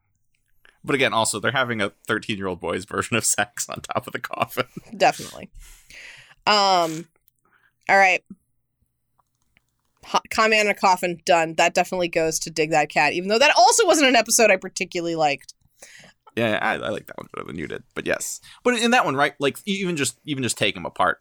But 0.85 0.95
again, 0.95 1.13
also 1.13 1.41
they're 1.41 1.51
having 1.51 1.81
a 1.81 1.93
13 2.07 2.37
year 2.37 2.47
old 2.47 2.61
boy's 2.61 2.85
version 2.85 3.17
of 3.17 3.25
sex 3.25 3.69
on 3.69 3.81
top 3.81 4.07
of 4.07 4.13
the 4.13 4.21
coffin. 4.21 4.67
Definitely. 4.97 5.51
Um. 6.47 7.09
All 7.89 7.97
right. 7.97 8.23
Comment 10.31 10.61
in 10.61 10.69
a 10.69 10.75
coffin 10.75 11.21
done. 11.25 11.55
That 11.55 11.75
definitely 11.75 12.09
goes 12.09 12.39
to 12.41 12.51
dig 12.51 12.71
that 12.71 12.91
cat. 12.91 13.15
Even 13.15 13.29
though 13.29 13.41
that 13.41 13.53
also 13.57 13.85
wasn't 13.87 14.09
an 14.09 14.15
episode 14.15 14.51
I 14.53 14.57
particularly 14.57 15.17
liked. 15.17 15.55
Yeah, 16.37 16.59
I, 16.61 16.75
I 16.75 16.89
like 16.91 17.07
that 17.07 17.17
one 17.17 17.29
better 17.35 17.47
than 17.47 17.57
you 17.57 17.67
did. 17.67 17.83
But 17.95 18.07
yes, 18.07 18.41
but 18.63 18.75
in 18.79 18.91
that 18.93 19.05
one, 19.05 19.17
right? 19.17 19.35
Like 19.39 19.59
even 19.65 19.97
just 19.97 20.19
even 20.25 20.43
just 20.43 20.59
take 20.59 20.77
him 20.77 20.85
apart. 20.87 21.21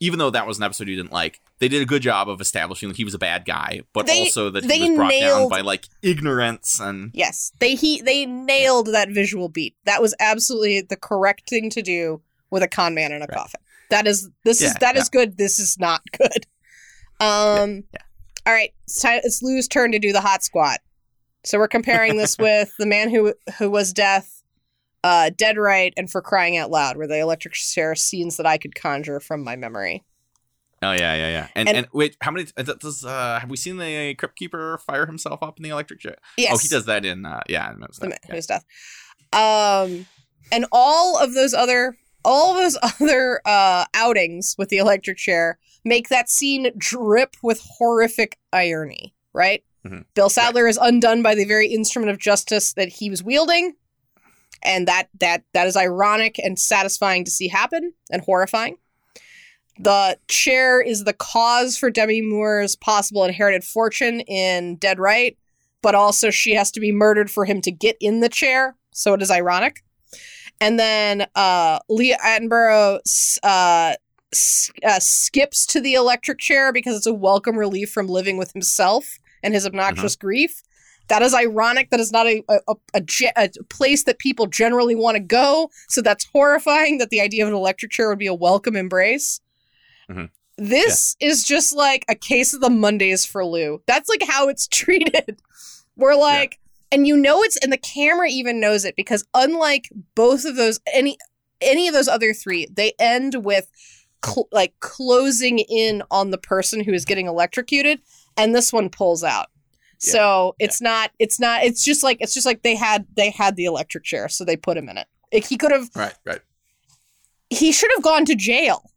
Even 0.00 0.18
though 0.18 0.30
that 0.30 0.46
was 0.46 0.58
an 0.58 0.64
episode 0.64 0.88
you 0.88 0.96
didn't 0.96 1.12
like, 1.12 1.40
they 1.60 1.68
did 1.68 1.80
a 1.80 1.86
good 1.86 2.02
job 2.02 2.28
of 2.28 2.40
establishing 2.40 2.88
that 2.88 2.96
he 2.96 3.04
was 3.04 3.14
a 3.14 3.18
bad 3.18 3.44
guy, 3.44 3.82
but 3.92 4.06
They- 4.06 4.18
also 4.20 4.50
that 4.50 4.64
he 4.64 4.80
was 4.80 4.96
brought 4.96 5.12
down 5.12 5.48
by 5.48 5.60
like 5.60 5.86
ignorance 6.02 6.80
and 6.80 7.10
Yes, 7.14 7.52
they 7.60 7.74
he 7.76 8.02
they 8.02 8.26
nailed 8.26 8.88
that 8.88 9.08
visual 9.10 9.48
beat. 9.48 9.76
That 9.84 10.02
was 10.02 10.14
absolutely 10.18 10.80
the 10.80 10.96
correct 10.96 11.48
thing 11.48 11.70
to 11.70 11.80
do 11.82 12.20
with 12.50 12.62
a 12.62 12.68
con 12.68 12.94
man 12.94 13.12
in 13.12 13.22
a 13.22 13.26
Right. 13.26 13.30
coffin. 13.38 13.60
That 13.90 14.06
is 14.06 14.28
this 14.44 14.60
is 14.60 14.72
Yeah, 14.72 14.78
that 14.80 14.96
is 14.96 15.08
good. 15.08 15.36
This 15.38 15.58
is 15.60 15.78
not 15.78 16.00
good. 16.18 16.46
Um. 17.20 17.84
yeah. 17.92 18.00
All 18.46 18.52
right, 18.52 18.74
it's, 18.84 19.00
time, 19.00 19.20
it's 19.24 19.42
Lou's 19.42 19.66
turn 19.68 19.92
to 19.92 19.98
do 19.98 20.12
the 20.12 20.20
hot 20.20 20.42
squat. 20.42 20.80
So 21.44 21.56
we're 21.58 21.68
comparing 21.68 22.18
this 22.18 22.36
with 22.38 22.74
the 22.78 22.84
man 22.86 23.08
who 23.10 23.32
who 23.58 23.70
was 23.70 23.92
death, 23.92 24.33
uh, 25.04 25.30
dead 25.36 25.56
right, 25.58 25.92
and 25.96 26.10
for 26.10 26.20
crying 26.22 26.56
out 26.56 26.70
loud, 26.70 26.96
were 26.96 27.06
the 27.06 27.20
electric 27.20 27.54
chair 27.54 27.94
scenes 27.94 28.36
that 28.38 28.46
I 28.46 28.56
could 28.58 28.74
conjure 28.74 29.20
from 29.20 29.44
my 29.44 29.54
memory. 29.54 30.02
oh 30.82 30.92
yeah, 30.92 31.14
yeah, 31.14 31.28
yeah. 31.28 31.48
And 31.54 31.68
And- 31.68 31.78
and, 31.78 31.86
wait, 31.92 32.16
how 32.20 32.30
many 32.30 32.46
uh, 32.56 32.62
does 32.62 33.04
uh 33.04 33.38
have 33.40 33.48
we 33.50 33.56
seen 33.56 33.76
the 33.78 34.14
crypt 34.16 34.36
keeper 34.36 34.78
fire 34.86 35.06
himself 35.06 35.42
up 35.42 35.58
in 35.58 35.62
the 35.62 35.70
electric 35.70 36.00
chair? 36.00 36.16
Yes, 36.36 36.52
Oh, 36.54 36.58
he 36.58 36.68
does 36.68 36.86
that 36.86 37.04
in 37.04 37.24
uh 37.26 37.40
yeah, 37.48 37.68
I 37.68 37.74
noticed 37.78 38.00
the 38.00 38.06
that. 38.08 38.10
man 38.10 38.18
who 38.30 38.36
was 38.36 38.46
death. 38.46 38.64
Um, 39.32 40.06
and 40.52 40.66
all 40.72 41.18
of 41.18 41.34
those 41.34 41.54
other 41.54 41.96
all 42.24 42.52
of 42.52 42.56
those 42.62 42.78
other 43.00 43.40
uh 43.44 43.84
outings 43.94 44.54
with 44.58 44.68
the 44.68 44.78
electric 44.78 45.16
chair 45.18 45.58
make 45.84 46.08
that 46.08 46.28
scene 46.30 46.70
drip 46.78 47.34
with 47.42 47.60
horrific 47.78 48.38
irony, 48.52 49.14
right? 49.32 49.62
Mhm. 49.86 50.04
Bill 50.14 50.30
Sadler 50.30 50.66
is 50.66 50.78
undone 50.80 51.22
by 51.22 51.34
the 51.34 51.44
very 51.44 51.68
instrument 51.68 52.10
of 52.10 52.18
justice 52.18 52.72
that 52.74 52.88
he 52.88 53.10
was 53.10 53.22
wielding, 53.22 53.74
and 54.64 54.88
that 54.88 55.08
that 55.20 55.42
that 55.52 55.66
is 55.66 55.76
ironic 55.76 56.38
and 56.38 56.58
satisfying 56.58 57.24
to 57.24 57.30
see 57.30 57.48
happen 57.48 57.92
and 58.10 58.22
horrifying. 58.22 58.76
The 59.78 60.18
chair 60.28 60.80
is 60.80 61.04
the 61.04 61.12
cause 61.12 61.76
for 61.76 61.90
Demi 61.90 62.20
Moore's 62.20 62.76
possible 62.76 63.24
inherited 63.24 63.64
fortune 63.64 64.20
in 64.20 64.76
Dead 64.76 65.00
Right, 65.00 65.36
but 65.82 65.94
also 65.94 66.30
she 66.30 66.54
has 66.54 66.70
to 66.72 66.80
be 66.80 66.92
murdered 66.92 67.30
for 67.30 67.44
him 67.44 67.60
to 67.62 67.72
get 67.72 67.96
in 68.00 68.20
the 68.20 68.28
chair, 68.28 68.76
so 68.92 69.14
it 69.14 69.22
is 69.22 69.30
ironic. 69.30 69.82
And 70.60 70.78
then 70.78 71.26
uh, 71.34 71.80
Leah 71.88 72.18
Attenborough 72.24 73.00
uh, 73.42 73.94
s- 74.32 74.70
uh, 74.84 75.00
skips 75.00 75.66
to 75.66 75.80
the 75.80 75.94
electric 75.94 76.38
chair 76.38 76.72
because 76.72 76.96
it's 76.96 77.06
a 77.06 77.12
welcome 77.12 77.58
relief 77.58 77.90
from 77.90 78.06
living 78.06 78.36
with 78.36 78.52
himself 78.52 79.18
and 79.42 79.52
his 79.52 79.66
obnoxious 79.66 80.14
grief. 80.16 80.62
That 81.08 81.22
is 81.22 81.34
ironic. 81.34 81.90
That 81.90 82.00
is 82.00 82.12
not 82.12 82.26
a 82.26 82.42
a, 82.48 82.74
a, 82.94 83.02
a, 83.36 83.48
place 83.68 84.04
that 84.04 84.18
people 84.18 84.46
generally 84.46 84.94
want 84.94 85.16
to 85.16 85.20
go. 85.20 85.70
So 85.88 86.02
that's 86.02 86.26
horrifying 86.32 86.98
that 86.98 87.10
the 87.10 87.20
idea 87.20 87.44
of 87.44 87.48
an 87.48 87.54
electric 87.54 87.92
chair 87.92 88.08
would 88.08 88.18
be 88.18 88.26
a 88.26 88.34
welcome 88.34 88.76
embrace. 88.76 89.40
Mhm. 90.10 90.30
This 90.56 91.16
is 91.20 91.42
just 91.42 91.74
like 91.74 92.04
a 92.08 92.14
case 92.14 92.54
of 92.54 92.60
the 92.60 92.70
Mondays 92.70 93.24
for 93.24 93.44
Lou. 93.44 93.82
That's 93.86 94.08
like 94.08 94.22
how 94.22 94.48
it's 94.48 94.68
treated. 94.68 95.40
We're 95.96 96.14
like, 96.14 96.58
and 96.90 97.06
you 97.06 97.16
know 97.16 97.42
it's, 97.42 97.56
and 97.58 97.72
the 97.72 97.78
camera 97.78 98.28
even 98.28 98.60
knows 98.60 98.84
it 98.84 98.96
because 98.96 99.24
unlike 99.34 99.88
both 100.14 100.44
of 100.44 100.56
those, 100.56 100.80
any 100.92 101.18
any 101.60 101.88
of 101.88 101.94
those 101.94 102.08
other 102.08 102.32
three, 102.32 102.66
they 102.72 102.92
end 102.98 103.44
with 103.44 103.70
cl- 104.24 104.48
like 104.52 104.74
closing 104.80 105.58
in 105.58 106.02
on 106.10 106.30
the 106.30 106.38
person 106.38 106.80
who 106.82 106.92
is 106.92 107.04
getting 107.04 107.26
electrocuted, 107.26 108.00
and 108.36 108.54
this 108.54 108.72
one 108.72 108.90
pulls 108.90 109.24
out. 109.24 109.46
Yeah. 110.06 110.12
So 110.12 110.56
it's 110.58 110.80
not, 110.80 111.10
it's 111.18 111.38
not, 111.40 111.64
it's 111.64 111.84
just 111.84 112.02
like 112.02 112.18
it's 112.20 112.34
just 112.34 112.46
like 112.46 112.62
they 112.62 112.74
had 112.74 113.06
they 113.16 113.30
had 113.30 113.56
the 113.56 113.64
electric 113.64 114.04
chair, 114.04 114.28
so 114.28 114.44
they 114.44 114.56
put 114.56 114.76
him 114.76 114.88
in 114.88 114.98
it. 114.98 115.06
Like, 115.32 115.44
he 115.46 115.56
could 115.56 115.72
have 115.72 115.88
Right, 115.96 116.14
right. 116.24 116.40
he 117.50 117.72
should 117.72 117.90
have 117.94 118.02
gone 118.02 118.24
to 118.26 118.34
jail, 118.34 118.90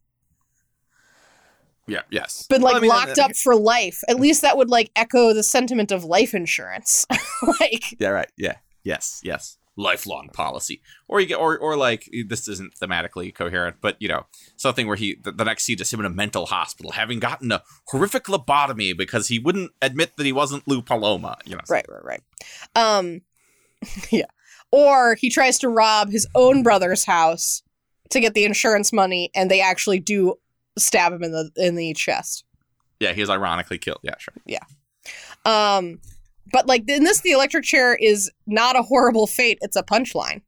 Yeah. 1.86 2.02
Yes. 2.10 2.46
been 2.46 2.62
Well, 2.62 2.72
like 2.72 2.78
I 2.78 2.80
mean, 2.82 2.90
locked 2.90 3.18
uh, 3.18 3.24
up 3.24 3.36
for 3.36 3.56
life. 3.56 4.02
At 4.08 4.20
least 4.20 4.42
that 4.42 4.56
would 4.56 4.68
like 4.70 4.90
echo 4.96 5.32
the 5.34 5.42
sentiment 5.42 5.90
of 5.90 6.04
life 6.04 6.34
insurance. 6.34 7.06
like, 7.60 7.98
Yeah. 8.00 8.08
Right. 8.10 8.30
Yeah. 8.36 8.56
Yes. 8.84 9.20
Yes. 9.22 9.57
Lifelong 9.80 10.28
policy, 10.32 10.82
or 11.06 11.20
you 11.20 11.26
get, 11.26 11.36
or 11.36 11.56
or 11.56 11.76
like 11.76 12.10
this 12.26 12.48
isn't 12.48 12.74
thematically 12.74 13.32
coherent, 13.32 13.76
but 13.80 13.96
you 14.00 14.08
know 14.08 14.26
something 14.56 14.88
where 14.88 14.96
he 14.96 15.14
the, 15.22 15.30
the 15.30 15.44
next 15.44 15.62
scene 15.62 15.80
is 15.80 15.92
him 15.92 16.00
in 16.00 16.06
a 16.06 16.10
mental 16.10 16.46
hospital, 16.46 16.90
having 16.90 17.20
gotten 17.20 17.52
a 17.52 17.62
horrific 17.86 18.24
lobotomy 18.24 18.96
because 18.98 19.28
he 19.28 19.38
wouldn't 19.38 19.70
admit 19.80 20.16
that 20.16 20.26
he 20.26 20.32
wasn't 20.32 20.66
Lou 20.66 20.82
Paloma. 20.82 21.38
You 21.44 21.54
know. 21.54 21.62
right, 21.70 21.86
right, 21.88 22.04
right. 22.04 22.22
Um, 22.74 23.20
yeah. 24.10 24.26
Or 24.72 25.14
he 25.14 25.30
tries 25.30 25.60
to 25.60 25.68
rob 25.68 26.10
his 26.10 26.26
own 26.34 26.64
brother's 26.64 27.04
house 27.04 27.62
to 28.10 28.20
get 28.20 28.34
the 28.34 28.44
insurance 28.44 28.92
money, 28.92 29.30
and 29.32 29.48
they 29.48 29.60
actually 29.60 30.00
do 30.00 30.34
stab 30.76 31.12
him 31.12 31.22
in 31.22 31.30
the 31.30 31.50
in 31.56 31.76
the 31.76 31.94
chest. 31.94 32.42
Yeah. 32.98 33.12
He 33.12 33.22
is 33.22 33.30
ironically 33.30 33.78
killed. 33.78 34.00
Yeah. 34.02 34.18
Sure. 34.18 34.34
Yeah. 34.44 34.64
Um, 35.44 36.00
but 36.52 36.66
like 36.66 36.88
in 36.88 37.04
this, 37.04 37.20
the 37.20 37.30
electric 37.32 37.64
chair 37.64 37.94
is 37.94 38.30
not 38.46 38.76
a 38.76 38.82
horrible 38.82 39.26
fate; 39.26 39.58
it's 39.60 39.76
a 39.76 39.82
punchline, 39.82 40.42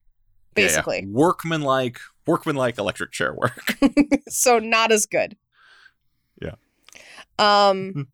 Yeah, 0.56 0.62
yeah. 0.62 0.66
basically. 0.66 1.06
workman 1.08 1.62
like 1.62 1.98
workman 2.26 2.56
like 2.56 2.78
electric 2.78 3.12
chair 3.12 3.34
work. 3.34 3.74
so 4.28 4.58
not 4.58 4.92
as 4.92 5.06
good. 5.06 5.36
Yeah. 6.40 6.54
Um, 7.38 8.08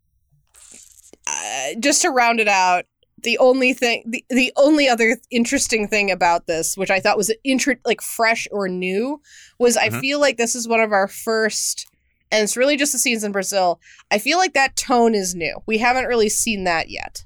uh, 1.26 1.74
just 1.80 2.02
to 2.02 2.10
round 2.10 2.40
it 2.40 2.48
out, 2.48 2.84
the 3.22 3.38
only 3.38 3.72
thing, 3.72 4.04
the, 4.06 4.24
the 4.30 4.52
only 4.56 4.88
other 4.88 5.16
interesting 5.30 5.88
thing 5.88 6.10
about 6.10 6.46
this, 6.46 6.76
which 6.76 6.90
I 6.90 7.00
thought 7.00 7.16
was 7.16 7.32
intro, 7.44 7.74
like 7.84 8.00
fresh 8.00 8.46
or 8.52 8.68
new, 8.68 9.20
was 9.58 9.76
I 9.76 9.88
Mhm. 9.88 10.00
feel 10.00 10.20
like 10.20 10.36
this 10.36 10.54
is 10.54 10.68
one 10.68 10.80
of 10.80 10.92
our 10.92 11.08
first, 11.08 11.86
and 12.30 12.42
it's 12.44 12.56
really 12.56 12.76
just 12.76 12.92
the 12.92 12.98
scenes 12.98 13.24
in 13.24 13.32
Brazil. 13.32 13.80
I 14.10 14.18
feel 14.18 14.38
like 14.38 14.54
that 14.54 14.76
tone 14.76 15.14
is 15.14 15.34
new. 15.34 15.60
We 15.66 15.78
haven't 15.78 16.06
really 16.06 16.28
seen 16.28 16.64
that 16.64 16.88
yet, 16.90 17.24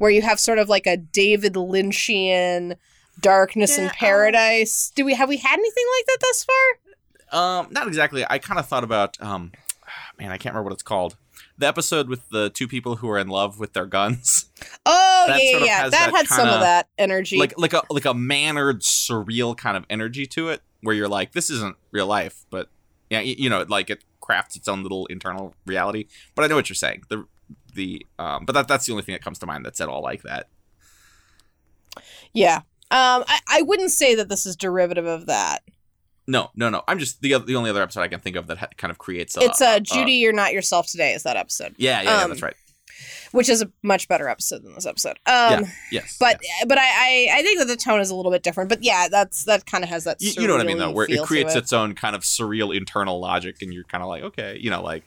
where 0.00 0.10
you 0.10 0.22
have 0.22 0.40
sort 0.40 0.58
of 0.58 0.68
like 0.68 0.86
a 0.86 0.96
David 0.96 1.54
Lynchian 1.54 2.76
darkness 3.20 3.76
Yeah, 3.76 3.84
in 3.84 3.88
um, 3.90 3.94
paradise. 3.96 4.90
Do 4.94 5.04
we 5.04 5.14
have 5.14 5.28
we 5.28 5.36
had 5.36 5.52
anything 5.58 5.84
like 5.98 6.06
that 6.06 6.18
thus 6.20 6.44
far? 6.44 7.58
Um, 7.60 7.68
not 7.70 7.86
exactly. 7.86 8.24
I 8.28 8.38
kind 8.38 8.58
of 8.58 8.66
thought 8.66 8.82
about 8.82 9.20
um, 9.20 9.52
man, 10.18 10.30
I 10.32 10.38
can't 10.38 10.54
remember 10.54 10.64
what 10.64 10.72
it's 10.72 10.82
called. 10.82 11.16
The 11.58 11.66
episode 11.66 12.08
with 12.08 12.28
the 12.30 12.48
two 12.48 12.66
people 12.66 12.96
who 12.96 13.10
are 13.10 13.18
in 13.18 13.28
love 13.28 13.58
with 13.60 13.74
their 13.74 13.84
guns, 13.84 14.46
Oh 14.86 15.24
That 15.28 15.42
yeah, 15.42 15.50
sort 15.50 15.62
of 15.62 15.66
yeah, 15.68 15.76
yeah. 15.76 15.88
That, 15.90 15.90
that 15.90 16.16
had 16.16 16.26
some 16.26 16.38
kinda- 16.38 16.54
of 16.54 16.60
that 16.62 16.88
energy. 16.98 17.36
like 17.38 17.52
like 17.58 17.74
a 17.74 17.82
like 17.90 18.06
a 18.06 18.14
mannered, 18.14 18.80
surreal 18.80 19.54
kind 19.56 19.76
of 19.76 19.84
energy 19.90 20.24
to 20.26 20.48
it, 20.48 20.62
where 20.80 20.94
you're 20.94 21.08
like, 21.08 21.32
this 21.32 21.50
isn't 21.50 21.76
real 21.92 22.06
life, 22.06 22.46
but 22.50 22.68
yeah, 23.10 23.18
y- 23.18 23.34
you 23.36 23.50
know, 23.50 23.66
like 23.68 23.90
it 23.90 24.02
crafts 24.20 24.56
its 24.56 24.68
own 24.68 24.82
little 24.82 25.04
internal 25.06 25.54
reality. 25.66 26.06
But 26.34 26.44
I 26.44 26.48
know 26.48 26.54
what 26.56 26.68
you're 26.70 26.74
saying. 26.76 27.02
The 27.10 27.26
the 27.74 28.06
um, 28.18 28.44
but 28.44 28.52
that 28.54 28.68
that's 28.68 28.86
the 28.86 28.92
only 28.92 29.02
thing 29.04 29.14
that 29.14 29.22
comes 29.22 29.38
to 29.40 29.46
mind 29.46 29.64
that's 29.64 29.80
at 29.80 29.88
all 29.88 30.02
like 30.02 30.22
that. 30.22 30.48
yeah. 32.32 32.58
Um, 32.92 33.22
I, 33.28 33.38
I 33.48 33.62
wouldn't 33.62 33.92
say 33.92 34.14
that 34.16 34.28
this 34.28 34.46
is 34.46 34.56
derivative 34.56 35.06
of 35.06 35.26
that. 35.26 35.62
No, 36.26 36.50
no, 36.56 36.68
no. 36.68 36.82
I'm 36.88 36.98
just 36.98 37.22
the 37.22 37.38
the 37.38 37.56
only 37.56 37.70
other 37.70 37.82
episode 37.82 38.00
I 38.02 38.08
can 38.08 38.20
think 38.20 38.36
of 38.36 38.46
that 38.48 38.58
ha- 38.58 38.68
kind 38.76 38.90
of 38.90 38.98
creates. 38.98 39.36
A, 39.36 39.40
it's 39.42 39.60
uh, 39.60 39.74
a- 39.76 39.80
Judy, 39.80 40.12
you're 40.14 40.32
not 40.32 40.52
yourself 40.52 40.86
today. 40.86 41.12
Is 41.12 41.22
that 41.22 41.36
episode, 41.36 41.74
yeah, 41.76 42.02
yeah, 42.02 42.10
yeah, 42.18 42.22
um, 42.24 42.30
that's 42.30 42.42
right. 42.42 42.54
which 43.32 43.48
is 43.48 43.62
a 43.62 43.70
much 43.82 44.06
better 44.08 44.28
episode 44.28 44.62
than 44.64 44.74
this 44.74 44.86
episode. 44.86 45.18
Um, 45.26 45.66
Yes, 45.90 46.16
but 46.20 46.38
yes. 46.42 46.64
but 46.68 46.78
I, 46.78 46.82
I 46.84 47.28
I 47.38 47.42
think 47.42 47.58
that 47.60 47.66
the 47.66 47.76
tone 47.76 48.00
is 48.00 48.10
a 48.10 48.14
little 48.14 48.30
bit 48.32 48.42
different. 48.42 48.68
But 48.68 48.82
yeah, 48.82 49.08
that's 49.08 49.44
that 49.44 49.66
kind 49.66 49.82
of 49.84 49.90
has 49.90 50.04
that. 50.04 50.20
you, 50.20 50.32
you 50.42 50.46
know 50.48 50.54
what 50.54 50.62
I 50.62 50.64
mean 50.66 50.78
though, 50.78 50.90
where 50.90 51.06
it 51.08 51.22
creates 51.22 51.54
it. 51.54 51.58
its 51.58 51.72
own 51.72 51.94
kind 51.94 52.14
of 52.16 52.22
surreal 52.22 52.76
internal 52.76 53.20
logic, 53.20 53.56
and 53.62 53.72
you're 53.72 53.84
kind 53.84 54.02
of 54.02 54.08
like, 54.08 54.22
okay, 54.24 54.58
you 54.60 54.70
know, 54.70 54.82
like 54.82 55.04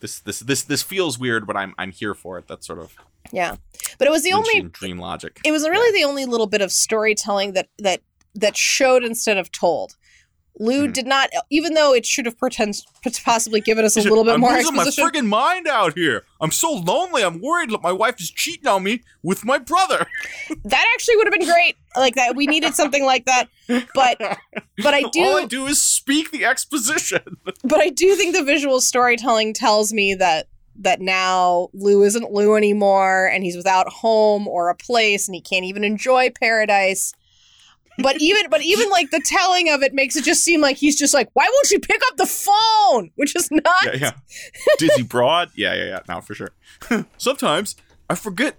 this 0.00 0.20
this 0.20 0.40
this 0.40 0.62
this 0.62 0.82
feels 0.82 1.18
weird, 1.18 1.46
but 1.46 1.56
I'm 1.56 1.74
I'm 1.78 1.90
here 1.90 2.14
for 2.14 2.38
it. 2.38 2.48
That 2.48 2.64
sort 2.64 2.78
of 2.78 2.94
yeah. 3.32 3.56
But 3.98 4.08
it 4.08 4.10
was 4.10 4.22
the 4.22 4.32
only 4.32 4.62
dream 4.62 4.98
logic. 4.98 5.40
it 5.44 5.52
was 5.52 5.68
really 5.68 5.98
the 5.98 6.04
only 6.04 6.24
little 6.24 6.46
bit 6.46 6.60
of 6.60 6.72
storytelling 6.72 7.52
that 7.52 7.68
that 7.78 8.00
that 8.34 8.56
showed 8.56 9.04
instead 9.04 9.36
of 9.36 9.50
told. 9.50 9.96
Lou 10.58 10.88
Mhm. 10.88 10.92
did 10.92 11.06
not, 11.06 11.30
even 11.50 11.74
though 11.74 11.94
it 11.94 12.04
should 12.04 12.26
have 12.26 12.36
pretend, 12.38 12.82
possibly 13.24 13.60
given 13.60 13.84
us 13.84 13.96
a 13.96 14.00
little 14.02 14.24
bit 14.24 14.34
I'm 14.34 14.40
more 14.40 14.52
losing 14.52 14.74
exposition. 14.76 15.04
my 15.04 15.10
friggin' 15.10 15.26
mind 15.26 15.68
out 15.68 15.94
here. 15.96 16.24
I'm 16.40 16.50
so 16.50 16.72
lonely. 16.72 17.22
I'm 17.22 17.40
worried 17.40 17.70
that 17.70 17.82
my 17.82 17.92
wife 17.92 18.20
is 18.20 18.30
cheating 18.30 18.66
on 18.66 18.82
me 18.82 19.02
with 19.22 19.44
my 19.44 19.58
brother. 19.58 20.06
that 20.64 20.86
actually 20.94 21.16
would 21.16 21.26
have 21.26 21.34
been 21.34 21.48
great. 21.48 21.76
Like 21.96 22.14
that, 22.16 22.34
we 22.36 22.46
needed 22.46 22.74
something 22.74 23.04
like 23.04 23.24
that. 23.26 23.48
But 23.94 24.18
but 24.82 24.94
I 24.94 25.02
do, 25.12 25.22
All 25.22 25.38
I 25.38 25.44
do 25.46 25.66
is 25.66 25.80
speak 25.80 26.30
the 26.30 26.44
exposition. 26.44 27.20
but 27.64 27.80
I 27.80 27.88
do 27.90 28.14
think 28.16 28.34
the 28.34 28.44
visual 28.44 28.80
storytelling 28.80 29.52
tells 29.54 29.92
me 29.92 30.14
that 30.14 30.48
that 30.80 31.00
now 31.00 31.68
Lou 31.72 32.04
isn't 32.04 32.30
Lou 32.32 32.54
anymore, 32.54 33.26
and 33.26 33.42
he's 33.42 33.56
without 33.56 33.88
home 33.88 34.46
or 34.46 34.68
a 34.68 34.76
place, 34.76 35.26
and 35.26 35.34
he 35.34 35.40
can't 35.40 35.64
even 35.64 35.82
enjoy 35.82 36.30
paradise. 36.30 37.12
But 38.00 38.20
even 38.20 38.48
but 38.48 38.62
even 38.62 38.88
like 38.90 39.10
the 39.10 39.20
telling 39.24 39.68
of 39.68 39.82
it 39.82 39.92
makes 39.92 40.16
it 40.16 40.24
just 40.24 40.42
seem 40.42 40.60
like 40.60 40.76
he's 40.76 40.96
just 40.96 41.12
like, 41.12 41.28
why 41.34 41.48
won't 41.52 41.70
you 41.70 41.80
pick 41.80 42.00
up 42.10 42.16
the 42.16 42.26
phone? 42.26 43.10
Which 43.16 43.34
is 43.34 43.50
not. 43.50 43.84
yeah, 43.84 43.94
yeah. 43.94 44.10
Dizzy 44.78 45.02
Broad. 45.02 45.50
Yeah, 45.56 45.74
yeah, 45.74 45.84
yeah. 45.84 46.00
Now 46.08 46.20
for 46.20 46.34
sure. 46.34 46.52
Sometimes 47.18 47.76
I 48.08 48.14
forget 48.14 48.56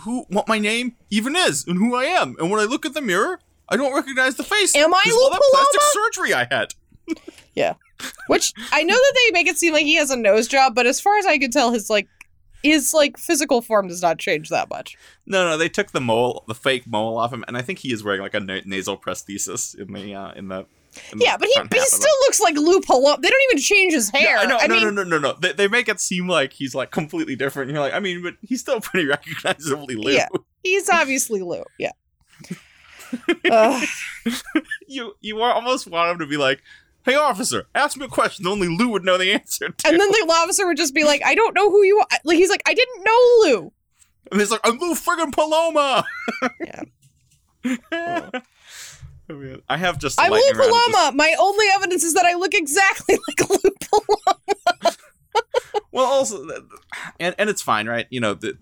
who 0.00 0.24
what 0.28 0.48
my 0.48 0.58
name 0.58 0.96
even 1.10 1.36
is 1.36 1.66
and 1.66 1.78
who 1.78 1.94
I 1.94 2.04
am, 2.04 2.36
and 2.38 2.50
when 2.50 2.60
I 2.60 2.64
look 2.64 2.84
at 2.84 2.94
the 2.94 3.02
mirror, 3.02 3.40
I 3.68 3.76
don't 3.76 3.94
recognize 3.94 4.34
the 4.34 4.44
face. 4.44 4.74
Am 4.74 4.92
I 4.92 5.02
all 5.14 5.30
that 5.30 5.42
plastic 5.52 5.82
surgery 5.92 6.34
I 6.34 6.46
had? 6.50 6.74
Yeah. 7.54 7.74
Which 8.26 8.52
I 8.72 8.82
know 8.82 8.94
that 8.94 9.12
they 9.14 9.32
make 9.32 9.46
it 9.46 9.58
seem 9.58 9.72
like 9.72 9.84
he 9.84 9.94
has 9.96 10.10
a 10.10 10.16
nose 10.16 10.48
job, 10.48 10.74
but 10.74 10.86
as 10.86 11.00
far 11.00 11.18
as 11.18 11.26
I 11.26 11.38
can 11.38 11.50
tell, 11.50 11.72
his 11.72 11.88
like 11.90 12.08
his 12.62 12.94
like 12.94 13.18
physical 13.18 13.62
form 13.62 13.88
does 13.88 14.02
not 14.02 14.18
change 14.18 14.48
that 14.50 14.70
much. 14.70 14.96
No, 15.26 15.48
no, 15.48 15.56
they 15.56 15.68
took 15.68 15.92
the 15.92 16.00
mole, 16.00 16.44
the 16.46 16.54
fake 16.54 16.86
mole 16.86 17.18
off 17.18 17.32
him, 17.32 17.44
and 17.48 17.56
I 17.56 17.62
think 17.62 17.80
he 17.80 17.92
is 17.92 18.04
wearing 18.04 18.20
like 18.20 18.34
a 18.34 18.40
na- 18.40 18.60
nasal 18.64 18.96
prosthesis 18.96 19.78
in 19.78 19.92
the 19.92 20.14
uh, 20.14 20.32
in 20.32 20.48
the. 20.48 20.66
Yeah, 21.16 21.38
but 21.38 21.48
he, 21.48 21.54
he 21.72 21.80
still 21.86 22.14
looks 22.20 22.38
like 22.38 22.54
Lou 22.54 22.78
Paloma. 22.82 23.18
They 23.22 23.30
don't 23.30 23.40
even 23.50 23.62
change 23.62 23.94
his 23.94 24.10
hair. 24.10 24.36
I 24.36 24.44
know, 24.44 24.58
I 24.58 24.66
no, 24.66 24.74
mean, 24.74 24.94
no, 24.94 25.02
no, 25.02 25.04
no, 25.04 25.18
no. 25.18 25.32
They, 25.40 25.52
they 25.52 25.66
make 25.66 25.88
it 25.88 26.00
seem 26.00 26.28
like 26.28 26.52
he's 26.52 26.74
like 26.74 26.90
completely 26.90 27.34
different. 27.34 27.70
And 27.70 27.74
you're 27.74 27.82
like, 27.82 27.94
I 27.94 27.98
mean, 27.98 28.22
but 28.22 28.34
he's 28.42 28.60
still 28.60 28.78
pretty 28.82 29.06
recognizably 29.06 29.94
Lou. 29.94 30.12
Yeah. 30.12 30.26
he's 30.62 30.90
obviously 30.90 31.40
Lou. 31.40 31.64
Yeah. 31.78 31.92
You 34.86 35.14
you 35.20 35.40
almost 35.40 35.86
want 35.86 36.10
him 36.12 36.18
to 36.18 36.26
be 36.26 36.36
like, 36.36 36.62
"Hey, 37.04 37.14
officer, 37.14 37.66
ask 37.74 37.96
me 37.96 38.04
a 38.06 38.08
question 38.08 38.46
only 38.46 38.68
Lou 38.68 38.88
would 38.88 39.04
know 39.04 39.18
the 39.18 39.32
answer 39.32 39.68
to." 39.68 39.88
and 39.88 40.00
then 40.00 40.10
the 40.10 40.26
officer 40.32 40.66
would 40.66 40.76
just 40.76 40.94
be 40.94 41.04
like, 41.04 41.22
"I 41.24 41.34
don't 41.34 41.54
know 41.54 41.70
who 41.70 41.82
you 41.82 41.98
are." 41.98 42.06
Like 42.24 42.36
he's 42.38 42.50
like, 42.50 42.62
"I 42.66 42.74
didn't 42.74 43.04
know 43.04 43.50
Lou." 43.60 43.72
And 44.30 44.40
he's 44.40 44.50
like, 44.50 44.60
I'm 44.64 44.78
Lou 44.78 44.94
friggin' 44.94 45.32
Paloma. 45.32 46.04
Yeah. 46.60 46.82
Oh, 49.30 49.34
man. 49.34 49.62
I 49.68 49.76
have 49.76 49.98
just. 49.98 50.20
I'm 50.20 50.32
Lou 50.32 50.36
of 50.36 50.56
just- 50.56 50.58
Paloma. 50.58 51.12
My 51.14 51.34
only 51.38 51.66
evidence 51.74 52.02
is 52.02 52.14
that 52.14 52.26
I 52.26 52.34
look 52.34 52.54
exactly 52.54 53.16
like 53.28 53.48
Lou 53.48 53.70
Paloma. 53.80 54.96
Well, 55.92 56.04
also, 56.06 56.44
and 57.20 57.34
and 57.38 57.48
it's 57.48 57.62
fine, 57.62 57.86
right? 57.86 58.06
You 58.10 58.18
know, 58.20 58.34
the, 58.34 58.58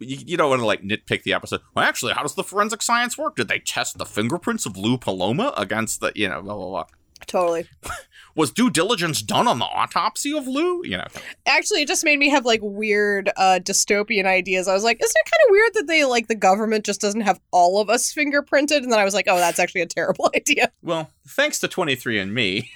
you, 0.00 0.18
you 0.26 0.36
don't 0.36 0.50
want 0.50 0.60
to 0.60 0.66
like 0.66 0.82
nitpick 0.82 1.22
the 1.22 1.32
episode. 1.32 1.62
Well, 1.74 1.84
actually, 1.84 2.12
how 2.12 2.22
does 2.22 2.34
the 2.34 2.44
forensic 2.44 2.82
science 2.82 3.16
work? 3.16 3.36
Did 3.36 3.48
they 3.48 3.58
test 3.58 3.96
the 3.98 4.04
fingerprints 4.04 4.66
of 4.66 4.76
Lou 4.76 4.98
Paloma 4.98 5.54
against 5.56 6.00
the, 6.00 6.12
you 6.14 6.28
know, 6.28 6.42
blah 6.42 6.56
blah 6.56 6.68
blah? 6.68 6.84
Totally. 7.26 7.66
Was 8.34 8.50
due 8.50 8.70
diligence 8.70 9.20
done 9.20 9.46
on 9.46 9.58
the 9.58 9.66
autopsy 9.66 10.32
of 10.36 10.46
Lou? 10.46 10.82
You 10.84 10.96
know, 10.98 11.04
Actually, 11.44 11.82
it 11.82 11.88
just 11.88 12.02
made 12.04 12.18
me 12.18 12.30
have 12.30 12.46
like 12.46 12.60
weird 12.62 13.30
uh, 13.36 13.58
dystopian 13.62 14.24
ideas. 14.26 14.68
I 14.68 14.72
was 14.74 14.84
like, 14.84 15.02
isn't 15.02 15.14
it 15.16 15.30
kind 15.30 15.48
of 15.48 15.50
weird 15.50 15.70
that 15.74 15.86
they 15.86 16.04
like 16.06 16.28
the 16.28 16.34
government 16.34 16.84
just 16.86 17.00
doesn't 17.00 17.20
have 17.22 17.38
all 17.50 17.80
of 17.80 17.90
us 17.90 18.12
fingerprinted? 18.14 18.78
And 18.78 18.90
then 18.90 18.98
I 18.98 19.04
was 19.04 19.12
like, 19.12 19.26
oh, 19.28 19.36
that's 19.36 19.58
actually 19.58 19.82
a 19.82 19.86
terrible 19.86 20.30
idea. 20.36 20.72
well, 20.82 21.10
thanks 21.28 21.58
to 21.60 21.68
23andMe, 21.68 22.66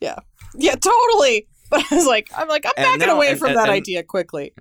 Yeah, 0.00 0.16
Yeah, 0.56 0.74
totally. 0.74 1.46
But 1.70 1.84
I 1.92 1.96
was 1.96 2.06
like, 2.06 2.28
I'm 2.34 2.48
like, 2.48 2.64
I'm 2.64 2.72
And 2.78 2.84
backing 2.98 3.06
now- 3.08 3.16
away 3.16 3.28
and- 3.30 3.38
from 3.38 3.48
and- 3.50 3.58
that 3.58 3.68
idea 3.68 4.02
quickly. 4.02 4.52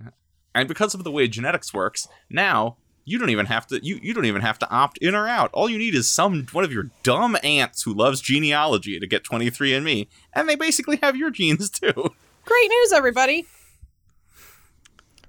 and 0.53 0.67
because 0.67 0.93
of 0.93 1.03
the 1.05 1.11
way 1.11 1.27
genetics 1.29 1.73
works, 1.73 2.07
now 2.29 2.75
you 3.07 3.17
don't 3.17 3.29
even 3.29 3.45
have 3.45 3.65
to 3.67 3.79
you, 3.83 3.99
you 4.03 4.13
don't 4.13 4.25
even 4.25 4.41
have 4.41 4.59
to 4.59 4.69
opt 4.69 4.97
in 4.97 5.15
or 5.15 5.29
out. 5.29 5.49
All 5.53 5.69
you 5.69 5.77
need 5.77 5.95
is 5.95 6.09
some 6.09 6.45
one 6.51 6.65
of 6.65 6.73
your 6.73 6.91
dumb 7.03 7.37
aunts 7.41 7.83
who 7.83 7.93
loves 7.93 8.19
genealogy 8.19 8.99
to 8.99 9.07
get 9.07 9.23
23andMe, 9.23 10.07
and 10.33 10.49
they 10.49 10.55
basically 10.55 10.99
have 11.01 11.15
your 11.15 11.31
genes 11.31 11.69
too. 11.69 11.93
Great 12.45 12.69
news, 12.69 12.91
everybody. 12.91 13.45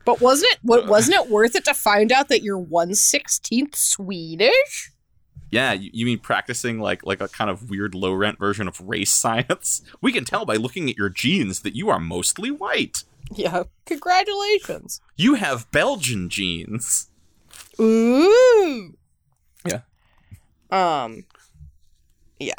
But 0.04 0.20
wasn't 0.20 0.52
it? 0.52 0.58
What 0.62 0.84
uh, 0.84 0.86
wasn't 0.88 1.18
it 1.18 1.30
worth 1.30 1.54
it 1.54 1.64
to 1.66 1.74
find 1.74 2.10
out 2.10 2.28
that 2.28 2.42
you're 2.42 2.58
one 2.58 2.96
sixteenth 2.96 3.76
Swedish? 3.76 4.90
Yeah, 5.50 5.72
you, 5.72 5.90
you 5.92 6.04
mean 6.04 6.18
practicing 6.18 6.80
like 6.80 7.06
like 7.06 7.20
a 7.20 7.28
kind 7.28 7.48
of 7.48 7.70
weird 7.70 7.94
low 7.94 8.12
rent 8.12 8.40
version 8.40 8.66
of 8.66 8.80
race 8.80 9.14
science? 9.14 9.82
We 10.00 10.10
can 10.10 10.24
tell 10.24 10.44
by 10.44 10.56
looking 10.56 10.90
at 10.90 10.96
your 10.96 11.10
genes 11.10 11.60
that 11.60 11.76
you 11.76 11.90
are 11.90 12.00
mostly 12.00 12.50
white. 12.50 13.04
Yeah. 13.32 13.64
Congratulations. 13.86 15.00
You 15.16 15.34
have 15.34 15.70
Belgian 15.70 16.28
genes. 16.28 17.08
Ooh. 17.80 18.94
Yeah. 19.64 19.80
Um. 20.70 21.24
Yeah. 22.38 22.54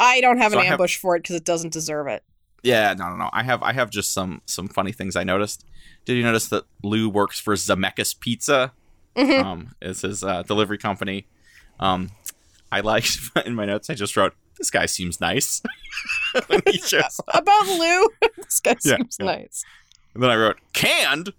I 0.00 0.20
don't 0.20 0.38
have 0.38 0.52
So 0.52 0.58
an 0.58 0.62
I 0.62 0.66
have- 0.66 0.74
ambush 0.74 0.96
for 0.96 1.16
it 1.16 1.20
because 1.20 1.36
it 1.36 1.44
doesn't 1.44 1.72
deserve 1.72 2.06
it. 2.06 2.22
Yeah, 2.62 2.92
no, 2.94 3.10
no, 3.10 3.16
no. 3.16 3.30
I 3.32 3.42
have 3.44 3.62
I 3.62 3.72
have 3.72 3.90
just 3.90 4.12
some 4.12 4.42
some 4.46 4.68
funny 4.68 4.92
things 4.92 5.16
I 5.16 5.24
noticed. 5.24 5.64
Did 6.04 6.16
you 6.16 6.22
notice 6.22 6.48
that 6.48 6.64
Lou 6.82 7.08
works 7.08 7.38
for 7.38 7.54
Zemeckis 7.54 8.18
Pizza? 8.18 8.72
Mhm. 9.16 9.44
Um, 9.44 9.74
it's 9.80 10.02
his 10.02 10.22
uh, 10.24 10.42
delivery 10.42 10.78
company. 10.78 11.26
Um, 11.80 12.10
I 12.72 12.80
liked 12.80 13.18
in 13.46 13.54
my 13.54 13.64
notes. 13.64 13.88
I 13.90 13.94
just 13.94 14.16
wrote, 14.16 14.34
"This 14.56 14.70
guy 14.70 14.86
seems 14.86 15.20
nice." 15.20 15.62
when 16.48 16.60
he 16.66 16.78
shows 16.78 17.20
up. 17.28 17.42
About 17.42 17.66
Lou, 17.66 18.08
this 18.36 18.60
guy 18.60 18.76
Yeah, 18.84 18.96
seems 18.96 19.16
yeah. 19.20 19.26
nice. 19.26 19.64
And 20.14 20.22
then 20.22 20.30
I 20.30 20.36
wrote 20.36 20.58
canned, 20.72 21.32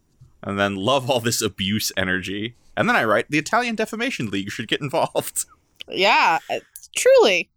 and 0.44 0.58
then 0.60 0.76
love 0.76 1.10
all 1.10 1.20
this 1.20 1.42
abuse 1.42 1.92
energy. 1.98 2.56
And 2.80 2.88
then 2.90 2.96
I 2.96 3.04
write 3.04 3.30
the 3.30 3.38
Italian 3.38 3.76
Defamation 3.76 4.30
League 4.32 4.50
should 4.50 4.68
get 4.68 4.82
involved. 4.82 5.46
Yeah, 5.92 6.38
uh, 6.52 6.60
truly. 6.96 7.50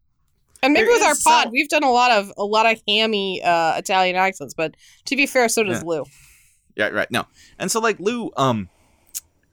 And 0.63 0.73
maybe 0.73 0.87
There 0.87 0.95
with 0.95 1.03
our 1.03 1.15
pod, 1.23 1.43
some- 1.45 1.53
we've 1.53 1.69
done 1.69 1.83
a 1.85 1.91
lot 1.91 2.11
of 2.11 2.33
a 2.39 2.45
lot 2.45 2.65
of 2.65 2.81
hammy 2.89 3.43
uh, 3.43 3.77
Italian 3.77 4.17
accents, 4.17 4.55
but 4.55 4.75
to 5.05 5.17
be 5.17 5.27
fair, 5.27 5.51
so 5.51 5.63
does 5.65 5.79
Yeah. 5.83 5.85
Lou. 5.89 6.05
Yeah, 6.77 6.89
right. 6.89 7.11
No, 7.11 7.27
and 7.59 7.71
so 7.71 7.79
like 7.79 8.01
Lou, 8.01 8.31
um, 8.39 8.71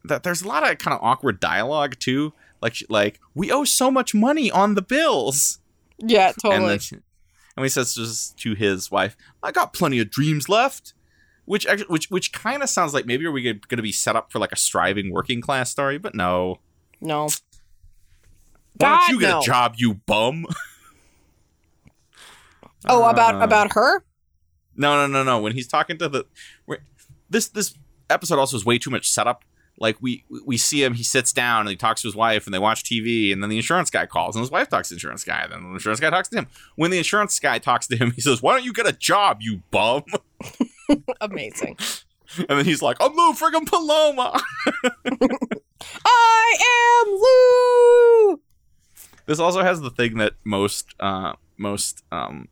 that 0.06 0.24
there's 0.24 0.42
a 0.44 0.48
lot 0.48 0.64
of 0.70 0.78
kind 0.78 0.96
of 0.96 1.04
awkward 1.04 1.42
dialogue 1.42 1.98
too. 2.00 2.32
Like, 2.62 2.76
she- 2.76 2.86
like 2.90 3.20
we 3.36 3.52
owe 3.52 3.66
so 3.66 3.92
much 3.92 4.14
money 4.16 4.50
on 4.50 4.76
the 4.76 4.82
bills, 4.82 5.60
Yeah, 5.98 6.28
and 6.28 6.36
totally. 6.42 6.70
then 6.70 6.80
she, 6.80 6.96
and 7.58 7.66
he 7.66 7.70
says 7.70 7.96
just 7.96 8.38
to 8.40 8.54
his 8.54 8.90
wife, 8.90 9.18
"I 9.44 9.52
got 9.52 9.74
plenty 9.74 10.00
of 10.00 10.10
dreams 10.10 10.48
left." 10.48 10.94
Which, 11.50 11.66
actually, 11.66 11.88
which, 11.88 12.12
which 12.12 12.32
kind 12.32 12.62
of 12.62 12.70
sounds 12.70 12.94
like 12.94 13.08
maybe 13.08 13.26
are 13.26 13.32
we 13.32 13.42
going 13.42 13.60
to 13.72 13.82
be 13.82 13.92
set 13.92 14.16
up 14.16 14.32
for 14.32 14.38
like 14.38 14.52
a 14.52 14.56
striving 14.56 15.12
working 15.12 15.42
class 15.42 15.72
story? 15.72 15.98
But 15.98 16.14
no. 16.14 16.60
no. 17.02 17.30
Why 18.78 18.98
don't 19.00 19.10
you 19.10 19.20
get 19.20 19.30
no. 19.30 19.40
a 19.40 19.44
job, 19.44 19.74
you 19.78 19.96
bum? 19.96 20.46
Oh, 22.88 23.10
about 23.10 23.36
Uh, 23.36 23.40
about 23.40 23.74
her? 23.74 24.06
No, 24.78 24.96
no, 24.96 25.08
no, 25.08 25.24
no. 25.24 25.42
When 25.42 25.52
he's 25.54 25.68
talking 25.68 25.98
to 25.98 26.08
the 26.08 26.26
this 27.30 27.50
this 27.50 27.74
episode 28.10 28.40
also 28.40 28.56
is 28.56 28.64
way 28.64 28.78
too 28.78 28.90
much 28.90 29.10
setup. 29.10 29.44
Like 29.80 29.98
we 30.02 30.24
we 30.46 30.56
see 30.56 30.84
him, 30.84 30.94
he 30.94 31.04
sits 31.04 31.34
down 31.34 31.62
and 31.62 31.70
he 31.70 31.76
talks 31.76 32.04
to 32.04 32.08
his 32.08 32.16
wife, 32.16 32.46
and 32.46 32.54
they 32.54 32.60
watch 32.60 32.84
TV, 32.84 33.34
and 33.34 33.44
then 33.44 33.50
the 33.50 33.58
insurance 33.58 33.90
guy 33.90 34.06
calls, 34.06 34.36
and 34.36 34.44
his 34.44 34.52
wife 34.52 34.70
talks 34.70 34.88
to 34.88 34.94
the 34.94 34.98
insurance 34.98 35.26
guy, 35.26 35.42
and 35.42 35.52
then 35.52 35.64
the 35.64 35.74
insurance 35.74 36.00
guy 36.00 36.10
talks 36.10 36.30
to 36.30 36.38
him. 36.38 36.48
When 36.76 36.90
the 36.90 36.98
insurance 37.00 37.38
guy 37.38 37.60
talks 37.60 37.88
to 37.88 37.98
him, 37.98 38.12
he 38.16 38.22
says, 38.22 38.42
"Why 38.42 38.54
don't 38.54 38.64
you 38.64 38.72
get 38.72 38.88
a 38.88 38.94
job, 38.94 39.40
you 39.42 39.62
bum?" 39.72 40.04
Amazing. 41.22 41.78
And 42.38 42.60
then 42.60 42.66
he's 42.66 42.82
like, 42.82 42.98
"I'm 43.00 43.14
Lou 43.16 43.34
friggin' 43.34 43.66
Paloma." 43.68 44.40
I 46.06 46.58
am 47.06 48.34
Lou. 48.36 48.42
this 49.26 49.40
also 49.40 49.62
has 49.64 49.82
the 49.82 49.90
thing 49.90 50.18
that 50.18 50.34
most 50.44 50.94
uh 51.00 51.34
most 51.58 52.04
um 52.12 52.48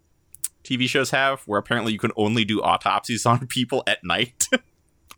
TV 0.63 0.87
shows 0.89 1.11
have, 1.11 1.41
where 1.43 1.59
apparently 1.59 1.93
you 1.93 1.99
can 1.99 2.11
only 2.17 2.43
do 2.43 2.61
autopsies 2.61 3.25
on 3.25 3.47
people 3.47 3.83
at 3.87 4.03
night 4.03 4.47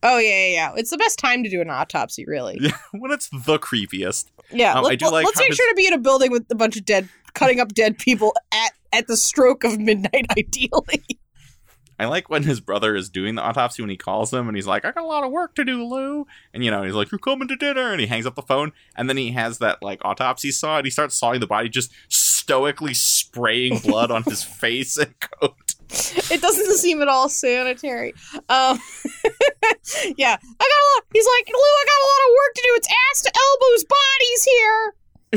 Oh 0.02 0.18
yeah, 0.18 0.30
yeah, 0.30 0.54
yeah. 0.54 0.74
It's 0.78 0.92
the 0.92 0.98
best 0.98 1.20
time 1.20 1.44
to 1.44 1.50
do 1.50 1.60
an 1.60 1.70
autopsy, 1.70 2.24
really. 2.26 2.58
Yeah, 2.62 2.72
when 2.94 3.12
it's 3.12 3.28
the 3.30 3.60
creepiest. 3.60 4.28
Yeah, 4.50 4.74
Um, 4.76 4.86
let, 4.86 4.92
I 4.94 4.96
do 4.96 5.10
like 5.12 5.26
Let's 5.26 5.38
make 5.40 5.50
his- 5.50 5.58
sure 5.58 5.68
to 5.70 5.76
be 5.76 5.88
in 5.88 5.92
a 5.94 5.98
building 5.98 6.32
with 6.32 6.46
a 6.50 6.56
bunch 6.56 6.78
of 6.78 6.86
dead, 6.86 7.10
cutting 7.34 7.60
up 7.60 7.74
dead 7.74 7.98
people 7.98 8.34
at 8.54 8.72
at 8.94 9.08
the 9.08 9.18
stroke 9.18 9.64
of 9.66 9.78
midnight, 9.78 10.26
ideally. 10.38 11.04
I 12.00 12.06
like 12.06 12.30
when 12.30 12.44
his 12.44 12.62
brother 12.62 12.96
is 12.96 13.10
doing 13.10 13.36
the 13.36 13.42
autopsy 13.42 13.82
when 13.84 13.90
he 13.90 13.98
calls 13.98 14.34
him 14.34 14.48
and 14.48 14.56
he's 14.56 14.66
like, 14.68 14.86
I 14.86 14.92
got 14.92 15.04
a 15.04 15.08
lot 15.08 15.24
of 15.26 15.32
work 15.32 15.54
to 15.56 15.66
do, 15.66 15.84
Lou. 15.86 16.26
And 16.54 16.64
you 16.64 16.72
know, 16.72 16.84
he's 16.84 16.94
like, 16.94 17.12
You're 17.12 17.20
coming 17.20 17.48
to 17.50 17.56
dinner 17.58 17.92
and 17.92 18.00
he 18.00 18.08
hangs 18.08 18.26
up 18.26 18.36
the 18.36 18.42
phone 18.42 18.72
and 18.96 19.10
then 19.10 19.18
he 19.18 19.32
has 19.32 19.58
that 19.60 19.84
like 19.84 20.00
autopsy 20.06 20.52
saw 20.52 20.78
and 20.78 20.86
he 20.86 20.92
starts 20.92 21.16
sawing 21.16 21.40
the 21.42 21.48
body, 21.48 21.68
just 21.70 21.92
stoically 22.08 22.94
spraying 22.94 23.80
blood 23.80 24.12
on 24.12 24.24
his 24.24 24.44
face 24.62 24.98
and 24.98 25.14
coat. 25.20 25.56
It 25.92 26.40
doesn't 26.42 26.78
seem 26.78 27.02
at 27.02 27.08
all 27.08 27.30
sanitary. 27.30 28.14
Um, 28.48 28.80
yeah, 30.18 30.38
I 30.38 30.66
got 30.66 30.80
a 30.80 30.86
lot. 30.96 31.04
He's 31.12 31.26
like, 31.38 31.48
Lou, 31.48 31.60
I 31.60 31.86
got 31.86 32.00
a 32.00 32.08
lot 32.10 32.22
of 32.26 32.36
work 32.36 32.54
to 32.56 32.62
do. 32.62 32.74
It's 32.76 32.88
ass 32.88 33.22
to 33.24 33.32
elbows 33.36 33.86
bodies 33.90 34.44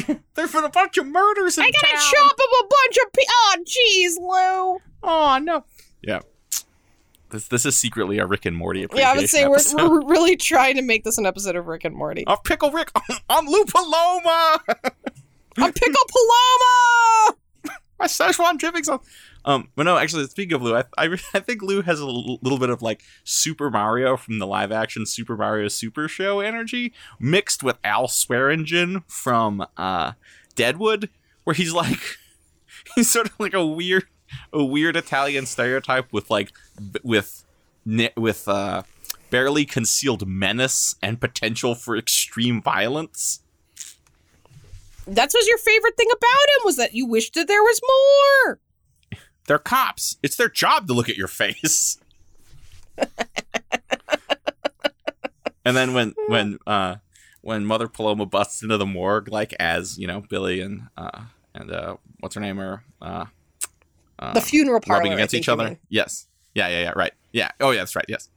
here. 0.07 0.21
There's 0.35 0.53
been 0.53 0.65
a 0.65 0.69
bunch 0.71 0.97
of 0.99 1.07
murders 1.07 1.59
in 1.59 1.65
I 1.65 1.71
gotta 1.71 1.87
town. 1.97 2.11
chop 2.13 2.33
up 2.33 2.39
a 2.39 2.65
bunch 2.69 2.97
of. 3.05 3.13
Pe- 3.13 3.23
oh, 3.29 3.57
jeez, 3.65 4.19
Lou. 4.19 4.79
Oh 5.03 5.39
no. 5.43 5.65
Yeah. 6.03 6.21
This 7.33 7.49
this 7.49 7.67
is 7.67 7.77
secretly 7.77 8.19
a 8.19 8.27
Rick 8.27 8.45
and 8.47 8.55
Morty 8.57 8.87
Yeah, 8.95 9.11
I 9.11 9.17
would 9.17 9.29
say 9.29 9.47
we're, 9.49 9.55
episode. 9.57 9.91
we're 9.91 10.07
really 10.07 10.37
trying 10.37 10.77
to 10.77 10.83
make 10.83 11.03
this 11.05 11.19
an 11.19 11.27
episode 11.27 11.57
of 11.57 11.67
Rick 11.67 11.85
and 11.85 11.95
Morty. 11.97 12.25
Oh, 12.27 12.37
Pickle 12.37 12.71
Rick, 12.71 12.91
I'm 13.29 13.47
Lou 13.47 13.65
Paloma. 13.65 14.61
I'm 15.59 15.73
Pickle 15.73 16.05
Paloma. 16.09 17.39
my 17.99 18.07
Szechuan 18.07 18.59
dripping 18.59 18.85
sauce. 18.85 19.05
Um, 19.45 19.69
but 19.75 19.85
no, 19.85 19.97
actually, 19.97 20.25
speaking 20.27 20.55
of 20.55 20.63
Lou, 20.63 20.77
I, 20.77 20.85
I, 20.99 21.07
I 21.35 21.41
think 21.41 21.63
Lou 21.63 21.83
has 21.83 22.01
a 22.01 22.05
l- 22.05 22.39
little 22.43 22.59
bit 22.59 22.71
of 22.71 22.83
like 22.83 23.03
Super 23.25 23.71
Mario 23.71 24.17
from 24.17 24.39
the 24.39 24.47
live 24.47 24.71
action 24.71 25.07
Super 25.07 25.37
Mario 25.37 25.69
Super 25.69 26.09
Show 26.09 26.41
energy 26.41 26.93
mixed 27.19 27.63
with 27.63 27.79
Al 27.83 28.09
Swearingen 28.09 29.03
from 29.09 29.67
uh, 29.77 30.13
Deadwood, 30.55 31.09
where 31.45 31.55
he's 31.55 31.73
like, 31.73 31.99
he's 32.95 33.11
sort 33.11 33.27
of 33.27 33.41
like 33.41 33.55
a 33.55 33.67
weird, 33.67 34.05
a 34.53 34.65
weird 34.65 34.97
Italian 34.97 35.47
stereotype 35.47 36.13
with 36.13 36.31
like, 36.31 36.53
b- 36.93 37.01
with, 37.03 37.45
ni- 37.85 38.11
with, 38.17 38.49
uh, 38.49 38.83
barely 39.33 39.65
concealed 39.65 40.29
menace 40.29 40.95
and 41.03 41.19
potential 41.19 41.75
for 41.75 41.97
extreme 41.97 42.61
violence. 42.61 43.41
That's 45.07 45.35
was 45.35 45.49
your 45.49 45.59
favorite 45.59 45.97
thing 45.97 46.11
about 46.13 46.49
him 46.57 46.65
was 46.65 46.77
that 46.77 46.95
you 46.95 47.07
wished 47.07 47.35
that 47.35 47.49
there 47.49 47.63
was 47.63 47.81
more. 48.45 48.61
They're 49.47 49.59
cops. 49.59 50.19
It's 50.23 50.37
their 50.37 50.51
job 50.51 50.87
to 50.87 50.93
look 50.93 51.09
at 51.09 51.17
your 51.17 51.29
face. 51.29 51.99
and 55.65 55.75
then 55.77 55.95
when 55.95 56.15
when 56.29 56.59
uh 56.67 56.97
when 57.41 57.65
Mother 57.65 57.89
Paloma 57.89 58.27
busts 58.27 58.63
into 58.63 58.77
the 58.77 58.87
morgue, 58.87 59.29
like 59.29 59.55
as 59.59 59.99
you 59.99 60.07
know 60.07 60.21
Billy 60.21 60.61
and 60.61 60.89
uh 60.97 61.23
and 61.55 61.73
uh 61.73 61.97
what's 62.21 62.35
her 62.35 62.41
name 62.41 62.61
are 62.61 62.85
uh 64.23 64.33
The 64.35 64.41
funeral 64.41 64.81
parlor. 64.81 65.01
rubbing 65.01 65.13
against 65.15 65.35
each 65.35 65.49
other. 65.49 65.79
Yes. 65.89 66.27
Yeah. 66.55 66.69
Yeah. 66.69 66.81
Yeah. 66.83 66.93
Right. 66.97 67.13
Yeah. 67.33 67.51
Oh 67.61 67.71
yeah. 67.71 67.79
That's 67.81 67.97
right. 67.97 68.05
Yes. 68.09 68.29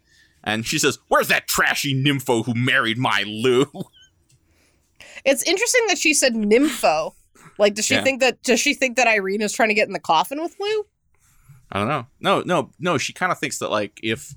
And 0.43 0.65
she 0.65 0.77
says, 0.79 0.99
"Where's 1.07 1.27
that 1.29 1.47
trashy 1.47 1.93
nympho 1.95 2.45
who 2.45 2.53
married 2.53 2.97
my 2.97 3.23
Lou?" 3.25 3.65
It's 5.23 5.43
interesting 5.43 5.85
that 5.87 5.97
she 5.97 6.13
said 6.13 6.33
nympho. 6.33 7.13
Like, 7.57 7.73
does 7.73 7.85
she 7.85 7.95
Yeah. 7.95 8.03
think 8.03 8.19
that? 8.19 8.41
Does 8.43 8.59
she 8.59 8.73
think 8.73 8.95
that 8.97 9.07
Irene 9.07 9.41
is 9.41 9.53
trying 9.53 9.69
to 9.69 9.75
get 9.75 9.87
in 9.87 9.93
the 9.93 9.99
coffin 9.99 10.41
with 10.41 10.55
Lou? 10.59 10.85
I 11.71 11.79
don't 11.79 11.87
know. 11.87 12.07
No, 12.19 12.41
no, 12.41 12.71
no. 12.79 12.97
She 12.97 13.11
kind 13.13 13.31
of 13.31 13.39
thinks 13.39 13.57
that 13.59 13.71
like 13.71 13.99
if 14.03 14.35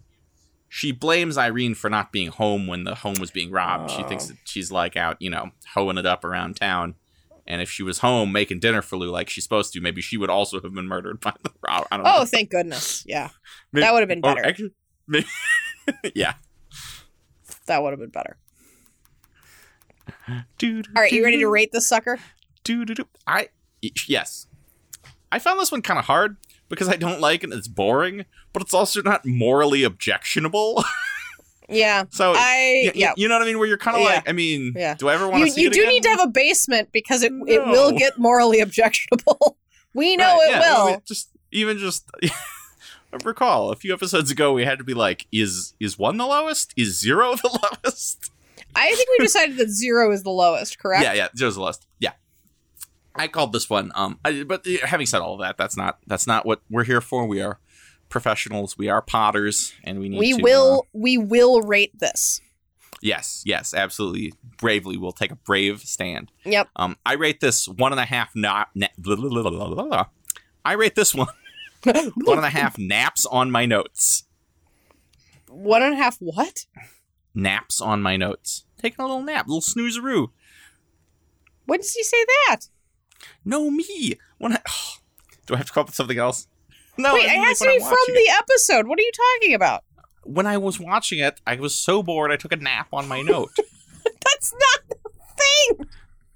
she 0.68 0.92
blames 0.92 1.36
Irene 1.36 1.74
for 1.74 1.90
not 1.90 2.10
being 2.12 2.28
home 2.28 2.66
when 2.66 2.84
the 2.84 2.94
home 2.94 3.16
was 3.20 3.30
being 3.30 3.50
robbed, 3.50 3.90
she 3.90 4.02
thinks 4.04 4.24
Oh. 4.24 4.28
that 4.28 4.36
she's 4.44 4.70
like 4.72 4.96
out, 4.96 5.20
you 5.20 5.30
know, 5.30 5.50
hoeing 5.74 5.98
it 5.98 6.06
up 6.06 6.24
around 6.24 6.56
town. 6.56 6.94
And 7.50 7.62
if 7.62 7.70
she 7.70 7.82
was 7.82 8.00
home 8.00 8.30
making 8.30 8.60
dinner 8.60 8.82
for 8.82 8.96
Lou 8.98 9.10
like 9.10 9.30
she's 9.30 9.42
supposed 9.44 9.72
to, 9.72 9.80
maybe 9.80 10.02
she 10.02 10.18
would 10.18 10.28
also 10.28 10.60
have 10.60 10.74
been 10.74 10.86
murdered 10.86 11.18
by 11.22 11.32
the 11.42 11.50
rob. 11.66 11.86
I 11.90 11.96
don't 11.96 12.06
Oh, 12.06 12.18
know. 12.18 12.24
thank 12.26 12.50
goodness. 12.50 13.02
Yeah, 13.06 13.30
Maybe- 13.72 13.82
that 13.84 13.94
would 13.94 14.00
have 14.02 14.10
oh, 14.10 14.14
been 14.14 14.20
better. 14.20 14.44
actually, 14.46 14.72
maybe, 15.08 15.26
yeah. 16.14 16.34
that 17.66 17.82
would 17.82 17.90
have 17.90 18.00
been 18.00 18.10
better. 18.10 18.36
Dude. 20.58 20.88
All 20.94 21.02
right, 21.02 21.10
you 21.12 21.24
ready 21.24 21.38
to 21.38 21.48
rate 21.48 21.72
this 21.72 21.86
sucker? 21.88 22.18
Dude, 22.64 22.98
I 23.26 23.48
yes. 24.06 24.46
I 25.32 25.38
found 25.38 25.60
this 25.60 25.72
one 25.72 25.82
kind 25.82 25.98
of 25.98 26.06
hard 26.06 26.36
because 26.68 26.88
I 26.88 26.96
don't 26.96 27.20
like 27.20 27.44
it. 27.44 27.52
It's 27.52 27.68
boring, 27.68 28.24
but 28.52 28.62
it's 28.62 28.74
also 28.74 29.02
not 29.02 29.24
morally 29.26 29.84
objectionable. 29.84 30.84
Yeah, 31.68 32.04
so 32.10 32.32
I 32.34 32.84
y- 32.86 32.92
yeah. 32.94 33.12
you 33.16 33.28
know 33.28 33.34
what 33.34 33.42
I 33.42 33.46
mean? 33.46 33.58
Where 33.58 33.68
you're 33.68 33.76
kind 33.76 33.96
of 33.96 34.02
Yeah. 34.02 34.08
like, 34.08 34.28
I 34.28 34.32
mean, 34.32 34.72
Yeah. 34.76 34.94
do 34.94 35.08
I 35.08 35.14
ever 35.14 35.28
want 35.28 35.44
to 35.44 35.50
see 35.50 35.62
you 35.62 35.70
do 35.70 35.80
again? 35.82 35.92
need 35.92 36.02
to 36.04 36.08
have 36.08 36.20
a 36.20 36.26
basement 36.28 36.90
because 36.92 37.22
it 37.22 37.32
it 37.46 37.64
will 37.66 37.92
get 37.92 38.18
morally 38.18 38.60
objectionable. 38.60 39.56
We 39.94 40.16
know 40.16 40.24
Right, 40.36 40.48
it 40.48 40.50
yeah, 40.50 40.60
will. 40.60 40.86
I 40.86 40.90
mean, 40.92 41.00
just 41.06 41.30
even 41.50 41.78
just 41.78 42.08
I 42.22 42.30
recall 43.24 43.70
a 43.72 43.76
few 43.76 43.92
episodes 43.94 44.30
ago 44.30 44.52
we 44.52 44.64
had 44.64 44.78
to 44.78 44.84
be 44.84 44.94
like, 44.94 45.26
is 45.32 45.74
is 45.80 45.98
one 45.98 46.18
the 46.18 46.26
lowest? 46.26 46.72
Is 46.76 47.00
zero 47.00 47.34
the 47.42 47.48
lowest? 47.84 48.30
I 48.76 48.94
think 48.94 49.08
we 49.18 49.24
decided 49.24 49.56
that 49.56 49.70
zero 49.70 50.12
is 50.12 50.22
the 50.22 50.30
lowest. 50.30 50.78
Correct? 50.78 51.02
Yeah, 51.02 51.14
yeah, 51.14 51.28
zero's 51.36 51.54
the 51.56 51.62
lowest. 51.62 51.86
Yeah. 51.98 52.12
I 53.14 53.26
called 53.28 53.52
this 53.52 53.68
one. 53.68 53.90
Um, 53.96 54.20
I, 54.24 54.42
but 54.44 54.64
uh, 54.66 54.86
having 54.86 55.06
said 55.06 55.20
all 55.20 55.34
of 55.34 55.40
that, 55.40 55.56
that's 55.56 55.76
not 55.76 55.98
that's 56.06 56.26
not 56.26 56.46
what 56.46 56.60
we're 56.70 56.84
here 56.84 57.00
for. 57.00 57.26
We 57.26 57.40
are 57.40 57.58
professionals. 58.08 58.76
We 58.76 58.88
are 58.88 59.02
potters, 59.02 59.72
and 59.84 59.98
we 60.00 60.08
need. 60.08 60.18
we 60.18 60.34
to, 60.34 60.42
will 60.42 60.84
uh, 60.86 60.88
we 60.92 61.18
will 61.18 61.62
rate 61.62 61.98
this. 61.98 62.40
yes, 63.00 63.42
yes, 63.46 63.74
absolutely. 63.74 64.32
Bravely, 64.58 64.96
we'll 64.96 65.12
take 65.12 65.30
a 65.30 65.36
brave 65.36 65.80
stand. 65.80 66.32
Yep. 66.44 66.68
Um, 66.76 66.96
I 67.06 67.14
rate 67.14 67.40
this 67.40 67.68
one 67.68 67.92
and 67.92 68.00
a 68.00 68.04
half. 68.04 68.30
Not. 68.34 68.68
Na-. 68.74 68.88
I 70.64 70.72
rate 70.72 70.94
this 70.94 71.14
one 71.14 71.28
one 71.84 72.38
and 72.38 72.46
a 72.46 72.50
half 72.50 72.78
naps 72.78 73.24
on 73.26 73.50
my 73.50 73.66
notes. 73.66 74.24
One 75.48 75.82
and 75.82 75.94
a 75.94 75.96
half 75.96 76.16
what? 76.18 76.66
Naps 77.34 77.80
on 77.80 78.02
my 78.02 78.16
notes. 78.16 78.64
Taking 78.80 79.04
a 79.04 79.08
little 79.08 79.22
nap, 79.22 79.46
little 79.46 79.60
snoozeroo. 79.60 80.28
When 81.66 81.80
does 81.80 81.92
he 81.92 82.02
say 82.02 82.24
that? 82.24 82.68
No, 83.44 83.70
me. 83.70 84.18
When 84.38 84.52
I, 84.54 84.60
oh, 84.68 84.94
Do 85.46 85.54
I 85.54 85.58
have 85.58 85.66
to 85.66 85.72
come 85.72 85.82
up 85.82 85.86
with 85.88 85.94
something 85.94 86.18
else? 86.18 86.46
No. 87.02 87.14
Wait, 87.14 87.28
I 87.28 87.34
it 87.34 87.38
has 87.38 87.60
like, 87.60 87.70
to 87.70 87.74
be 87.76 87.78
from 87.78 87.90
watching 87.92 88.14
it. 88.16 88.24
the 88.26 88.32
episode. 88.38 88.88
What 88.88 88.98
are 88.98 89.02
you 89.02 89.12
talking 89.12 89.54
about? 89.54 89.84
When 90.24 90.46
I 90.46 90.58
was 90.58 90.80
watching 90.80 91.20
it, 91.20 91.40
I 91.46 91.54
was 91.54 91.72
so 91.74 92.02
bored 92.02 92.32
I 92.32 92.36
took 92.36 92.50
a 92.52 92.56
nap 92.56 92.88
on 92.92 93.06
my 93.06 93.22
note. 93.22 93.50
That's 94.04 94.52
not 94.52 94.80
the 94.88 95.10
thing. 95.38 95.86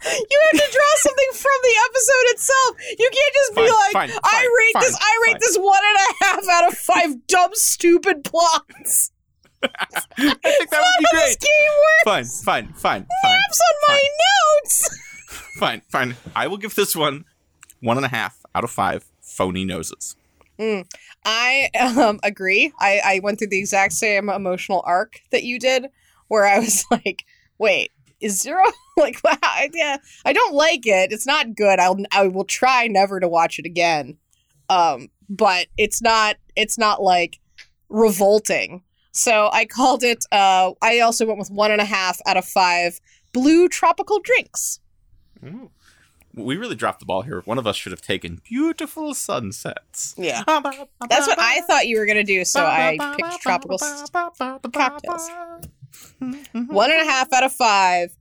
You 0.04 0.40
have 0.52 0.60
to 0.60 0.72
draw 0.72 0.92
something 0.96 1.28
from 1.32 1.58
the 1.62 1.74
episode 1.84 2.26
itself. 2.30 2.76
You 2.98 3.10
can't 3.12 3.34
just 3.34 3.54
be 3.56 3.62
like, 3.62 3.92
fine, 3.92 4.10
I 4.10 4.30
fine, 4.30 4.44
rate 4.44 4.86
this. 4.86 4.96
I 5.00 5.22
rate 5.26 5.32
fine. 5.32 5.40
this 5.40 5.56
one 5.58 5.80
and 5.84 5.96
a 5.98 6.24
half 6.24 6.48
out 6.48 6.72
of 6.72 6.78
five 6.78 7.26
dumb, 7.26 7.50
stupid 7.54 8.24
plots. 8.24 9.10
I 9.62 9.68
think 9.68 10.70
that 10.70 10.80
would 10.80 10.98
be 10.98 11.06
great. 11.10 11.40
game 11.40 11.48
Fine, 12.04 12.24
fine, 12.24 12.66
fine, 12.72 13.06
fine, 13.22 13.32
Maps 13.32 13.60
on 13.60 13.94
my 13.94 14.00
notes. 14.64 14.98
fine, 15.58 15.82
fine. 15.88 16.16
I 16.34 16.46
will 16.48 16.56
give 16.56 16.74
this 16.74 16.96
one 16.96 17.24
one 17.80 17.96
and 17.96 18.06
a 18.06 18.08
half 18.08 18.38
out 18.54 18.64
of 18.64 18.70
five 18.70 19.04
phony 19.20 19.64
noses. 19.64 20.16
I 21.24 21.70
um, 21.78 22.20
agree. 22.22 22.72
I, 22.78 23.00
I 23.05 23.20
went 23.22 23.38
through 23.38 23.48
the 23.48 23.59
exact 23.59 23.94
same 23.94 24.28
emotional 24.28 24.82
arc 24.86 25.20
that 25.30 25.44
you 25.44 25.59
did, 25.59 25.86
where 26.28 26.44
I 26.44 26.59
was 26.59 26.84
like, 26.90 27.24
"Wait, 27.59 27.90
is 28.20 28.40
zero 28.40 28.62
like? 28.96 29.18
Wow, 29.24 29.36
yeah, 29.72 29.98
I 30.24 30.32
don't 30.32 30.55
like 30.55 30.86
it. 30.86 31.12
It's 31.12 31.26
not 31.26 31.55
good. 31.55 31.78
I'll 31.78 31.98
I 32.12 32.28
will 32.28 32.44
try 32.44 32.86
never 32.86 33.20
to 33.20 33.28
watch 33.28 33.59
it 33.59 33.66
again. 33.66 34.18
Um, 34.68 35.09
but 35.28 35.66
it's 35.76 36.00
not. 36.03 36.36
It's 36.57 36.78
not 36.78 37.03
like 37.03 37.40
revolting. 37.88 38.82
So 39.12 39.50
I 39.53 39.66
called 39.66 40.03
it. 40.03 40.24
Uh, 40.32 40.72
I 40.80 41.00
also 41.00 41.26
went 41.26 41.38
with 41.38 41.50
one 41.50 41.70
and 41.70 41.80
a 41.80 41.86
half 41.86 42.18
out 42.26 42.38
of 42.38 42.46
five 42.46 42.98
blue 43.32 43.68
tropical 43.68 44.20
drinks. 44.20 44.80
Ooh. 45.44 45.70
We 46.34 46.56
really 46.56 46.76
dropped 46.76 47.00
the 47.00 47.06
ball 47.06 47.22
here. 47.22 47.42
One 47.44 47.58
of 47.58 47.66
us 47.66 47.76
should 47.76 47.92
have 47.92 48.00
taken 48.00 48.40
beautiful 48.42 49.12
sunsets. 49.14 50.14
Yeah, 50.16 50.42
that's 50.46 51.26
what 51.26 51.38
I 51.38 51.60
thought 51.62 51.86
you 51.86 51.98
were 51.98 52.06
gonna 52.06 52.24
do. 52.24 52.44
So 52.44 52.64
I 52.64 52.96
picked 53.16 53.42
tropical 53.42 53.78
cocktails. 53.78 55.30
One 56.52 56.90
and 56.90 57.00
a 57.00 57.04
half 57.04 57.32
out 57.32 57.44
of 57.44 57.52
five 57.52 58.16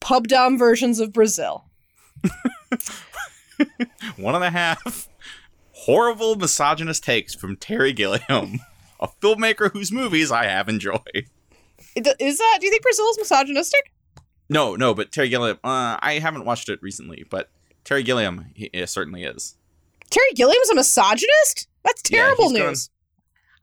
pub 0.00 0.28
dom 0.28 0.58
versions 0.58 1.00
of 1.00 1.12
Brazil. 1.12 1.64
One 4.16 4.34
and 4.34 4.44
a 4.44 4.50
half 4.50 5.08
horrible 5.72 6.36
misogynist 6.36 7.04
takes 7.04 7.34
from 7.34 7.56
Terry 7.56 7.92
Gilliam, 7.92 8.60
a 9.00 9.08
filmmaker 9.22 9.72
whose 9.72 9.92
movies 9.92 10.32
I 10.32 10.44
have 10.44 10.68
enjoyed. 10.68 11.28
Is 11.94 12.38
that? 12.38 12.58
Do 12.60 12.66
you 12.66 12.70
think 12.70 12.82
Brazil 12.82 13.06
is 13.10 13.18
misogynistic? 13.18 13.92
No, 14.54 14.76
no, 14.76 14.94
but 14.94 15.10
Terry 15.12 15.28
Gilliam. 15.28 15.58
Uh, 15.64 15.98
I 16.00 16.20
haven't 16.22 16.44
watched 16.44 16.68
it 16.68 16.80
recently, 16.80 17.24
but 17.28 17.50
Terry 17.84 18.02
Gilliam 18.04 18.46
he, 18.54 18.70
he 18.72 18.86
certainly 18.86 19.24
is. 19.24 19.56
Terry 20.10 20.32
Gilliam's 20.34 20.70
a 20.70 20.74
misogynist? 20.76 21.66
That's 21.84 22.00
terrible 22.02 22.50
gone- 22.50 22.68
news. 22.68 22.90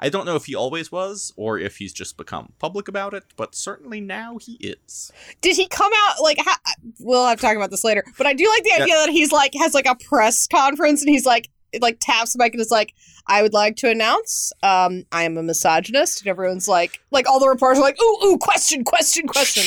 I 0.03 0.09
don't 0.09 0.25
know 0.25 0.35
if 0.35 0.45
he 0.47 0.55
always 0.55 0.91
was 0.91 1.31
or 1.37 1.59
if 1.59 1.77
he's 1.77 1.93
just 1.93 2.17
become 2.17 2.53
public 2.57 2.87
about 2.87 3.13
it, 3.13 3.23
but 3.37 3.53
certainly 3.53 4.01
now 4.01 4.37
he 4.41 4.53
is. 4.53 5.11
Did 5.41 5.55
he 5.55 5.67
come 5.67 5.91
out 6.07 6.15
like? 6.21 6.39
Ha- 6.39 6.59
we'll 6.99 7.25
have 7.27 7.37
to 7.39 7.45
talk 7.45 7.55
about 7.55 7.69
this 7.69 7.83
later. 7.83 8.03
But 8.17 8.25
I 8.27 8.33
do 8.33 8.49
like 8.49 8.63
the 8.63 8.73
Yeah. 8.77 8.83
idea 8.83 8.95
that 8.95 9.09
he's 9.09 9.31
like 9.31 9.53
has 9.59 9.73
like 9.75 9.85
a 9.85 9.95
press 9.95 10.47
conference 10.47 11.01
and 11.01 11.09
he's 11.09 11.25
like 11.25 11.49
like 11.81 11.99
taps 12.01 12.33
the 12.33 12.39
mic 12.43 12.51
and 12.53 12.59
is 12.59 12.71
like, 12.71 12.93
"I 13.27 13.43
would 13.43 13.53
like 13.53 13.75
to 13.77 13.89
announce, 13.89 14.51
um, 14.63 15.05
I 15.11 15.23
am 15.23 15.37
a 15.37 15.43
misogynist." 15.43 16.19
And 16.21 16.27
everyone's 16.27 16.67
like, 16.67 16.99
like 17.11 17.29
all 17.29 17.39
the 17.39 17.47
reporters 17.47 17.77
are 17.77 17.81
like, 17.81 18.01
"Ooh, 18.01 18.19
ooh, 18.25 18.37
question, 18.39 18.83
question, 18.83 19.25
question." 19.27 19.63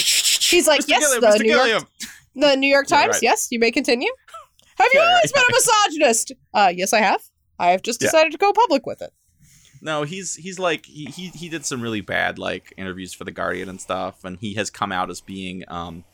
He's 0.54 0.66
like, 0.68 0.80
Mr. 0.82 0.88
"Yes, 0.88 1.00
Gilliam, 1.02 1.20
the 1.20 1.26
Mr. 1.26 1.40
New 1.42 1.68
York 1.68 1.84
The 2.34 2.56
New 2.56 2.68
York 2.68 2.86
Times. 2.96 3.10
right. 3.12 3.22
Yes, 3.22 3.48
you 3.50 3.58
may 3.58 3.70
continue. 3.70 4.10
Have 4.78 4.88
you 4.92 5.00
Yeah, 5.00 5.06
always 5.08 5.32
right, 5.34 5.44
been 5.46 5.54
a 5.54 5.56
misogynist? 5.56 6.32
Uh, 6.52 6.72
yes, 6.74 6.92
I 6.92 7.00
have. 7.00 7.22
I 7.58 7.70
have 7.70 7.82
just 7.82 8.00
Yeah. 8.02 8.06
decided 8.08 8.32
to 8.32 8.38
go 8.38 8.52
public 8.52 8.86
with 8.86 9.00
it. 9.02 9.12
No, 9.80 10.02
he's 10.02 10.34
he's 10.34 10.58
like 10.58 10.86
he, 10.86 11.04
he 11.06 11.28
he 11.28 11.48
did 11.48 11.64
some 11.66 11.80
really 11.82 12.00
bad 12.00 12.38
like 12.38 12.72
interviews 12.76 13.12
for 13.12 13.24
the 13.24 13.30
Guardian 13.30 13.68
and 13.68 13.80
stuff, 13.80 14.24
and 14.24 14.38
he 14.38 14.54
has 14.54 14.70
come 14.70 14.90
out 14.92 15.10
as 15.10 15.20
being 15.20 15.62
um 15.68 16.04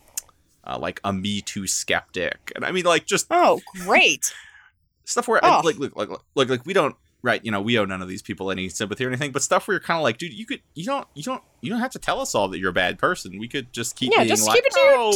uh, 0.64 0.76
like 0.78 1.00
a 1.04 1.12
Me 1.12 1.40
Too 1.40 1.66
skeptic, 1.66 2.52
and 2.54 2.64
I 2.64 2.72
mean 2.72 2.84
like 2.84 3.06
just 3.06 3.26
Oh, 3.30 3.60
great. 3.84 4.34
stuff 5.04 5.26
where 5.28 5.40
Oh. 5.42 5.60
like 5.64 5.78
look 5.78 5.96
like 5.96 6.08
like 6.34 6.48
like 6.50 6.66
we 6.66 6.72
don't 6.72 6.96
right 7.22 7.44
you 7.44 7.50
know 7.50 7.60
we 7.60 7.78
owe 7.78 7.84
none 7.84 8.02
of 8.02 8.08
these 8.08 8.22
people 8.22 8.50
any 8.50 8.68
sympathy 8.68 9.04
or 9.04 9.08
anything, 9.08 9.32
but 9.32 9.42
stuff 9.42 9.66
where 9.68 9.74
you're 9.74 9.80
kind 9.80 9.98
of 9.98 10.02
like 10.02 10.18
dude 10.18 10.32
you 10.32 10.46
could 10.46 10.60
you 10.74 10.84
don't 10.84 11.06
you 11.14 11.22
don't 11.22 11.42
you 11.60 11.70
don't 11.70 11.80
have 11.80 11.92
to 11.92 11.98
tell 11.98 12.20
us 12.20 12.34
all 12.34 12.48
that 12.48 12.58
you're 12.58 12.70
a 12.70 12.74
bad 12.74 12.98
person. 12.98 13.38
We 13.38 13.48
could 13.48 13.72
just 13.72 13.96
keep 13.96 14.12
yeah, 14.12 14.18
being 14.18 14.28
just 14.28 14.46
like 14.46 14.56
keep 14.56 14.64
it 14.66 14.72
to 14.72 14.80
oh 14.82 15.14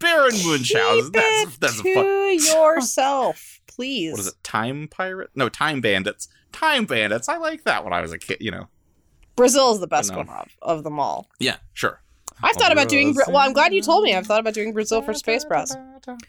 Baron 0.00 0.34
Munchausen. 0.44 1.12
keep 1.12 1.60
That's 1.60 1.78
it 1.78 1.80
a 1.80 1.82
to 1.82 1.94
fun. 1.94 2.74
yourself, 2.76 3.60
please. 3.66 4.12
What 4.12 4.20
is 4.20 4.28
it? 4.28 4.34
Time 4.42 4.88
pirate? 4.88 5.30
No, 5.34 5.48
time 5.48 5.80
bandits. 5.80 6.28
Time 6.52 6.84
bandits. 6.84 7.28
I 7.28 7.36
like 7.36 7.64
that 7.64 7.84
when 7.84 7.92
I 7.92 8.00
was 8.00 8.12
a 8.12 8.18
kid. 8.18 8.38
You 8.40 8.50
know. 8.50 8.68
Brazil 9.36 9.72
is 9.72 9.80
the 9.80 9.86
best 9.86 10.14
one 10.14 10.28
of, 10.28 10.48
of 10.62 10.82
them 10.82 10.98
all. 10.98 11.28
Yeah, 11.38 11.56
sure. 11.74 12.00
I've 12.42 12.56
thought 12.56 12.72
about 12.72 12.88
doing. 12.88 13.14
Well, 13.28 13.38
I'm 13.38 13.52
glad 13.52 13.72
you 13.72 13.82
told 13.82 14.04
me. 14.04 14.14
I've 14.14 14.26
thought 14.26 14.40
about 14.40 14.54
doing 14.54 14.72
Brazil 14.72 15.02
for 15.02 15.14
Space 15.14 15.44
Bros. 15.44 15.74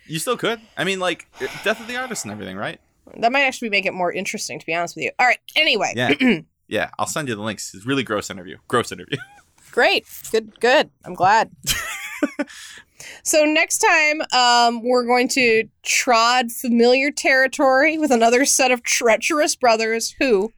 You 0.05 0.19
still 0.19 0.37
could. 0.37 0.61
I 0.77 0.83
mean, 0.83 0.99
like 0.99 1.27
Death 1.63 1.79
of 1.79 1.87
the 1.87 1.97
Artist 1.97 2.25
and 2.25 2.31
everything, 2.31 2.55
right? 2.55 2.79
That 3.19 3.31
might 3.31 3.43
actually 3.43 3.69
make 3.69 3.85
it 3.85 3.93
more 3.93 4.11
interesting, 4.11 4.59
to 4.59 4.65
be 4.65 4.73
honest 4.73 4.95
with 4.95 5.05
you. 5.05 5.11
All 5.19 5.27
right. 5.27 5.39
Anyway, 5.55 5.93
Yeah. 5.95 6.13
yeah, 6.67 6.89
I'll 6.99 7.07
send 7.07 7.27
you 7.27 7.35
the 7.35 7.41
links. 7.41 7.73
It's 7.73 7.85
a 7.85 7.87
really 7.87 8.03
gross 8.03 8.29
interview. 8.29 8.57
Gross 8.67 8.91
interview. 8.91 9.17
great, 9.71 10.05
good, 10.31 10.59
good. 10.59 10.89
I'm 11.05 11.13
glad. 11.13 11.51
so 13.23 13.45
next 13.45 13.79
time, 13.79 14.21
um, 14.33 14.83
we're 14.83 15.05
going 15.05 15.27
to 15.29 15.67
trod 15.83 16.51
familiar 16.51 17.11
territory 17.11 17.97
with 17.97 18.11
another 18.11 18.45
set 18.45 18.71
of 18.71 18.83
treacherous 18.83 19.55
brothers 19.55 20.15
who, 20.19 20.51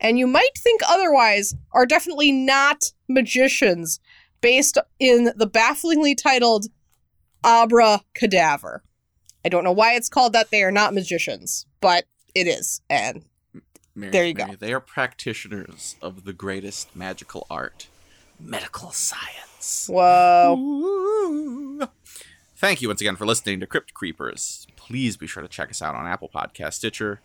and 0.00 0.18
you 0.18 0.26
might 0.26 0.56
think 0.58 0.80
otherwise, 0.86 1.54
are 1.72 1.86
definitely 1.86 2.32
not 2.32 2.92
magicians, 3.08 4.00
based 4.40 4.76
in 4.98 5.32
the 5.36 5.46
bafflingly 5.46 6.14
titled 6.14 6.66
Abra 7.42 8.02
Cadaver. 8.14 8.82
I 9.44 9.48
don't 9.48 9.64
know 9.64 9.72
why 9.72 9.94
it's 9.94 10.08
called 10.08 10.32
that. 10.32 10.50
They 10.50 10.62
are 10.62 10.72
not 10.72 10.94
magicians, 10.94 11.66
but 11.84 12.06
it 12.34 12.46
is, 12.46 12.80
and 12.88 13.24
Mary, 13.94 14.10
There 14.10 14.24
you 14.24 14.32
go. 14.34 14.54
They 14.58 14.72
are 14.72 14.80
practitioners 14.80 15.96
of 16.00 16.24
the 16.24 16.32
greatest 16.32 16.96
magical 16.96 17.46
art, 17.50 17.88
medical 18.40 18.90
science. 18.90 19.86
whoa. 19.88 20.56
Ooh. 20.58 21.88
Thank 22.56 22.80
you 22.80 22.88
once 22.88 23.02
again 23.02 23.16
for 23.16 23.26
listening 23.26 23.60
to 23.60 23.66
Crypt 23.66 23.92
Creepers. 23.92 24.66
Please 24.76 25.16
be 25.18 25.26
sure 25.26 25.42
to 25.42 25.48
check 25.48 25.70
us 25.70 25.82
out 25.82 25.94
on 25.94 26.06
Apple 26.06 26.30
Podcast, 26.34 26.72
Stitcher, 26.74 27.20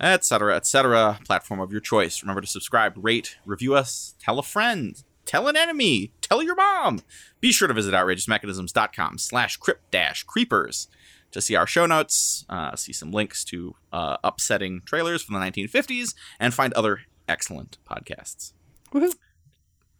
etc., 0.00 0.56
etc., 0.56 1.20
platform 1.24 1.60
of 1.60 1.70
your 1.70 1.80
choice. 1.80 2.20
Remember 2.22 2.40
to 2.40 2.46
subscribe, 2.48 2.94
rate, 2.96 3.36
review 3.46 3.74
us, 3.76 4.14
tell 4.18 4.40
a 4.40 4.42
friend, 4.42 5.02
tell 5.24 5.46
an 5.46 5.56
enemy, 5.56 6.12
tell 6.20 6.42
your 6.42 6.56
mom. 6.56 7.00
Be 7.40 7.52
sure 7.52 7.68
to 7.68 7.74
visit 7.74 7.94
outrageousmechanisms.com 7.94 9.18
slash 9.18 9.56
crypt 9.58 9.90
dash 9.92 10.24
creepers 10.24 10.88
to 11.32 11.40
see 11.40 11.54
our 11.56 11.66
show 11.66 11.86
notes, 11.86 12.44
uh, 12.48 12.74
see 12.76 12.92
some 12.92 13.12
links 13.12 13.44
to 13.44 13.74
uh, 13.92 14.16
upsetting 14.24 14.82
trailers 14.84 15.22
from 15.22 15.34
the 15.34 15.40
1950s, 15.40 16.14
and 16.38 16.52
find 16.54 16.72
other 16.74 17.02
excellent 17.28 17.78
podcasts. 17.88 18.52
Woohoo. 18.92 19.14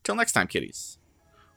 Till 0.02 0.14
next 0.16 0.32
time, 0.32 0.46
kiddies. 0.48 0.98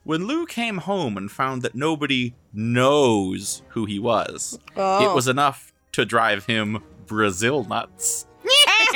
When 0.03 0.28
Lou 0.28 0.45
came 0.45 0.80
home 0.80 1.15
and 1.17 1.32
found 1.32 1.61
that 1.61 1.76
nobody 1.76 2.36
knows 2.51 3.61
who 3.69 3.86
he 3.86 3.99
was, 3.99 4.59
Oh. 4.76 5.09
it 5.09 5.15
was 5.15 5.28
enough 5.28 5.71
to 5.93 6.03
drive 6.05 6.45
him 6.45 6.84
Brazil 7.07 7.63
nuts. 7.63 8.28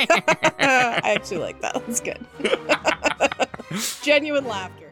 I 0.00 1.00
actually 1.16 1.38
like 1.38 1.60
that. 1.62 1.74
That's 1.74 2.00
good. 2.00 2.26
Genuine 4.02 4.44
laughter. 4.46 4.87